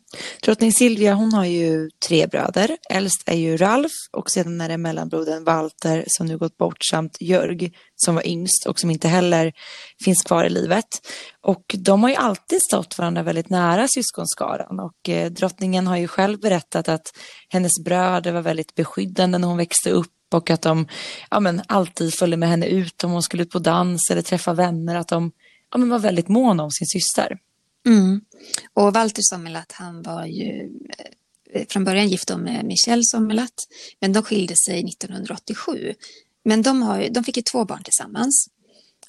Drottning 0.44 0.74
Silvia 0.74 1.14
hon 1.14 1.34
har 1.34 1.46
ju 1.46 1.90
tre 2.08 2.28
bröder. 2.28 2.78
Äldst 2.90 3.24
är 3.26 3.36
ju 3.36 3.58
Ralf 3.58 3.92
och 4.12 4.30
sedan 4.32 4.62
är 4.62 4.70
det 4.70 4.78
mellanbrodern 4.78 5.44
Walter 5.44 6.04
som 6.08 6.28
nu 6.28 6.38
gått 6.38 6.58
bort 6.58 6.86
samt 6.92 7.18
Jörg 7.22 7.72
som 7.96 8.16
var 8.16 8.28
yngst 8.28 8.66
och 8.66 8.80
som 8.80 8.90
inte 8.92 9.08
heller 9.08 9.54
finns 10.04 10.24
kvar 10.24 10.46
i 10.46 10.50
livet. 10.50 10.86
Och 11.42 11.76
de 11.78 12.04
har 12.04 12.10
ju 12.10 12.16
alltid 12.16 12.62
stått 12.62 12.98
varandra 12.98 13.24
väldigt 13.24 13.50
nära 13.50 13.88
syskonskaran 13.88 14.80
och 14.80 15.10
eh, 15.10 15.32
drottningen 15.32 15.88
har 15.88 15.98
ju 15.98 16.08
själv 16.08 16.40
berättat 16.40 16.90
att 16.90 17.14
hennes 17.50 17.72
bröder 17.86 18.32
var 18.32 18.42
väldigt 18.42 18.76
beskyddande 18.76 19.38
när 19.38 19.48
hon 19.48 19.58
växte 19.58 19.92
upp 19.92 20.34
och 20.34 20.50
att 20.50 20.62
de 20.62 20.88
ja, 21.32 21.40
men, 21.40 21.62
alltid 21.68 22.14
följde 22.14 22.38
med 22.38 22.50
henne 22.50 22.66
ut 22.66 23.04
om 23.04 23.12
hon 23.12 23.24
skulle 23.24 23.44
ut 23.44 23.52
på 23.52 23.60
dans 23.60 24.10
eller 24.12 24.22
träffa 24.22 24.54
vänner. 24.54 24.96
Att 24.96 25.08
de 25.08 25.32
ja, 25.72 25.78
men, 25.78 25.90
var 25.90 26.00
väldigt 26.00 26.28
måna 26.28 26.64
om 26.64 26.72
sin 26.72 26.88
syster. 26.88 27.38
Mm. 27.86 28.22
Och 28.74 28.94
Walter 28.94 29.22
Sommerlath, 29.22 29.76
han 29.76 30.02
var 30.02 30.26
ju 30.26 30.70
eh, 31.54 31.68
från 31.68 31.84
början 31.84 32.10
gift 32.10 32.38
med 32.38 32.66
Michelle 32.66 33.04
Sommerlath, 33.04 33.64
men 34.00 34.14
de 34.14 34.24
skilde 34.24 34.56
sig 34.66 34.80
1987. 34.80 35.94
Men 36.44 36.62
de, 36.62 36.82
har, 36.82 37.10
de 37.10 37.24
fick 37.24 37.38
ju 37.38 37.44
två 37.44 37.66
barn 37.66 37.84
tillsammans. 37.84 38.50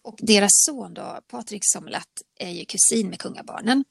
Och 0.03 0.19
deras 0.23 0.51
son 0.67 0.95
då, 0.95 1.21
Patrik 1.31 1.63
Sommerlath, 1.65 2.23
är 2.39 2.51
ju 2.51 2.65
kusin 2.65 3.09
med 3.09 3.19
kungabarnen. 3.19 3.85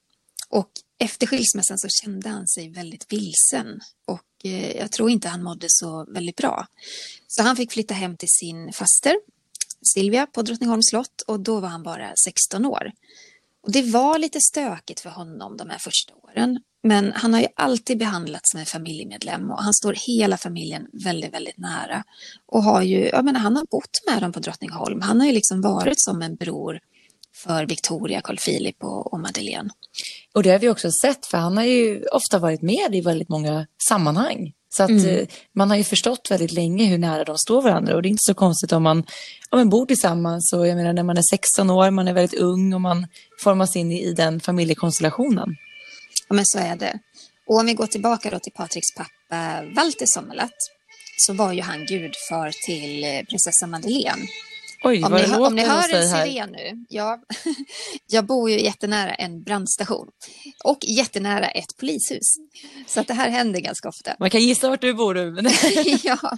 Och 0.49 0.69
efter 0.99 1.27
skilsmässan 1.27 1.77
så 1.77 1.87
kände 1.89 2.29
han 2.29 2.47
sig 2.47 2.69
väldigt 2.69 3.13
vilsen 3.13 3.79
och 4.05 4.45
eh, 4.45 4.77
jag 4.77 4.91
tror 4.91 5.09
inte 5.09 5.27
han 5.27 5.43
mådde 5.43 5.65
så 5.69 6.05
väldigt 6.13 6.35
bra. 6.35 6.67
Så 7.27 7.43
han 7.43 7.55
fick 7.55 7.71
flytta 7.71 7.93
hem 7.93 8.17
till 8.17 8.29
sin 8.29 8.73
faster 8.73 9.15
Silvia 9.93 10.25
på 10.25 10.41
Drottningholms 10.41 10.89
slott 10.89 11.21
och 11.27 11.39
då 11.39 11.59
var 11.59 11.69
han 11.69 11.83
bara 11.83 12.13
16 12.25 12.65
år. 12.65 12.91
Och 13.63 13.71
det 13.71 13.81
var 13.81 14.19
lite 14.19 14.39
stökigt 14.41 14.99
för 14.99 15.09
honom 15.09 15.57
de 15.57 15.69
här 15.69 15.77
första 15.77 16.13
åren. 16.13 16.59
Men 16.83 17.11
han 17.15 17.33
har 17.33 17.41
ju 17.41 17.47
alltid 17.55 17.97
behandlats 17.97 18.51
som 18.51 18.59
en 18.59 18.65
familjemedlem 18.65 19.51
och 19.51 19.63
han 19.63 19.73
står 19.73 19.93
hela 19.93 20.37
familjen 20.37 20.87
väldigt, 21.03 21.33
väldigt 21.33 21.57
nära. 21.57 22.03
Och 22.45 22.63
har 22.63 22.81
ju, 22.81 23.05
jag 23.05 23.25
menar, 23.25 23.39
han 23.39 23.55
har 23.55 23.65
bott 23.71 23.99
med 24.11 24.21
dem 24.21 24.31
på 24.31 24.39
Drottningholm. 24.39 25.01
Han 25.01 25.19
har 25.19 25.27
ju 25.27 25.33
liksom 25.33 25.61
varit 25.61 26.01
som 26.01 26.21
en 26.21 26.35
bror 26.35 26.79
för 27.35 27.65
Victoria, 27.65 28.21
Carl 28.21 28.37
Philip 28.37 28.83
och, 28.83 29.13
och 29.13 29.19
Madeleine. 29.19 29.69
Och 30.33 30.43
det 30.43 30.49
har 30.49 30.59
vi 30.59 30.69
också 30.69 30.91
sett, 30.91 31.25
för 31.25 31.37
han 31.37 31.57
har 31.57 31.63
ju 31.63 32.05
ofta 32.05 32.39
varit 32.39 32.61
med 32.61 32.95
i 32.95 33.01
väldigt 33.01 33.29
många 33.29 33.67
sammanhang. 33.89 34.53
Så 34.69 34.83
att 34.83 34.89
mm. 34.89 35.05
Eh, 35.05 35.27
man 35.53 35.69
har 35.69 35.77
ju 35.77 35.83
förstått 35.83 36.31
väldigt 36.31 36.51
länge 36.51 36.85
hur 36.85 36.97
nära 36.97 37.23
de 37.23 37.37
står 37.37 37.61
varandra 37.61 37.95
och 37.95 38.01
det 38.01 38.07
är 38.07 38.09
inte 38.09 38.23
så 38.23 38.33
konstigt 38.33 38.71
om 38.71 38.83
man, 38.83 38.97
om 39.49 39.59
man 39.59 39.69
bor 39.69 39.85
tillsammans 39.85 40.53
och 40.53 40.67
jag 40.67 40.77
menar 40.77 40.93
när 40.93 41.03
man 41.03 41.17
är 41.17 41.21
16 41.21 41.69
år, 41.69 41.91
man 41.91 42.07
är 42.07 42.13
väldigt 42.13 42.39
ung 42.39 42.73
och 42.73 42.81
man 42.81 43.07
formas 43.43 43.75
in 43.75 43.91
i, 43.91 44.03
i 44.03 44.13
den 44.13 44.39
familjekonstellationen. 44.39 45.55
Ja 46.27 46.35
men 46.35 46.45
så 46.45 46.59
är 46.59 46.75
det. 46.75 46.99
Och 47.47 47.59
om 47.59 47.65
vi 47.65 47.73
går 47.73 47.87
tillbaka 47.87 48.29
då 48.29 48.39
till 48.39 48.53
Patriks 48.53 48.95
pappa 48.97 49.63
Walter 49.75 50.05
Sommerlath 50.05 50.57
så 51.17 51.33
var 51.33 51.53
ju 51.53 51.61
han 51.61 51.85
gudfar 51.85 52.51
till 52.65 53.03
eh, 53.03 53.25
prinsessa 53.29 53.67
Madeleine. 53.67 54.27
Oj, 54.89 55.03
om, 55.03 55.11
ni, 55.13 55.21
hör- 55.21 55.47
om 55.47 55.55
ni 55.55 55.61
hör 55.61 55.93
en 55.95 56.09
siren 56.09 56.49
nu, 56.51 56.85
ja, 56.89 57.19
jag 58.07 58.25
bor 58.25 58.49
ju 58.49 58.59
jättenära 58.61 59.13
en 59.13 59.43
brandstation 59.43 60.07
och 60.63 60.77
jättenära 60.87 61.47
ett 61.49 61.77
polishus. 61.77 62.35
Så 62.87 62.99
att 62.99 63.07
det 63.07 63.13
här 63.13 63.29
händer 63.29 63.59
ganska 63.59 63.89
ofta. 63.89 64.15
Man 64.19 64.29
kan 64.29 64.41
gissa 64.41 64.69
vart 64.69 64.81
du 64.81 64.93
bor 64.93 65.13
nu, 65.13 65.31
men 65.31 65.45
ja, 66.03 66.37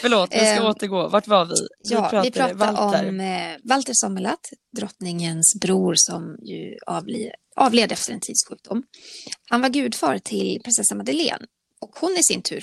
förlåt, 0.00 0.30
vi 0.32 0.36
ska 0.38 0.44
Ehm, 0.46 0.64
återgå. 0.64 1.08
Vart 1.08 1.26
var 1.26 1.44
vi? 1.44 1.54
ja, 1.82 2.22
vi 2.22 2.30
pratar 2.30 2.54
Walter. 2.54 3.08
om 3.08 3.20
eh, 3.20 3.56
Walter 3.64 3.92
Sommerlath, 3.94 4.50
drottningens 4.76 5.54
bror 5.60 5.94
som 5.96 6.36
ju 6.42 6.76
avli, 6.86 7.30
avled 7.56 7.92
efter 7.92 8.12
en 8.12 8.20
tidssjukdom. 8.20 8.82
Han 9.50 9.60
var 9.62 9.68
gudfar 9.68 10.18
till 10.18 10.60
prinsessa 10.64 10.94
Madeleine 10.94 11.46
och 11.80 11.90
hon 12.00 12.16
i 12.18 12.22
sin 12.22 12.42
tur, 12.42 12.62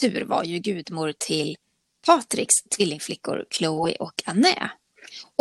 tur 0.00 0.24
var 0.24 0.44
ju 0.44 0.58
gudmor 0.58 1.12
till 1.18 1.56
Patriks 2.08 2.54
tvillingflickor 2.76 3.44
Chloe 3.50 3.96
och 3.96 4.22
Anne. 4.24 4.70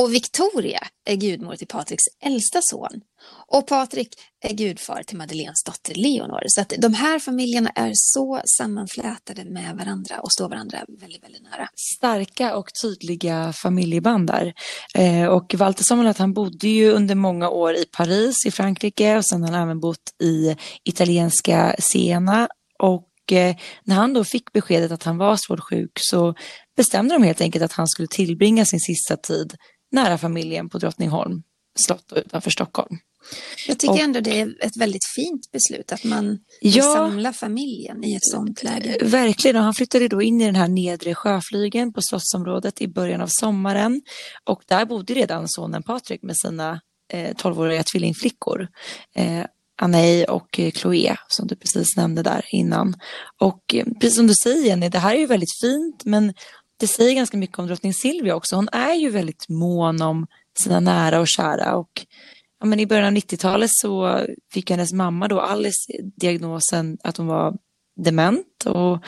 Och 0.02 0.14
Victoria 0.14 0.88
är 1.06 1.16
gudmor 1.16 1.56
till 1.56 1.68
Patriks 1.68 2.04
äldsta 2.22 2.60
son. 2.62 3.02
Och 3.48 3.68
Patrik 3.68 4.10
är 4.46 4.54
gudfar 4.54 5.04
till 5.04 5.18
Madeleines 5.18 5.64
dotter 5.66 5.96
Leonor. 5.96 6.42
Så 6.48 6.62
att 6.62 6.74
de 6.78 6.94
här 6.94 7.20
familjerna 7.20 7.70
är 7.70 7.92
så 7.94 8.42
sammanflätade 8.58 9.46
med 9.46 9.76
varandra 9.76 10.20
och 10.20 10.32
står 10.32 10.50
varandra 10.50 10.78
väldigt, 10.88 11.24
väldigt 11.24 11.44
nära. 11.44 11.70
starka 11.98 12.56
och 12.56 12.70
tydliga 12.82 13.54
familjeband 13.54 14.28
där. 14.28 14.54
Eh, 14.96 15.26
och 15.26 15.56
Walter 15.58 15.84
Sommerlath 15.84 16.20
han 16.20 16.34
bodde 16.34 16.68
ju 16.68 16.92
under 16.92 17.16
många 17.16 17.50
år 17.50 17.76
i 17.76 17.86
Paris 17.86 18.46
i 18.46 18.52
Frankrike 18.52 19.18
och 19.18 19.26
sen 19.26 19.44
har 19.44 19.52
han 19.52 19.62
även 19.62 19.80
bott 19.80 20.14
i 20.24 20.56
italienska 20.84 21.76
Siena. 21.80 22.48
Och 22.80 23.07
när 23.32 23.96
han 23.96 24.14
då 24.14 24.24
fick 24.24 24.52
beskedet 24.54 24.92
att 24.92 25.04
han 25.04 25.18
var 25.18 25.36
svårt 25.38 25.60
sjuk 25.60 25.92
så 26.00 26.36
bestämde 26.78 27.16
de 27.16 27.24
helt 27.24 27.42
enkelt 27.42 27.64
att 27.66 27.72
han 27.74 27.88
skulle 27.88 28.08
tillbringa 28.08 28.66
sin 28.66 28.80
sista 28.80 29.18
tid 29.18 29.56
nära 29.92 30.18
familjen 30.18 30.70
på 30.70 30.78
Drottningholm 30.78 31.44
slott 31.86 32.14
utanför 32.16 32.50
Stockholm. 32.52 32.98
Jag 33.68 33.80
tycker 33.80 33.94
Och- 33.94 34.00
ändå 34.00 34.20
det 34.20 34.40
är 34.40 34.56
ett 34.66 34.78
väldigt 34.78 35.02
fint 35.16 35.52
beslut 35.52 35.92
att 35.92 36.04
man 36.04 36.40
Ja. 36.62 36.72
vill 36.72 36.84
samla 36.84 37.34
familjen 37.34 38.04
i 38.04 38.16
ett 38.16 38.26
sånt 38.32 38.64
läge. 38.64 38.98
Verkligen, 39.02 39.58
och 39.58 39.64
han 39.64 39.74
flyttade 39.74 40.08
då 40.08 40.22
in 40.22 40.42
i 40.42 40.46
den 40.46 40.56
här 40.56 40.68
nedre 40.68 41.16
sjöflygen 41.16 41.94
på 41.94 42.02
slottsområdet 42.02 42.82
i 42.82 42.88
början 42.88 43.22
av 43.22 43.28
sommaren. 43.30 44.02
Och 44.44 44.64
där 44.68 44.86
bodde 44.86 45.14
redan 45.14 45.44
sonen 45.48 45.84
Patrik 45.84 46.24
med 46.24 46.36
sina 46.38 46.82
eh, 47.14 47.36
12-åriga 47.36 47.84
tvillingflickor. 47.84 48.68
Eh, 49.16 49.44
Anei 49.78 50.26
och 50.30 50.60
eh, 50.60 50.72
Chloé 50.72 51.16
som 51.28 51.48
du 51.48 51.56
precis 51.56 51.98
nämnde 51.98 52.24
där 52.24 52.46
innan. 52.50 52.96
Och 53.42 53.76
eh, 53.76 53.86
precis 54.02 54.16
som 54.16 54.28
du 54.28 54.34
säger 54.44 54.66
Jenny, 54.66 54.90
det 54.90 55.00
här 55.00 55.16
är 55.16 55.20
ju 55.20 55.26
väldigt 55.26 55.60
fint 55.62 56.06
men 56.06 56.34
det 56.80 56.88
säger 56.88 57.16
ganska 57.16 57.38
mycket 57.38 57.60
om 57.60 57.68
drottning 57.68 57.94
Silvia 57.94 58.36
också. 58.36 58.56
Hon 58.56 58.70
är 58.72 58.94
ju 58.94 59.10
väldigt 59.10 59.50
mån 59.50 60.02
om 60.02 60.28
sina 60.60 60.80
nära 60.80 61.20
och 61.20 61.28
kära 61.28 61.76
och 61.76 62.06
ja, 62.60 62.66
men 62.66 62.80
i 62.80 62.88
början 62.88 63.06
av 63.06 63.12
90-talet 63.12 63.70
så 63.72 64.26
fick 64.54 64.70
hennes 64.70 64.94
mamma 64.94 65.28
då 65.28 65.40
Alice 65.40 65.94
diagnosen 66.16 66.98
att 67.04 67.18
hon 67.18 67.28
var 67.28 67.58
dement 68.06 68.66
och 68.66 69.04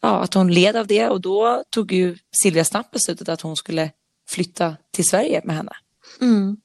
ja, 0.00 0.20
att 0.20 0.34
hon 0.34 0.52
led 0.52 0.76
av 0.76 0.86
det 0.86 1.08
och 1.08 1.20
då 1.20 1.64
tog 1.70 1.92
ju 1.92 2.16
Silvia 2.42 2.64
snabbt 2.64 2.90
beslutet 2.90 3.28
att 3.28 3.40
hon 3.40 3.56
skulle 3.56 3.90
flytta 4.28 4.76
till 4.90 5.04
Sverige 5.04 5.40
med 5.44 5.56
henne. 5.56 5.72
Mm. 6.20 6.56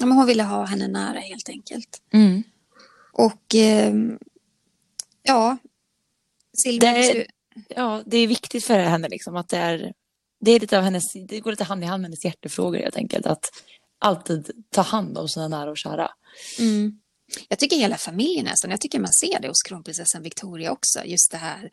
Ja, 0.00 0.06
men 0.06 0.16
hon 0.16 0.26
ville 0.26 0.42
ha 0.42 0.64
henne 0.64 0.88
nära 0.88 1.18
helt 1.18 1.48
enkelt. 1.48 2.02
Mm. 2.12 2.42
Och 3.12 3.54
ehm, 3.54 4.18
ja, 5.22 5.56
Silvia... 6.64 6.92
Det 6.92 7.10
är- 7.20 7.26
Ja, 7.68 8.02
det 8.06 8.16
är 8.18 8.26
viktigt 8.26 8.64
för 8.64 8.78
henne 8.78 9.08
liksom 9.08 9.36
att 9.36 9.48
det 9.48 9.56
är, 9.56 9.92
det 10.40 10.50
är 10.50 10.60
lite 10.60 10.78
av 10.78 10.84
hennes, 10.84 11.02
det 11.28 11.40
går 11.40 11.50
lite 11.50 11.64
hand 11.64 11.82
i 11.84 11.86
hand 11.86 12.00
med 12.00 12.08
hennes 12.08 12.24
hjärtefrågor 12.24 12.78
helt 12.78 12.96
enkelt. 12.96 13.26
Att 13.26 13.50
alltid 13.98 14.50
ta 14.70 14.82
hand 14.82 15.18
om 15.18 15.28
sina 15.28 15.48
nära 15.48 15.70
och 15.70 15.78
kära. 15.78 16.10
Mm. 16.58 17.00
Jag 17.48 17.58
tycker 17.58 17.76
hela 17.76 17.96
familjen 17.96 18.48
sån. 18.54 18.70
Jag 18.70 18.80
tycker 18.80 18.98
man 19.00 19.12
ser 19.12 19.40
det 19.40 19.48
hos 19.48 19.62
kronprinsessan 19.62 20.22
Victoria 20.22 20.72
också. 20.72 21.04
Just 21.04 21.30
det 21.30 21.36
här 21.36 21.70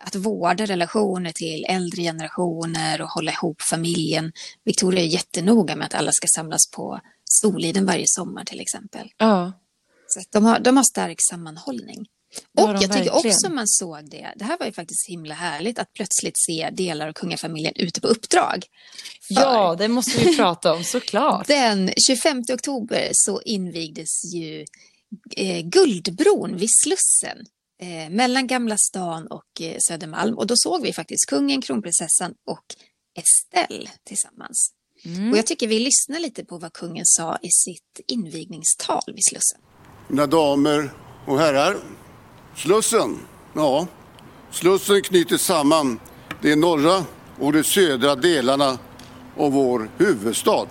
att 0.00 0.14
vårda 0.14 0.66
relationer 0.66 1.32
till 1.32 1.64
äldre 1.68 2.02
generationer 2.02 3.00
och 3.00 3.08
hålla 3.08 3.32
ihop 3.32 3.62
familjen. 3.62 4.32
Victoria 4.64 5.00
är 5.02 5.06
jättenoga 5.06 5.76
med 5.76 5.86
att 5.86 5.94
alla 5.94 6.12
ska 6.12 6.26
samlas 6.36 6.70
på 6.70 7.00
Soliden 7.24 7.86
varje 7.86 8.04
sommar 8.08 8.44
till 8.44 8.60
exempel. 8.60 9.10
Ja, 9.16 9.52
Så 10.08 10.20
de, 10.30 10.44
har, 10.44 10.58
de 10.58 10.76
har 10.76 10.84
stark 10.84 11.18
sammanhållning. 11.30 12.06
Och 12.58 12.62
jag 12.62 12.74
de 12.74 12.80
tycker 12.80 12.94
verkligen. 12.94 13.32
också 13.32 13.48
man 13.48 13.68
såg 13.68 14.10
det. 14.10 14.32
Det 14.36 14.44
här 14.44 14.58
var 14.58 14.66
ju 14.66 14.72
faktiskt 14.72 15.08
himla 15.08 15.34
härligt 15.34 15.78
att 15.78 15.92
plötsligt 15.92 16.38
se 16.38 16.70
delar 16.72 17.08
av 17.08 17.12
kungafamiljen 17.12 17.72
ute 17.76 18.00
på 18.00 18.06
uppdrag. 18.06 18.66
För 19.28 19.34
ja 19.34 19.74
det 19.78 19.88
måste 19.88 20.24
vi 20.24 20.36
prata 20.36 20.74
om 20.74 20.84
såklart. 20.84 21.46
Den 21.48 21.90
25 22.08 22.42
oktober 22.52 23.08
så 23.12 23.42
invigdes 23.42 24.34
ju 24.34 24.64
eh, 25.36 25.60
Guldbron 25.60 26.56
vid 26.56 26.68
Slussen 26.84 27.46
eh, 27.82 28.10
mellan 28.10 28.46
Gamla 28.46 28.76
stan 28.76 29.26
och 29.26 29.60
eh, 29.60 29.76
Södermalm. 29.88 30.38
Och 30.38 30.46
då 30.46 30.56
såg 30.56 30.82
vi 30.82 30.92
faktiskt 30.92 31.26
kungen, 31.26 31.62
kronprinsessan 31.62 32.34
och 32.46 32.64
Estelle 33.18 33.90
tillsammans. 34.04 34.72
Mm. 35.04 35.30
Och 35.30 35.38
jag 35.38 35.46
tycker 35.46 35.66
vi 35.66 35.78
lyssnar 35.78 36.18
lite 36.18 36.44
på 36.44 36.58
vad 36.58 36.72
kungen 36.72 37.06
sa 37.06 37.38
i 37.42 37.50
sitt 37.50 38.00
invigningstal 38.06 39.02
vid 39.06 39.24
Slussen. 39.24 39.65
Mina 40.08 40.26
damer 40.26 40.90
och 41.24 41.38
herrar. 41.38 41.76
Slussen, 42.54 43.18
ja. 43.52 43.86
Slussen 44.50 45.02
knyter 45.02 45.36
samman 45.36 46.00
de 46.40 46.56
norra 46.56 47.04
och 47.38 47.52
de 47.52 47.64
södra 47.64 48.14
delarna 48.14 48.78
av 49.36 49.52
vår 49.52 49.90
huvudstad. 49.96 50.66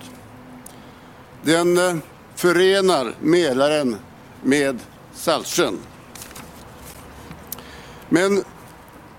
Den 1.44 1.78
eh, 1.78 1.96
förenar 2.36 3.16
Mälaren 3.22 3.96
med 4.44 4.80
Saltsjön. 5.14 5.80
Men 8.10 8.44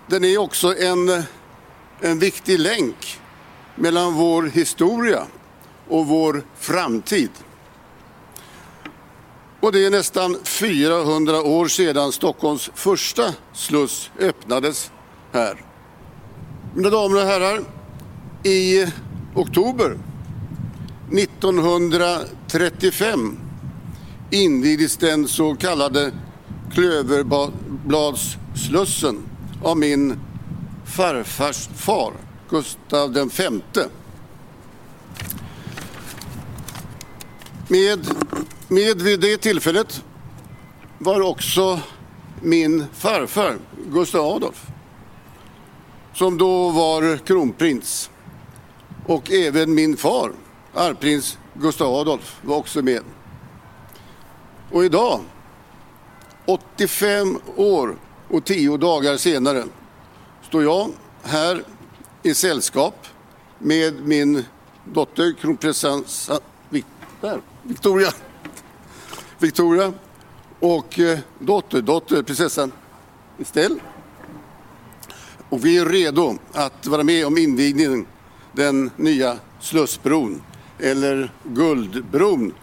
den 0.06 0.24
är 0.24 0.38
också 0.38 0.76
en, 0.76 1.08
eh, 1.08 1.24
en 2.00 2.18
viktig 2.18 2.58
länk 2.58 3.20
mellan 3.74 4.14
vår 4.14 4.42
historia 4.42 5.26
och 5.88 6.06
vår 6.06 6.42
framtid. 6.58 7.30
Och 9.66 9.72
det 9.72 9.86
är 9.86 9.90
nästan 9.90 10.36
400 10.44 11.42
år 11.42 11.68
sedan 11.68 12.12
Stockholms 12.12 12.70
första 12.74 13.34
sluss 13.54 14.10
öppnades 14.20 14.90
här. 15.32 15.64
Mina 16.74 16.90
damer 16.90 17.16
och 17.16 17.22
herrar, 17.22 17.60
i 18.44 18.86
oktober 19.34 19.98
1935 21.12 23.38
invigdes 24.30 24.96
den 24.96 25.28
så 25.28 25.54
kallade 25.54 26.12
Klöverbladsslussen 26.72 29.18
av 29.62 29.78
min 29.78 30.20
farfars 30.84 31.68
far, 31.76 32.12
Gustav 32.50 33.12
V. 33.12 33.28
Med, 37.68 38.06
med 38.68 39.02
vid 39.02 39.20
det 39.20 39.36
tillfället 39.36 40.04
var 40.98 41.20
också 41.20 41.80
min 42.42 42.84
farfar 42.92 43.58
Gustav 43.90 44.26
Adolf 44.26 44.66
som 46.14 46.38
då 46.38 46.70
var 46.70 47.16
kronprins. 47.16 48.10
Och 49.06 49.32
även 49.32 49.74
min 49.74 49.96
far, 49.96 50.32
arvprins 50.74 51.38
Gustav 51.54 51.94
Adolf, 51.94 52.40
var 52.42 52.56
också 52.56 52.82
med. 52.82 53.02
Och 54.72 54.84
idag, 54.84 55.20
85 56.46 57.38
år 57.56 57.96
och 58.28 58.44
10 58.44 58.76
dagar 58.76 59.16
senare, 59.16 59.64
står 60.48 60.62
jag 60.62 60.90
här 61.22 61.64
i 62.22 62.34
sällskap 62.34 63.06
med 63.58 64.06
min 64.06 64.44
dotter 64.84 65.34
kronprinsessan 65.40 66.40
Vic- 66.70 66.84
Victoria. 67.68 68.08
Victoria 69.38 69.92
och 70.60 70.98
eh, 70.98 71.18
dotter, 71.38 71.82
dotter 71.82 72.22
prinsessan 72.22 72.72
Estelle. 73.38 73.80
Och 75.48 75.64
vi 75.64 75.78
är 75.78 75.86
redo 75.86 76.38
att 76.52 76.86
vara 76.86 77.02
med 77.02 77.26
om 77.26 77.38
invigningen 77.38 78.06
den 78.52 78.90
nya 78.96 79.38
Slussbron 79.60 80.42
eller 80.78 81.30
Guldbron 81.44 82.54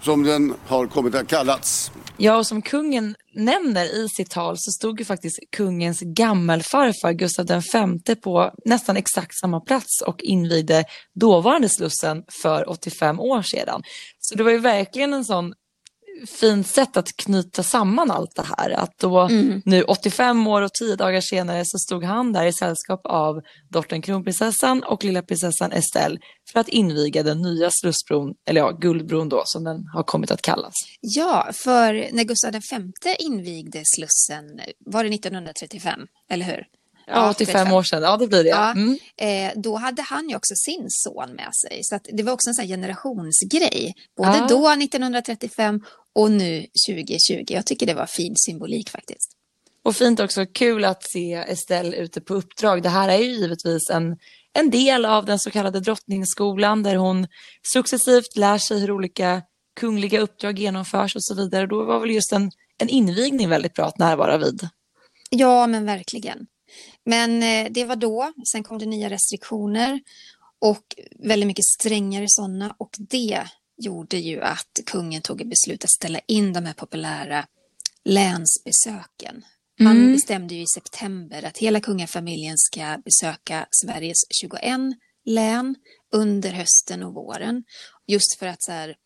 som 0.00 0.22
den 0.22 0.54
har 0.66 0.86
kommit 0.86 1.14
att 1.14 1.28
kallats. 1.28 1.90
Ja, 2.16 2.36
och 2.36 2.46
som 2.46 2.62
kungen 2.62 3.14
nämner 3.34 3.84
i 3.84 4.08
sitt 4.08 4.30
tal 4.30 4.54
så 4.58 4.70
stod 4.70 4.98
ju 4.98 5.04
faktiskt 5.04 5.38
kungens 5.56 6.00
gammelfarfar 6.00 7.12
Gustav 7.12 7.46
V 7.46 8.14
på 8.14 8.50
nästan 8.64 8.96
exakt 8.96 9.38
samma 9.40 9.60
plats 9.60 10.02
och 10.06 10.22
invigde 10.22 10.84
dåvarande 11.14 11.68
Slussen 11.68 12.22
för 12.42 12.70
85 12.70 13.20
år 13.20 13.42
sedan. 13.42 13.82
Så 14.28 14.34
det 14.34 14.42
var 14.42 14.50
ju 14.50 14.58
verkligen 14.58 15.14
en 15.14 15.24
sån 15.24 15.54
fint 16.26 16.66
sätt 16.66 16.96
att 16.96 17.16
knyta 17.16 17.62
samman 17.62 18.10
allt 18.10 18.36
det 18.36 18.46
här. 18.56 18.70
Att 18.70 18.98
då 18.98 19.20
mm. 19.20 19.62
nu 19.64 19.82
85 19.82 20.46
år 20.46 20.62
och 20.62 20.72
10 20.72 20.96
dagar 20.96 21.20
senare 21.20 21.62
så 21.64 21.78
stod 21.78 22.04
han 22.04 22.32
där 22.32 22.46
i 22.46 22.52
sällskap 22.52 23.00
av 23.04 23.40
dottern 23.70 24.02
kronprinsessan 24.02 24.82
och 24.82 25.04
lilla 25.04 25.22
prinsessan 25.22 25.72
Estelle 25.72 26.18
för 26.52 26.60
att 26.60 26.68
inviga 26.68 27.22
den 27.22 27.42
nya 27.42 27.70
Slussbron, 27.70 28.34
eller 28.48 28.60
ja, 28.60 28.70
Guldbron 28.70 29.28
då 29.28 29.42
som 29.44 29.64
den 29.64 29.86
har 29.94 30.02
kommit 30.02 30.30
att 30.30 30.42
kallas. 30.42 30.74
Ja, 31.00 31.50
för 31.52 32.08
när 32.12 32.24
Gustav 32.24 32.52
V 32.52 33.16
invigde 33.18 33.82
Slussen 33.96 34.60
var 34.86 35.04
det 35.04 35.14
1935, 35.14 36.00
eller 36.30 36.44
hur? 36.44 36.64
Ja, 37.06 37.30
85 37.30 37.72
år 37.72 37.82
sedan. 37.82 38.02
Ja, 38.02 38.16
det 38.16 38.26
blir 38.26 38.44
det. 38.44 38.50
Ja. 38.50 38.70
Mm. 38.70 38.98
Eh, 39.16 39.52
då 39.56 39.76
hade 39.76 40.02
han 40.02 40.28
ju 40.28 40.36
också 40.36 40.54
sin 40.54 40.86
son 40.88 41.32
med 41.32 41.50
sig. 41.54 41.80
Så 41.82 41.98
det 42.12 42.22
var 42.22 42.32
också 42.32 42.50
en 42.50 42.54
sån 42.54 42.66
generationsgrej. 42.66 43.94
Både 44.16 44.36
ja. 44.36 44.46
då, 44.48 44.68
1935, 44.70 45.84
och 46.12 46.30
nu 46.30 46.66
2020. 46.88 47.44
Jag 47.48 47.66
tycker 47.66 47.86
det 47.86 47.94
var 47.94 48.06
fin 48.06 48.34
symbolik 48.36 48.90
faktiskt. 48.90 49.30
Och 49.84 49.96
fint 49.96 50.20
också, 50.20 50.46
kul 50.46 50.84
att 50.84 51.02
se 51.02 51.34
Estelle 51.34 51.96
ute 51.96 52.20
på 52.20 52.34
uppdrag. 52.34 52.82
Det 52.82 52.88
här 52.88 53.08
är 53.08 53.18
ju 53.18 53.32
givetvis 53.32 53.90
en, 53.90 54.16
en 54.52 54.70
del 54.70 55.04
av 55.04 55.24
den 55.24 55.38
så 55.38 55.50
kallade 55.50 55.80
drottningsskolan 55.80 56.82
där 56.82 56.96
hon 56.96 57.26
successivt 57.72 58.36
lär 58.36 58.58
sig 58.58 58.80
hur 58.80 58.90
olika 58.90 59.42
kungliga 59.80 60.20
uppdrag 60.20 60.58
genomförs 60.58 61.16
och 61.16 61.24
så 61.24 61.34
vidare. 61.34 61.66
Då 61.66 61.84
var 61.84 62.00
väl 62.00 62.10
just 62.10 62.32
en, 62.32 62.50
en 62.78 62.88
invigning 62.88 63.48
väldigt 63.48 63.74
bra 63.74 63.84
att 63.84 63.98
närvara 63.98 64.38
vid. 64.38 64.68
Ja, 65.30 65.66
men 65.66 65.86
verkligen. 65.86 66.46
Men 67.04 67.42
eh, 67.42 67.72
det 67.72 67.84
var 67.84 67.96
då, 67.96 68.32
sen 68.52 68.62
kom 68.62 68.78
det 68.78 68.86
nya 68.86 69.10
restriktioner 69.10 70.00
och 70.58 70.94
väldigt 71.18 71.46
mycket 71.46 71.64
strängare 71.64 72.24
sådana 72.28 72.74
och 72.78 72.90
det 72.98 73.44
gjorde 73.78 74.16
ju 74.16 74.40
att 74.40 74.80
kungen 74.86 75.22
tog 75.22 75.40
ett 75.40 75.50
beslut 75.50 75.84
att 75.84 75.90
ställa 75.90 76.20
in 76.26 76.52
de 76.52 76.66
här 76.66 76.74
populära 76.74 77.46
länsbesöken. 78.04 79.44
Han 79.78 79.96
mm. 79.96 80.12
bestämde 80.12 80.54
ju 80.54 80.62
i 80.62 80.66
september 80.66 81.42
att 81.42 81.58
hela 81.58 81.80
kungafamiljen 81.80 82.58
ska 82.58 82.98
besöka 83.04 83.66
Sveriges 83.70 84.24
21 84.40 84.62
län 85.24 85.76
under 86.12 86.52
hösten 86.52 87.02
och 87.02 87.14
våren. 87.14 87.64
Just 88.06 88.38
för 88.38 88.46
att 88.46 88.62
så 88.62 88.72
här, 88.72 88.96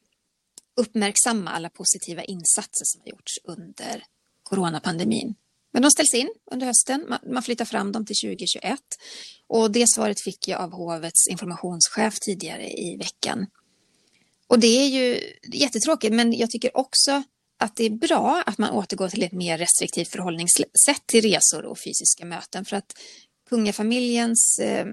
uppmärksamma 0.76 1.50
alla 1.50 1.70
positiva 1.70 2.24
insatser 2.24 2.84
som 2.84 3.00
har 3.00 3.08
gjorts 3.08 3.38
under 3.44 4.04
coronapandemin. 4.42 5.34
Men 5.72 5.82
de 5.82 5.90
ställs 5.90 6.14
in 6.14 6.30
under 6.50 6.66
hösten. 6.66 7.14
Man 7.26 7.42
flyttar 7.42 7.64
fram 7.64 7.92
dem 7.92 8.06
till 8.06 8.16
2021. 8.16 8.80
Och 9.46 9.70
det 9.70 9.84
svaret 9.88 10.20
fick 10.20 10.48
jag 10.48 10.60
av 10.60 10.72
hovets 10.72 11.28
informationschef 11.28 12.20
tidigare 12.20 12.70
i 12.70 12.96
veckan. 12.96 13.46
Och 14.46 14.58
det 14.58 14.66
är 14.66 14.86
ju 14.86 15.20
jättetråkigt, 15.52 16.14
men 16.14 16.32
jag 16.32 16.50
tycker 16.50 16.76
också 16.76 17.22
att 17.58 17.76
det 17.76 17.84
är 17.84 17.90
bra 17.90 18.42
att 18.46 18.58
man 18.58 18.70
återgår 18.70 19.08
till 19.08 19.22
ett 19.22 19.32
mer 19.32 19.58
restriktivt 19.58 20.08
förhållningssätt 20.08 21.06
till 21.06 21.22
resor 21.22 21.64
och 21.64 21.78
fysiska 21.78 22.24
möten 22.24 22.64
för 22.64 22.76
att 22.76 22.92
kungafamiljens 23.48 24.58
eh, 24.58 24.86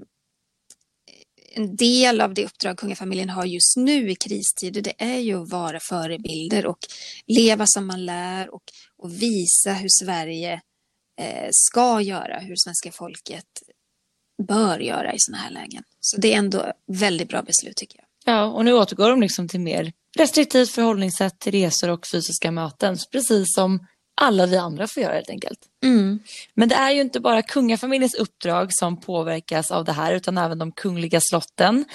en 1.57 1.75
del 1.75 2.21
av 2.21 2.34
det 2.34 2.45
uppdrag 2.45 2.78
kungafamiljen 2.78 3.30
har 3.30 3.45
just 3.45 3.78
nu 3.78 4.11
i 4.11 4.15
kristider, 4.15 4.82
det 4.82 4.93
är 4.97 5.19
ju 5.19 5.41
att 5.41 5.49
vara 5.49 5.80
förebilder 5.80 6.65
och 6.65 6.80
leva 7.28 7.65
som 7.67 7.88
man 7.88 8.05
lär 8.05 8.53
och, 8.53 8.63
och 8.98 9.22
visa 9.22 9.74
hur 9.74 9.89
Sverige 10.04 10.62
eh, 11.22 11.48
ska 11.52 12.02
göra, 12.02 12.39
hur 12.39 12.56
svenska 12.56 12.91
folket 12.91 13.45
bör 14.43 14.80
göra 14.80 15.14
i 15.14 15.20
sådana 15.20 15.43
här 15.43 15.52
lägen. 15.52 15.84
Så 16.00 16.18
det 16.18 16.34
är 16.34 16.38
ändå 16.38 16.74
väldigt 16.88 17.30
bra 17.30 17.41
beslut 17.41 17.76
tycker 17.76 18.00
jag. 18.00 18.34
Ja, 18.34 18.45
och 18.45 18.66
nu 18.66 18.74
återgår 18.74 19.10
de 19.10 19.22
liksom 19.22 19.48
till 19.48 19.60
mer 19.60 19.93
restriktivt 20.18 20.70
förhållningssätt 20.70 21.39
till 21.39 21.52
resor 21.52 21.89
och 21.89 22.08
fysiska 22.08 22.52
möten, 22.52 22.98
precis 23.12 23.54
som 23.56 23.88
alla 24.22 24.45
vi 24.45 24.57
andra 24.57 24.88
får 24.88 25.03
göra 25.03 25.13
helt 25.13 25.30
enkelt. 25.30 25.59
Mm. 25.84 26.20
Men 26.53 26.70
det 26.70 26.76
är 26.76 26.91
ju 26.91 27.01
inte 27.01 27.20
bara 27.20 27.41
kungafamiljens 27.41 28.15
uppdrag 28.15 28.74
som 28.74 28.99
påverkas 28.99 29.72
av 29.72 29.86
det 29.86 29.91
här 29.91 30.13
utan 30.13 30.38
även 30.38 30.57
de 30.57 30.72
kungliga 30.72 31.20
slotten. 31.22 31.86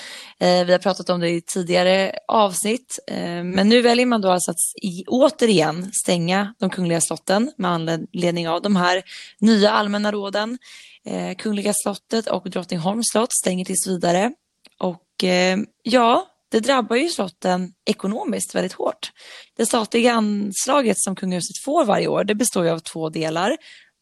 Eh, 0.40 0.64
vi 0.64 0.72
har 0.72 0.78
pratat 0.78 1.10
om 1.10 1.20
det 1.20 1.30
i 1.30 1.40
tidigare 1.40 2.18
avsnitt 2.28 2.98
eh, 3.06 3.44
men 3.44 3.68
nu 3.68 3.82
väljer 3.82 4.06
man 4.06 4.20
då 4.20 4.30
alltså 4.30 4.50
att 4.50 4.82
i, 4.82 5.04
återigen 5.06 5.92
stänga 5.92 6.54
de 6.58 6.70
kungliga 6.70 7.00
slotten 7.00 7.52
med 7.56 7.70
anledning 7.70 8.48
av 8.48 8.62
de 8.62 8.76
här 8.76 9.02
nya 9.38 9.70
allmänna 9.70 10.12
råden. 10.12 10.58
Eh, 11.06 11.36
kungliga 11.36 11.72
slottet 11.74 12.26
och 12.26 12.50
Drottningholms 12.50 13.06
slott 13.12 13.32
stänger 13.32 13.64
tills 13.64 13.86
vidare. 13.86 14.32
Och 14.78 15.24
eh, 15.24 15.58
ja, 15.82 16.31
det 16.52 16.60
drabbar 16.60 16.96
ju 16.96 17.08
slotten 17.08 17.72
ekonomiskt 17.84 18.54
väldigt 18.54 18.72
hårt. 18.72 19.12
Det 19.56 19.66
statliga 19.66 20.12
anslaget 20.12 21.00
som 21.00 21.16
kungahuset 21.16 21.64
får 21.64 21.84
varje 21.84 22.08
år 22.08 22.24
det 22.24 22.34
består 22.34 22.64
ju 22.64 22.70
av 22.70 22.78
två 22.78 23.08
delar 23.08 23.56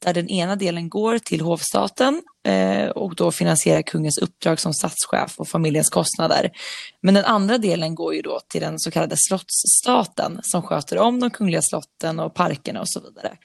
där 0.04 0.14
den 0.14 0.28
ena 0.28 0.56
delen 0.56 0.88
går 0.88 1.18
till 1.18 1.40
hovstaten 1.40 2.22
eh, 2.46 2.88
och 2.88 3.14
då 3.14 3.32
finansierar 3.32 3.82
kungens 3.82 4.18
uppdrag 4.18 4.60
som 4.60 4.74
statschef 4.74 5.34
och 5.38 5.48
familjens 5.48 5.90
kostnader. 5.90 6.50
Men 7.02 7.14
den 7.14 7.24
andra 7.24 7.58
delen 7.58 7.94
går 7.94 8.14
ju 8.14 8.22
då 8.22 8.40
till 8.48 8.60
den 8.60 8.78
så 8.78 8.90
kallade 8.90 9.16
slottsstaten 9.18 10.40
som 10.42 10.62
sköter 10.62 10.98
om 10.98 11.20
de 11.20 11.30
kungliga 11.30 11.62
slotten 11.62 12.20
och 12.20 12.34
parkerna 12.34 12.80
och 12.80 12.88
så 12.88 13.00
vidare. 13.00 13.36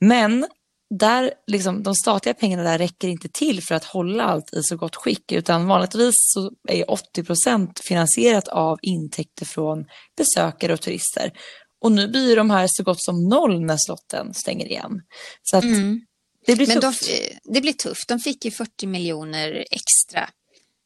Men 0.00 0.46
där, 0.90 1.32
liksom, 1.46 1.82
de 1.82 1.94
statliga 1.94 2.34
pengarna 2.34 2.62
där 2.62 2.78
räcker 2.78 3.08
inte 3.08 3.28
till 3.28 3.62
för 3.62 3.74
att 3.74 3.84
hålla 3.84 4.24
allt 4.24 4.54
i 4.54 4.62
så 4.62 4.76
gott 4.76 4.96
skick 4.96 5.32
utan 5.32 5.66
vanligtvis 5.66 6.14
så 6.14 6.52
är 6.68 6.90
80 6.90 7.24
procent 7.24 7.80
finansierat 7.84 8.48
av 8.48 8.78
intäkter 8.82 9.46
från 9.46 9.84
besökare 10.16 10.72
och 10.72 10.80
turister. 10.80 11.32
Och 11.80 11.92
nu 11.92 12.08
blir 12.08 12.36
de 12.36 12.50
här 12.50 12.66
så 12.70 12.82
gott 12.82 13.02
som 13.02 13.28
noll 13.28 13.60
när 13.60 13.76
slotten 13.86 14.34
stänger 14.34 14.66
igen. 14.66 15.02
Så 15.42 15.56
att 15.56 15.64
mm. 15.64 16.00
det 16.46 16.56
blir 16.56 16.66
Men 16.66 16.80
tufft. 16.80 17.06
De, 17.06 17.52
det 17.54 17.60
blir 17.60 17.72
tufft. 17.72 18.08
De 18.08 18.18
fick 18.18 18.44
ju 18.44 18.50
40 18.50 18.86
miljoner 18.86 19.64
extra 19.70 20.28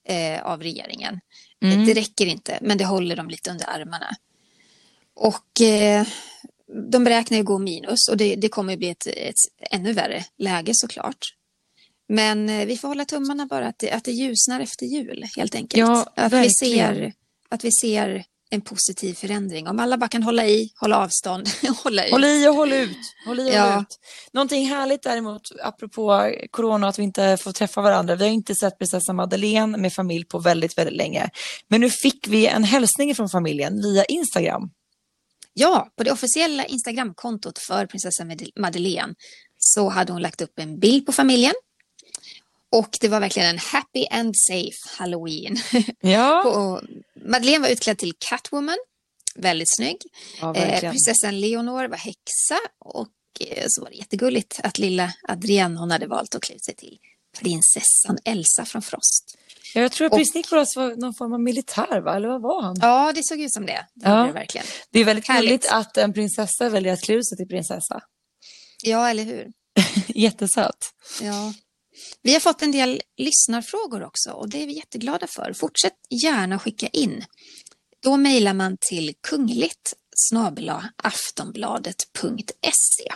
eh, 0.09 0.47
av 0.47 0.63
regeringen. 0.63 1.21
Mm. 1.65 1.87
Det 1.87 1.95
räcker 1.95 2.27
inte, 2.27 2.59
men 2.61 2.79
det 2.79 2.85
håller 2.85 3.17
dem 3.17 3.29
lite 3.29 3.51
under 3.51 3.71
armarna. 3.71 4.17
Och 5.17 5.61
eh, 5.61 6.07
de 6.91 7.05
beräknar 7.05 7.39
ju 7.39 7.45
gå 7.45 7.59
minus 7.59 8.09
och 8.09 8.16
det, 8.16 8.37
det 8.37 8.49
kommer 8.49 8.77
bli 8.77 8.91
ett, 8.91 9.07
ett 9.07 9.71
ännu 9.71 9.93
värre 9.93 10.25
läge 10.39 10.73
såklart. 10.75 11.35
Men 12.09 12.49
eh, 12.49 12.66
vi 12.66 12.77
får 12.77 12.89
hålla 12.89 13.05
tummarna 13.05 13.47
bara 13.47 13.66
att 13.66 13.79
det, 13.79 13.91
att 13.91 14.05
det 14.05 14.12
ljusnar 14.12 14.61
efter 14.61 14.87
jul 14.87 15.27
helt 15.37 15.55
enkelt. 15.55 15.81
Ja, 15.81 16.07
att, 16.16 16.33
vi 16.33 16.51
ser, 16.51 17.12
att 17.49 17.64
vi 17.64 17.73
ser 17.73 18.25
en 18.51 18.61
positiv 18.61 19.14
förändring. 19.14 19.68
Om 19.68 19.81
alla 19.81 19.99
bara 19.99 20.09
kan 20.09 20.23
hålla 20.23 20.47
i, 20.47 20.73
hålla 20.81 20.99
avstånd, 20.99 21.49
hålla 21.85 22.05
ut. 22.05 22.12
Håll 22.12 22.25
i 22.25 22.49
och 22.49 22.55
håll 22.55 22.73
ut. 22.73 22.97
Håll 23.27 23.41
i 23.41 23.51
och 23.51 23.55
ja. 23.55 23.71
håll 23.71 23.83
ut. 23.83 23.99
Någonting 24.33 24.66
härligt 24.66 25.03
däremot, 25.03 25.43
apropå 25.62 26.33
corona, 26.51 26.89
att 26.89 26.99
vi 26.99 27.03
inte 27.03 27.37
får 27.37 27.53
träffa 27.53 27.83
varandra. 27.83 28.16
Vi 28.16 28.25
har 28.25 28.33
inte 28.33 28.55
sett 28.55 28.79
prinsessa 28.79 29.12
Madeleine 29.12 29.79
med 29.79 29.93
familj 29.93 30.25
på 30.25 30.39
väldigt, 30.39 30.79
väldigt 30.79 30.97
länge. 30.97 31.31
Men 31.68 31.81
nu 31.81 31.91
fick 31.91 32.29
vi 32.29 32.47
en 32.47 32.64
hälsning 32.64 33.14
från 33.14 33.29
familjen 33.29 33.83
via 33.83 34.05
Instagram. 34.05 34.71
Ja, 35.55 35.93
på 35.97 36.05
det 36.05 36.13
officiella 36.13 36.65
Instagramkontot 36.65 37.59
för 37.59 37.87
prinsessa 37.87 38.27
Madeleine 38.57 39.15
så 39.59 39.89
hade 39.89 40.13
hon 40.13 40.23
lagt 40.23 40.41
upp 40.41 40.59
en 40.59 40.79
bild 40.79 41.07
på 41.07 41.13
familjen. 41.13 41.55
Och 42.73 42.99
det 43.01 43.09
var 43.09 43.21
verkligen 43.21 43.49
en 43.49 43.59
happy 43.59 44.07
and 44.11 44.35
safe 44.37 44.79
halloween. 44.97 45.57
Ja. 46.01 46.45
och 46.45 46.83
Madeleine 47.25 47.63
var 47.63 47.69
utklädd 47.69 47.99
till 47.99 48.13
Catwoman, 48.19 48.79
väldigt 49.35 49.77
snygg. 49.77 49.97
Ja, 50.41 50.57
eh, 50.57 50.81
prinsessan 50.81 51.41
Leonor 51.41 51.89
var 51.89 51.97
häxa 51.97 52.59
och 52.79 53.09
eh, 53.41 53.65
så 53.69 53.83
var 53.83 53.91
det 53.91 53.97
jättegulligt 53.97 54.61
att 54.63 54.79
lilla 54.79 55.13
Adrienne 55.29 55.81
hon 55.81 55.91
hade 55.91 56.07
valt 56.07 56.35
att 56.35 56.43
klä 56.43 56.59
sig 56.59 56.75
till 56.75 56.99
prinsessan 57.41 58.19
Elsa 58.25 58.65
från 58.65 58.83
Frost. 58.83 59.37
Jag 59.75 59.93
tror 59.93 60.07
att 60.07 60.12
prins 60.12 60.35
Nicholas 60.35 60.77
var 60.77 60.97
någon 60.97 61.14
form 61.14 61.33
av 61.33 61.41
militär, 61.41 62.01
va? 62.01 62.16
eller 62.16 62.29
vad 62.29 62.43
var 62.43 62.62
han? 62.62 62.77
Ja, 62.81 63.12
det 63.14 63.25
såg 63.25 63.41
ut 63.41 63.53
som 63.53 63.66
det. 63.66 63.87
Det, 63.95 64.09
ja. 64.09 64.27
det 64.27 64.33
verkligen. 64.33 64.66
Det 64.91 65.01
är 65.01 65.05
väldigt 65.05 65.27
gulligt 65.27 65.68
att 65.71 65.97
en 65.97 66.12
prinsessa 66.12 66.68
väljer 66.68 66.93
att 66.93 67.03
klä 67.03 67.14
ut 67.14 67.29
sig 67.29 67.39
till 67.39 67.49
prinsessa. 67.49 68.01
Ja, 68.83 69.11
eller 69.11 69.25
hur? 69.25 69.49
Jättesöt. 70.07 70.91
Ja. 71.23 71.53
Vi 72.23 72.33
har 72.33 72.41
fått 72.41 72.62
en 72.62 72.73
del 72.73 73.03
lyssnarfrågor 73.16 74.05
också 74.05 74.31
och 74.31 74.49
det 74.49 74.62
är 74.62 74.66
vi 74.66 74.77
jätteglada 74.77 75.27
för. 75.27 75.53
Fortsätt 75.53 75.95
gärna 76.11 76.59
skicka 76.59 76.87
in. 76.87 77.25
Då 78.03 78.16
mejlar 78.16 78.55
man 78.55 78.77
till 78.81 79.14
kungligt 79.29 79.95
aftonbladet.se. 81.03 83.09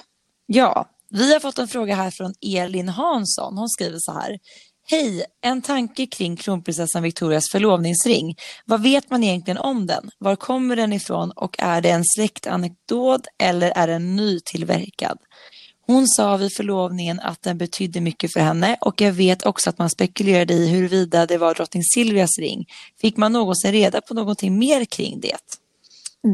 Ja, 0.47 0.91
vi 1.11 1.33
har 1.33 1.41
fått 1.41 1.59
en 1.59 1.69
fråga 1.69 1.95
här 1.95 2.11
från 2.11 2.35
Elin 2.47 2.89
Hansson. 2.89 3.59
Hon 3.59 3.69
skriver 3.69 3.99
så 3.99 4.13
här. 4.13 4.39
Hej! 4.87 5.25
En 5.43 5.63
tanke 5.63 6.07
kring 6.07 6.37
kronprinsessan 6.37 7.03
Victorias 7.03 7.51
förlovningsring. 7.51 8.37
Vad 8.65 8.83
vet 8.83 9.11
man 9.11 9.25
egentligen 9.25 9.59
om 9.59 9.87
den? 9.87 10.11
Var 10.19 10.37
kommer 10.37 10.77
den 10.77 10.93
ifrån 10.93 11.31
och 11.31 11.57
är 11.59 11.81
det 11.81 11.91
en 11.91 12.05
släktanekdot 12.05 13.21
eller 13.39 13.71
är 13.71 13.87
den 13.87 14.17
nytillverkad? 14.17 15.19
Hon 15.87 16.09
sa 16.09 16.37
vid 16.37 16.57
förlovningen 16.57 17.21
att 17.21 17.43
den 17.43 17.59
betydde 17.59 18.01
mycket 18.01 18.33
för 18.33 18.41
henne 18.41 18.77
och 18.81 19.01
jag 19.01 19.13
vet 19.13 19.47
också 19.47 19.71
att 19.71 19.79
man 19.79 19.91
spekulerade 19.91 20.55
i 20.55 20.69
huruvida 20.69 21.27
det 21.27 21.39
var 21.39 21.55
drottning 21.55 21.83
Silvias 21.95 22.39
ring. 22.39 22.67
Fick 23.01 23.17
man 23.17 23.33
någonsin 23.33 23.73
reda 23.73 24.01
på 24.01 24.15
någonting 24.15 24.59
mer 24.59 24.85
kring 24.85 25.21
det? 25.21 25.39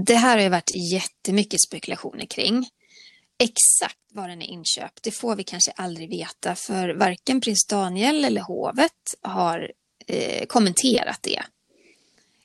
Det 0.07 0.15
här 0.15 0.37
har 0.37 0.43
ju 0.43 0.49
varit 0.49 0.73
jättemycket 0.93 1.61
spekulationer 1.61 2.27
kring. 2.27 2.67
Exakt 3.43 3.99
var 4.13 4.29
den 4.29 4.43
är 4.43 4.47
inköpt, 4.47 5.03
det 5.03 5.11
får 5.11 5.37
vi 5.37 5.45
kanske 5.45 5.71
aldrig 5.71 6.11
veta 6.11 6.55
för 6.55 6.89
varken 6.89 7.41
prins 7.41 7.67
Daniel 7.67 8.25
eller 8.25 8.41
hovet 8.41 9.15
har 9.21 9.73
eh, 10.07 10.47
kommenterat 10.47 11.19
det. 11.23 11.43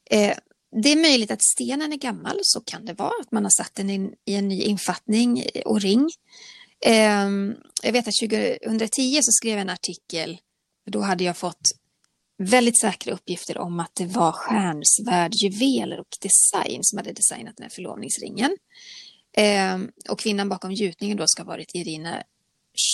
Eh, 0.10 0.38
det 0.84 0.90
är 0.90 0.96
möjligt 0.96 1.32
att 1.32 1.44
stenen 1.44 1.94
är 1.94 1.98
gammal, 1.98 2.40
så 2.42 2.62
kan 2.62 2.86
det 2.86 2.94
vara, 2.94 3.22
att 3.22 3.32
man 3.32 3.44
har 3.44 3.50
satt 3.50 3.76
den 3.76 3.90
in, 3.90 4.14
i 4.26 4.36
en 4.36 4.48
ny 4.48 4.62
infattning 4.62 5.40
eh, 5.54 5.62
och 5.62 5.82
ring. 5.82 6.10
Eh, 6.86 7.30
jag 7.84 7.92
vet 7.92 8.08
att 8.08 8.30
2010 8.70 9.20
så 9.22 9.32
skrev 9.32 9.52
jag 9.52 9.62
en 9.62 9.70
artikel, 9.70 10.38
då 10.92 11.02
hade 11.02 11.24
jag 11.24 11.38
fått 11.38 11.72
väldigt 12.38 12.80
säkra 12.80 13.14
uppgifter 13.14 13.58
om 13.58 13.80
att 13.80 13.96
det 13.96 14.06
var 14.06 14.32
Stjärnsvärd 14.32 15.34
Juveler 15.34 16.00
och 16.00 16.18
Design 16.22 16.80
som 16.82 16.98
hade 16.98 17.12
designat 17.12 17.58
den 17.58 17.64
här 17.64 17.70
förlovningsringen. 17.70 18.58
Eh, 19.38 19.78
och 20.10 20.20
kvinnan 20.20 20.50
bakom 20.50 20.72
gjutningen 20.72 21.18
då 21.18 21.28
ska 21.28 21.44
ha 21.44 21.48
varit 21.48 21.76
Irina 21.76 22.24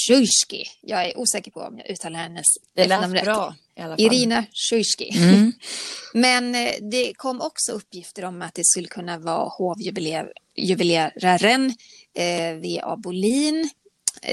Sjujski. 0.07 0.63
Jag 0.81 1.05
är 1.05 1.17
osäker 1.17 1.51
på 1.51 1.59
om 1.59 1.77
jag 1.77 1.89
uttalar 1.89 2.19
hennes 2.19 2.45
efternamn 2.75 3.13
rätt. 3.13 3.23
Bra, 3.23 3.55
Irina 3.97 4.45
Sjujski. 4.69 5.17
Mm. 5.17 5.51
Men 6.13 6.55
eh, 6.55 6.73
det 6.91 7.13
kom 7.13 7.41
också 7.41 7.71
uppgifter 7.71 8.25
om 8.25 8.41
att 8.41 8.53
det 8.53 8.65
skulle 8.65 8.87
kunna 8.87 9.17
vara 9.17 9.49
hovjuveleraren 9.49 11.65
eh, 12.13 12.55
V.A. 12.55 12.97
Bolin. 12.97 13.69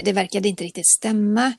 Det 0.03 0.13
verkade 0.13 0.49
inte 0.49 0.65
riktigt 0.65 0.89
stämma. 0.89 1.53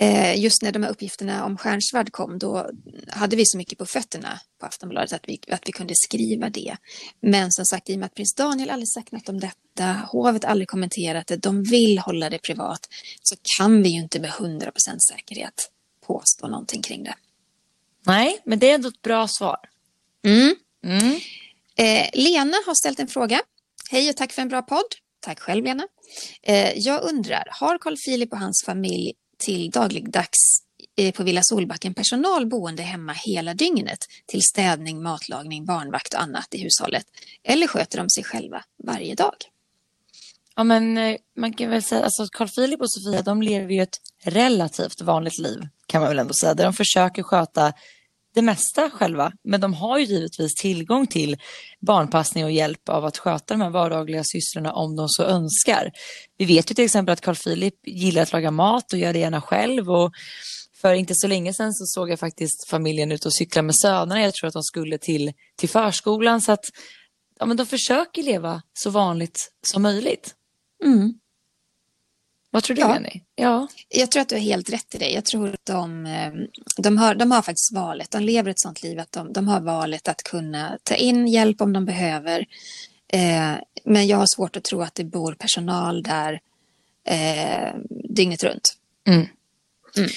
Eh, 0.00 0.40
just 0.40 0.62
när 0.62 0.72
de 0.72 0.82
här 0.82 0.90
uppgifterna 0.90 1.44
om 1.44 1.56
stjärnsvärd 1.56 2.12
kom, 2.12 2.38
då 2.38 2.70
hade 3.08 3.36
vi 3.36 3.46
så 3.46 3.58
mycket 3.58 3.78
på 3.78 3.86
fötterna 3.86 4.40
på 4.60 4.66
Aftonbladet 4.66 5.12
att 5.12 5.28
vi, 5.28 5.40
att 5.48 5.68
vi 5.68 5.72
kunde 5.72 5.94
skriva 5.96 6.50
det. 6.50 6.76
Men 7.20 7.52
som 7.52 7.64
sagt, 7.64 7.90
i 7.90 7.94
och 7.94 7.98
med 7.98 8.06
att 8.06 8.14
prins 8.14 8.34
Daniel 8.34 8.70
aldrig 8.70 8.88
sagt 8.88 9.12
något 9.12 9.28
om 9.28 9.40
detta, 9.40 9.84
hovet 10.12 10.44
aldrig 10.44 10.68
kommenterat 10.68 11.26
det, 11.26 11.36
de 11.36 11.62
vill 11.62 11.98
hålla 11.98 12.30
det 12.30 12.38
privat, 12.38 12.88
så 13.22 13.36
kan 13.58 13.82
vi 13.82 13.88
ju 13.88 13.98
inte 13.98 14.20
med 14.20 14.30
100% 14.30 14.72
säkerhet 15.10 15.70
påstå 16.06 16.48
någonting 16.48 16.82
kring 16.82 17.04
det. 17.04 17.14
Nej, 18.06 18.40
men 18.44 18.58
det 18.58 18.70
är 18.70 18.74
ändå 18.74 18.88
ett 18.88 19.02
bra 19.02 19.28
svar. 19.28 19.58
Mm. 20.24 20.54
Mm. 20.84 21.20
Eh, 21.76 22.10
Lena 22.12 22.56
har 22.66 22.74
ställt 22.74 23.00
en 23.00 23.08
fråga. 23.08 23.40
Hej 23.90 24.10
och 24.10 24.16
tack 24.16 24.32
för 24.32 24.42
en 24.42 24.48
bra 24.48 24.62
podd. 24.62 24.94
Tack 25.20 25.40
själv 25.40 25.64
Lena. 25.64 25.88
Eh, 26.42 26.78
jag 26.78 27.02
undrar, 27.02 27.48
har 27.50 27.78
Carl 27.78 27.96
Philip 27.96 28.32
och 28.32 28.38
hans 28.38 28.62
familj 28.66 29.14
till 29.38 29.70
dagligdags 29.70 30.62
eh, 30.96 31.14
på 31.14 31.22
Villa 31.22 31.42
Solbacken 31.42 31.94
personal 31.94 32.46
boende 32.46 32.82
hemma 32.82 33.12
hela 33.12 33.54
dygnet 33.54 33.98
till 34.26 34.42
städning, 34.42 35.02
matlagning, 35.02 35.64
barnvakt 35.64 36.14
och 36.14 36.22
annat 36.22 36.54
i 36.54 36.62
hushållet? 36.62 37.06
Eller 37.42 37.66
sköter 37.66 37.98
de 37.98 38.10
sig 38.10 38.24
själva 38.24 38.64
varje 38.84 39.14
dag? 39.14 39.34
Ja, 40.56 40.64
men 40.64 40.98
eh, 40.98 41.16
man 41.36 41.52
kan 41.52 41.70
väl 41.70 41.82
säga, 41.82 42.04
alltså 42.04 42.26
Carl 42.32 42.48
Philip 42.48 42.80
och 42.80 42.92
Sofia, 42.92 43.22
de 43.22 43.42
lever 43.42 43.74
ju 43.74 43.82
ett 43.82 44.00
relativt 44.24 45.00
vanligt 45.00 45.38
liv 45.38 45.68
kan 45.88 46.00
man 46.00 46.08
väl 46.08 46.18
ändå 46.18 46.34
säga, 46.34 46.54
där 46.54 46.64
de 46.64 46.72
försöker 46.72 47.22
sköta 47.22 47.72
det 48.34 48.42
mesta 48.42 48.90
själva, 48.90 49.32
men 49.44 49.60
de 49.60 49.74
har 49.74 49.98
ju 49.98 50.04
givetvis 50.04 50.54
tillgång 50.54 51.06
till 51.06 51.36
barnpassning 51.80 52.44
och 52.44 52.50
hjälp 52.50 52.88
av 52.88 53.04
att 53.04 53.18
sköta 53.18 53.54
de 53.54 53.60
här 53.60 53.70
vardagliga 53.70 54.22
sysslorna 54.24 54.72
om 54.72 54.96
de 54.96 55.08
så 55.08 55.22
önskar. 55.22 55.92
Vi 56.38 56.44
vet 56.44 56.70
ju 56.70 56.74
till 56.74 56.84
exempel 56.84 57.12
att 57.12 57.20
Carl 57.20 57.36
Philip 57.36 57.74
gillar 57.86 58.22
att 58.22 58.32
laga 58.32 58.50
mat 58.50 58.92
och 58.92 58.98
gör 58.98 59.12
det 59.12 59.18
gärna 59.18 59.40
själv 59.40 59.90
och 59.90 60.12
för 60.80 60.94
inte 60.94 61.14
så 61.16 61.26
länge 61.26 61.54
sedan 61.54 61.74
så 61.74 61.86
såg 61.86 62.10
jag 62.10 62.20
faktiskt 62.20 62.68
familjen 62.70 63.12
ut 63.12 63.26
och 63.26 63.34
cykla 63.34 63.62
med 63.62 63.76
sönerna. 63.76 64.22
Jag 64.22 64.34
tror 64.34 64.48
att 64.48 64.54
de 64.54 64.62
skulle 64.62 64.98
till, 64.98 65.32
till 65.56 65.68
förskolan 65.68 66.40
så 66.40 66.52
att 66.52 66.64
ja, 67.38 67.46
men 67.46 67.56
de 67.56 67.66
försöker 67.66 68.22
leva 68.22 68.62
så 68.72 68.90
vanligt 68.90 69.52
som 69.66 69.82
möjligt. 69.82 70.34
Mm. 70.84 71.14
Vad 72.50 72.62
tror 72.62 72.76
du, 72.76 72.82
ja. 72.82 72.94
Jenny? 72.94 73.22
Ja. 73.34 73.68
Jag 73.88 74.10
tror 74.10 74.20
att 74.20 74.28
du 74.28 74.34
har 74.34 74.40
helt 74.40 74.70
rätt 74.70 74.94
i 74.94 74.98
det. 74.98 75.10
Jag 75.10 75.24
tror 75.24 75.48
att 75.48 75.66
de, 75.66 76.06
eh, 76.06 76.32
de, 76.76 76.98
har, 76.98 77.14
de 77.14 77.30
har 77.30 77.42
faktiskt 77.42 77.74
valet. 77.74 78.10
De 78.10 78.22
lever 78.22 78.50
ett 78.50 78.60
sånt 78.60 78.82
liv 78.82 78.98
att 78.98 79.12
de, 79.12 79.32
de 79.32 79.48
har 79.48 79.60
valet 79.60 80.08
att 80.08 80.22
kunna 80.22 80.78
ta 80.82 80.94
in 80.94 81.28
hjälp 81.28 81.60
om 81.60 81.72
de 81.72 81.84
behöver. 81.84 82.46
Eh, 83.12 83.52
men 83.84 84.06
jag 84.06 84.16
har 84.16 84.26
svårt 84.26 84.56
att 84.56 84.64
tro 84.64 84.82
att 84.82 84.94
det 84.94 85.04
bor 85.04 85.32
personal 85.32 86.02
där 86.02 86.40
eh, 87.08 87.74
dygnet 88.08 88.44
runt. 88.44 88.76
Mm. 89.06 89.26
Mm. 89.96 90.10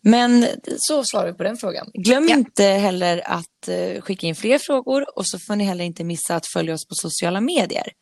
Men 0.00 0.46
så 0.78 1.04
svarar 1.04 1.26
vi 1.26 1.32
på 1.32 1.42
den 1.42 1.56
frågan. 1.56 1.90
Glöm 1.94 2.28
ja. 2.28 2.36
inte 2.36 2.64
heller 2.64 3.22
att 3.24 3.68
eh, 3.68 4.00
skicka 4.00 4.26
in 4.26 4.34
fler 4.34 4.58
frågor 4.58 5.18
och 5.18 5.28
så 5.28 5.38
får 5.38 5.56
ni 5.56 5.64
heller 5.64 5.84
inte 5.84 6.04
missa 6.04 6.36
att 6.36 6.46
följa 6.46 6.74
oss 6.74 6.88
på 6.88 6.94
sociala 6.94 7.40
medier. 7.40 7.92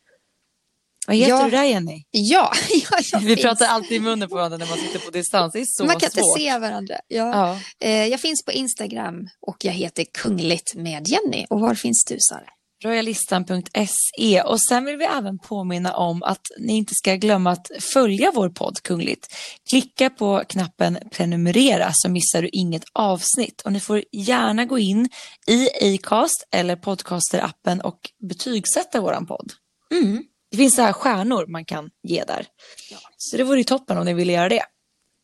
Vad 1.07 1.15
heter 1.15 1.29
ja. 1.29 1.43
du 1.43 1.49
där 1.51 1.63
Jenny? 1.63 2.03
Ja, 2.11 2.51
ja 3.11 3.19
Vi 3.19 3.27
finns. 3.27 3.41
pratar 3.41 3.65
alltid 3.65 3.91
i 3.91 3.99
munnen 3.99 4.29
på 4.29 4.35
varandra 4.35 4.57
när 4.57 4.67
man 4.67 4.77
sitter 4.77 4.99
på 4.99 5.11
distans. 5.11 5.53
Det 5.53 5.59
är 5.59 5.65
så 5.67 5.85
Man 5.85 5.99
kan 5.99 6.11
svårt. 6.11 6.39
inte 6.39 6.39
se 6.39 6.59
varandra. 6.59 6.95
Ja. 7.07 7.31
ja. 7.33 7.59
Eh, 7.87 8.05
jag 8.05 8.19
finns 8.19 8.45
på 8.45 8.51
Instagram 8.51 9.27
och 9.47 9.57
jag 9.59 9.73
heter 9.73 10.05
Kungligt 10.13 10.75
med 10.75 11.07
Jenny. 11.07 11.45
Och 11.49 11.59
var 11.59 11.75
finns 11.75 12.05
du 12.07 12.17
Sara? 12.19 12.49
royalistan.se 12.83 14.41
och 14.41 14.61
sen 14.61 14.85
vill 14.85 14.97
vi 14.97 15.05
även 15.05 15.39
påminna 15.39 15.93
om 15.93 16.23
att 16.23 16.41
ni 16.59 16.73
inte 16.73 16.93
ska 16.95 17.15
glömma 17.15 17.51
att 17.51 17.67
följa 17.79 18.31
vår 18.35 18.49
podd 18.49 18.81
Kungligt. 18.83 19.27
Klicka 19.69 20.09
på 20.09 20.43
knappen 20.49 20.97
prenumerera 21.11 21.89
så 21.93 22.09
missar 22.09 22.41
du 22.41 22.49
inget 22.51 22.83
avsnitt 22.93 23.61
och 23.61 23.73
ni 23.73 23.79
får 23.79 24.03
gärna 24.11 24.65
gå 24.65 24.79
in 24.79 25.09
i 25.47 25.69
Acast 25.95 26.47
eller 26.51 26.75
Podcaster-appen 26.75 27.81
och 27.81 27.99
betygsätta 28.29 29.01
våran 29.01 29.25
podd. 29.25 29.51
Mm. 29.91 30.23
Det 30.51 30.57
finns 30.57 30.75
så 30.75 30.81
här 30.81 30.93
stjärnor 30.93 31.45
man 31.47 31.65
kan 31.65 31.89
ge 32.03 32.23
där. 32.23 32.47
Ja. 32.91 32.97
Så 33.17 33.37
det 33.37 33.43
vore 33.43 33.57
ju 33.57 33.63
toppen 33.63 33.97
om 33.97 34.05
ni 34.05 34.13
ville 34.13 34.33
göra 34.33 34.49
det. 34.49 34.63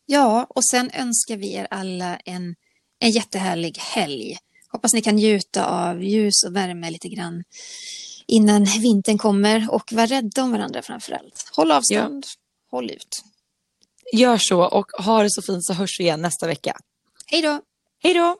Ja, 0.06 0.46
och 0.50 0.64
sen 0.64 0.90
önskar 0.90 1.36
vi 1.36 1.54
er 1.54 1.66
alla 1.70 2.16
en, 2.16 2.54
en 2.98 3.10
jättehärlig 3.10 3.78
helg. 3.78 4.36
Hoppas 4.68 4.94
ni 4.94 5.02
kan 5.02 5.16
njuta 5.16 5.66
av 5.66 6.02
ljus 6.02 6.44
och 6.46 6.56
värme 6.56 6.90
lite 6.90 7.08
grann 7.08 7.44
innan 8.26 8.64
vintern 8.64 9.18
kommer 9.18 9.70
och 9.70 9.92
var 9.92 10.06
rädda 10.06 10.42
om 10.42 10.52
varandra 10.52 10.82
framför 10.82 11.12
allt. 11.12 11.50
Håll 11.56 11.72
avstånd, 11.72 12.24
ja. 12.26 12.76
håll 12.76 12.90
ut. 12.90 13.22
Gör 14.12 14.38
så 14.38 14.62
och 14.64 14.86
ha 15.04 15.22
det 15.22 15.30
så 15.30 15.42
fint 15.42 15.64
så 15.64 15.72
hörs 15.72 16.00
vi 16.00 16.04
igen 16.04 16.22
nästa 16.22 16.46
vecka. 16.46 16.76
Hej 17.26 17.42
då! 17.42 17.60
Hej 18.02 18.14
då! 18.14 18.36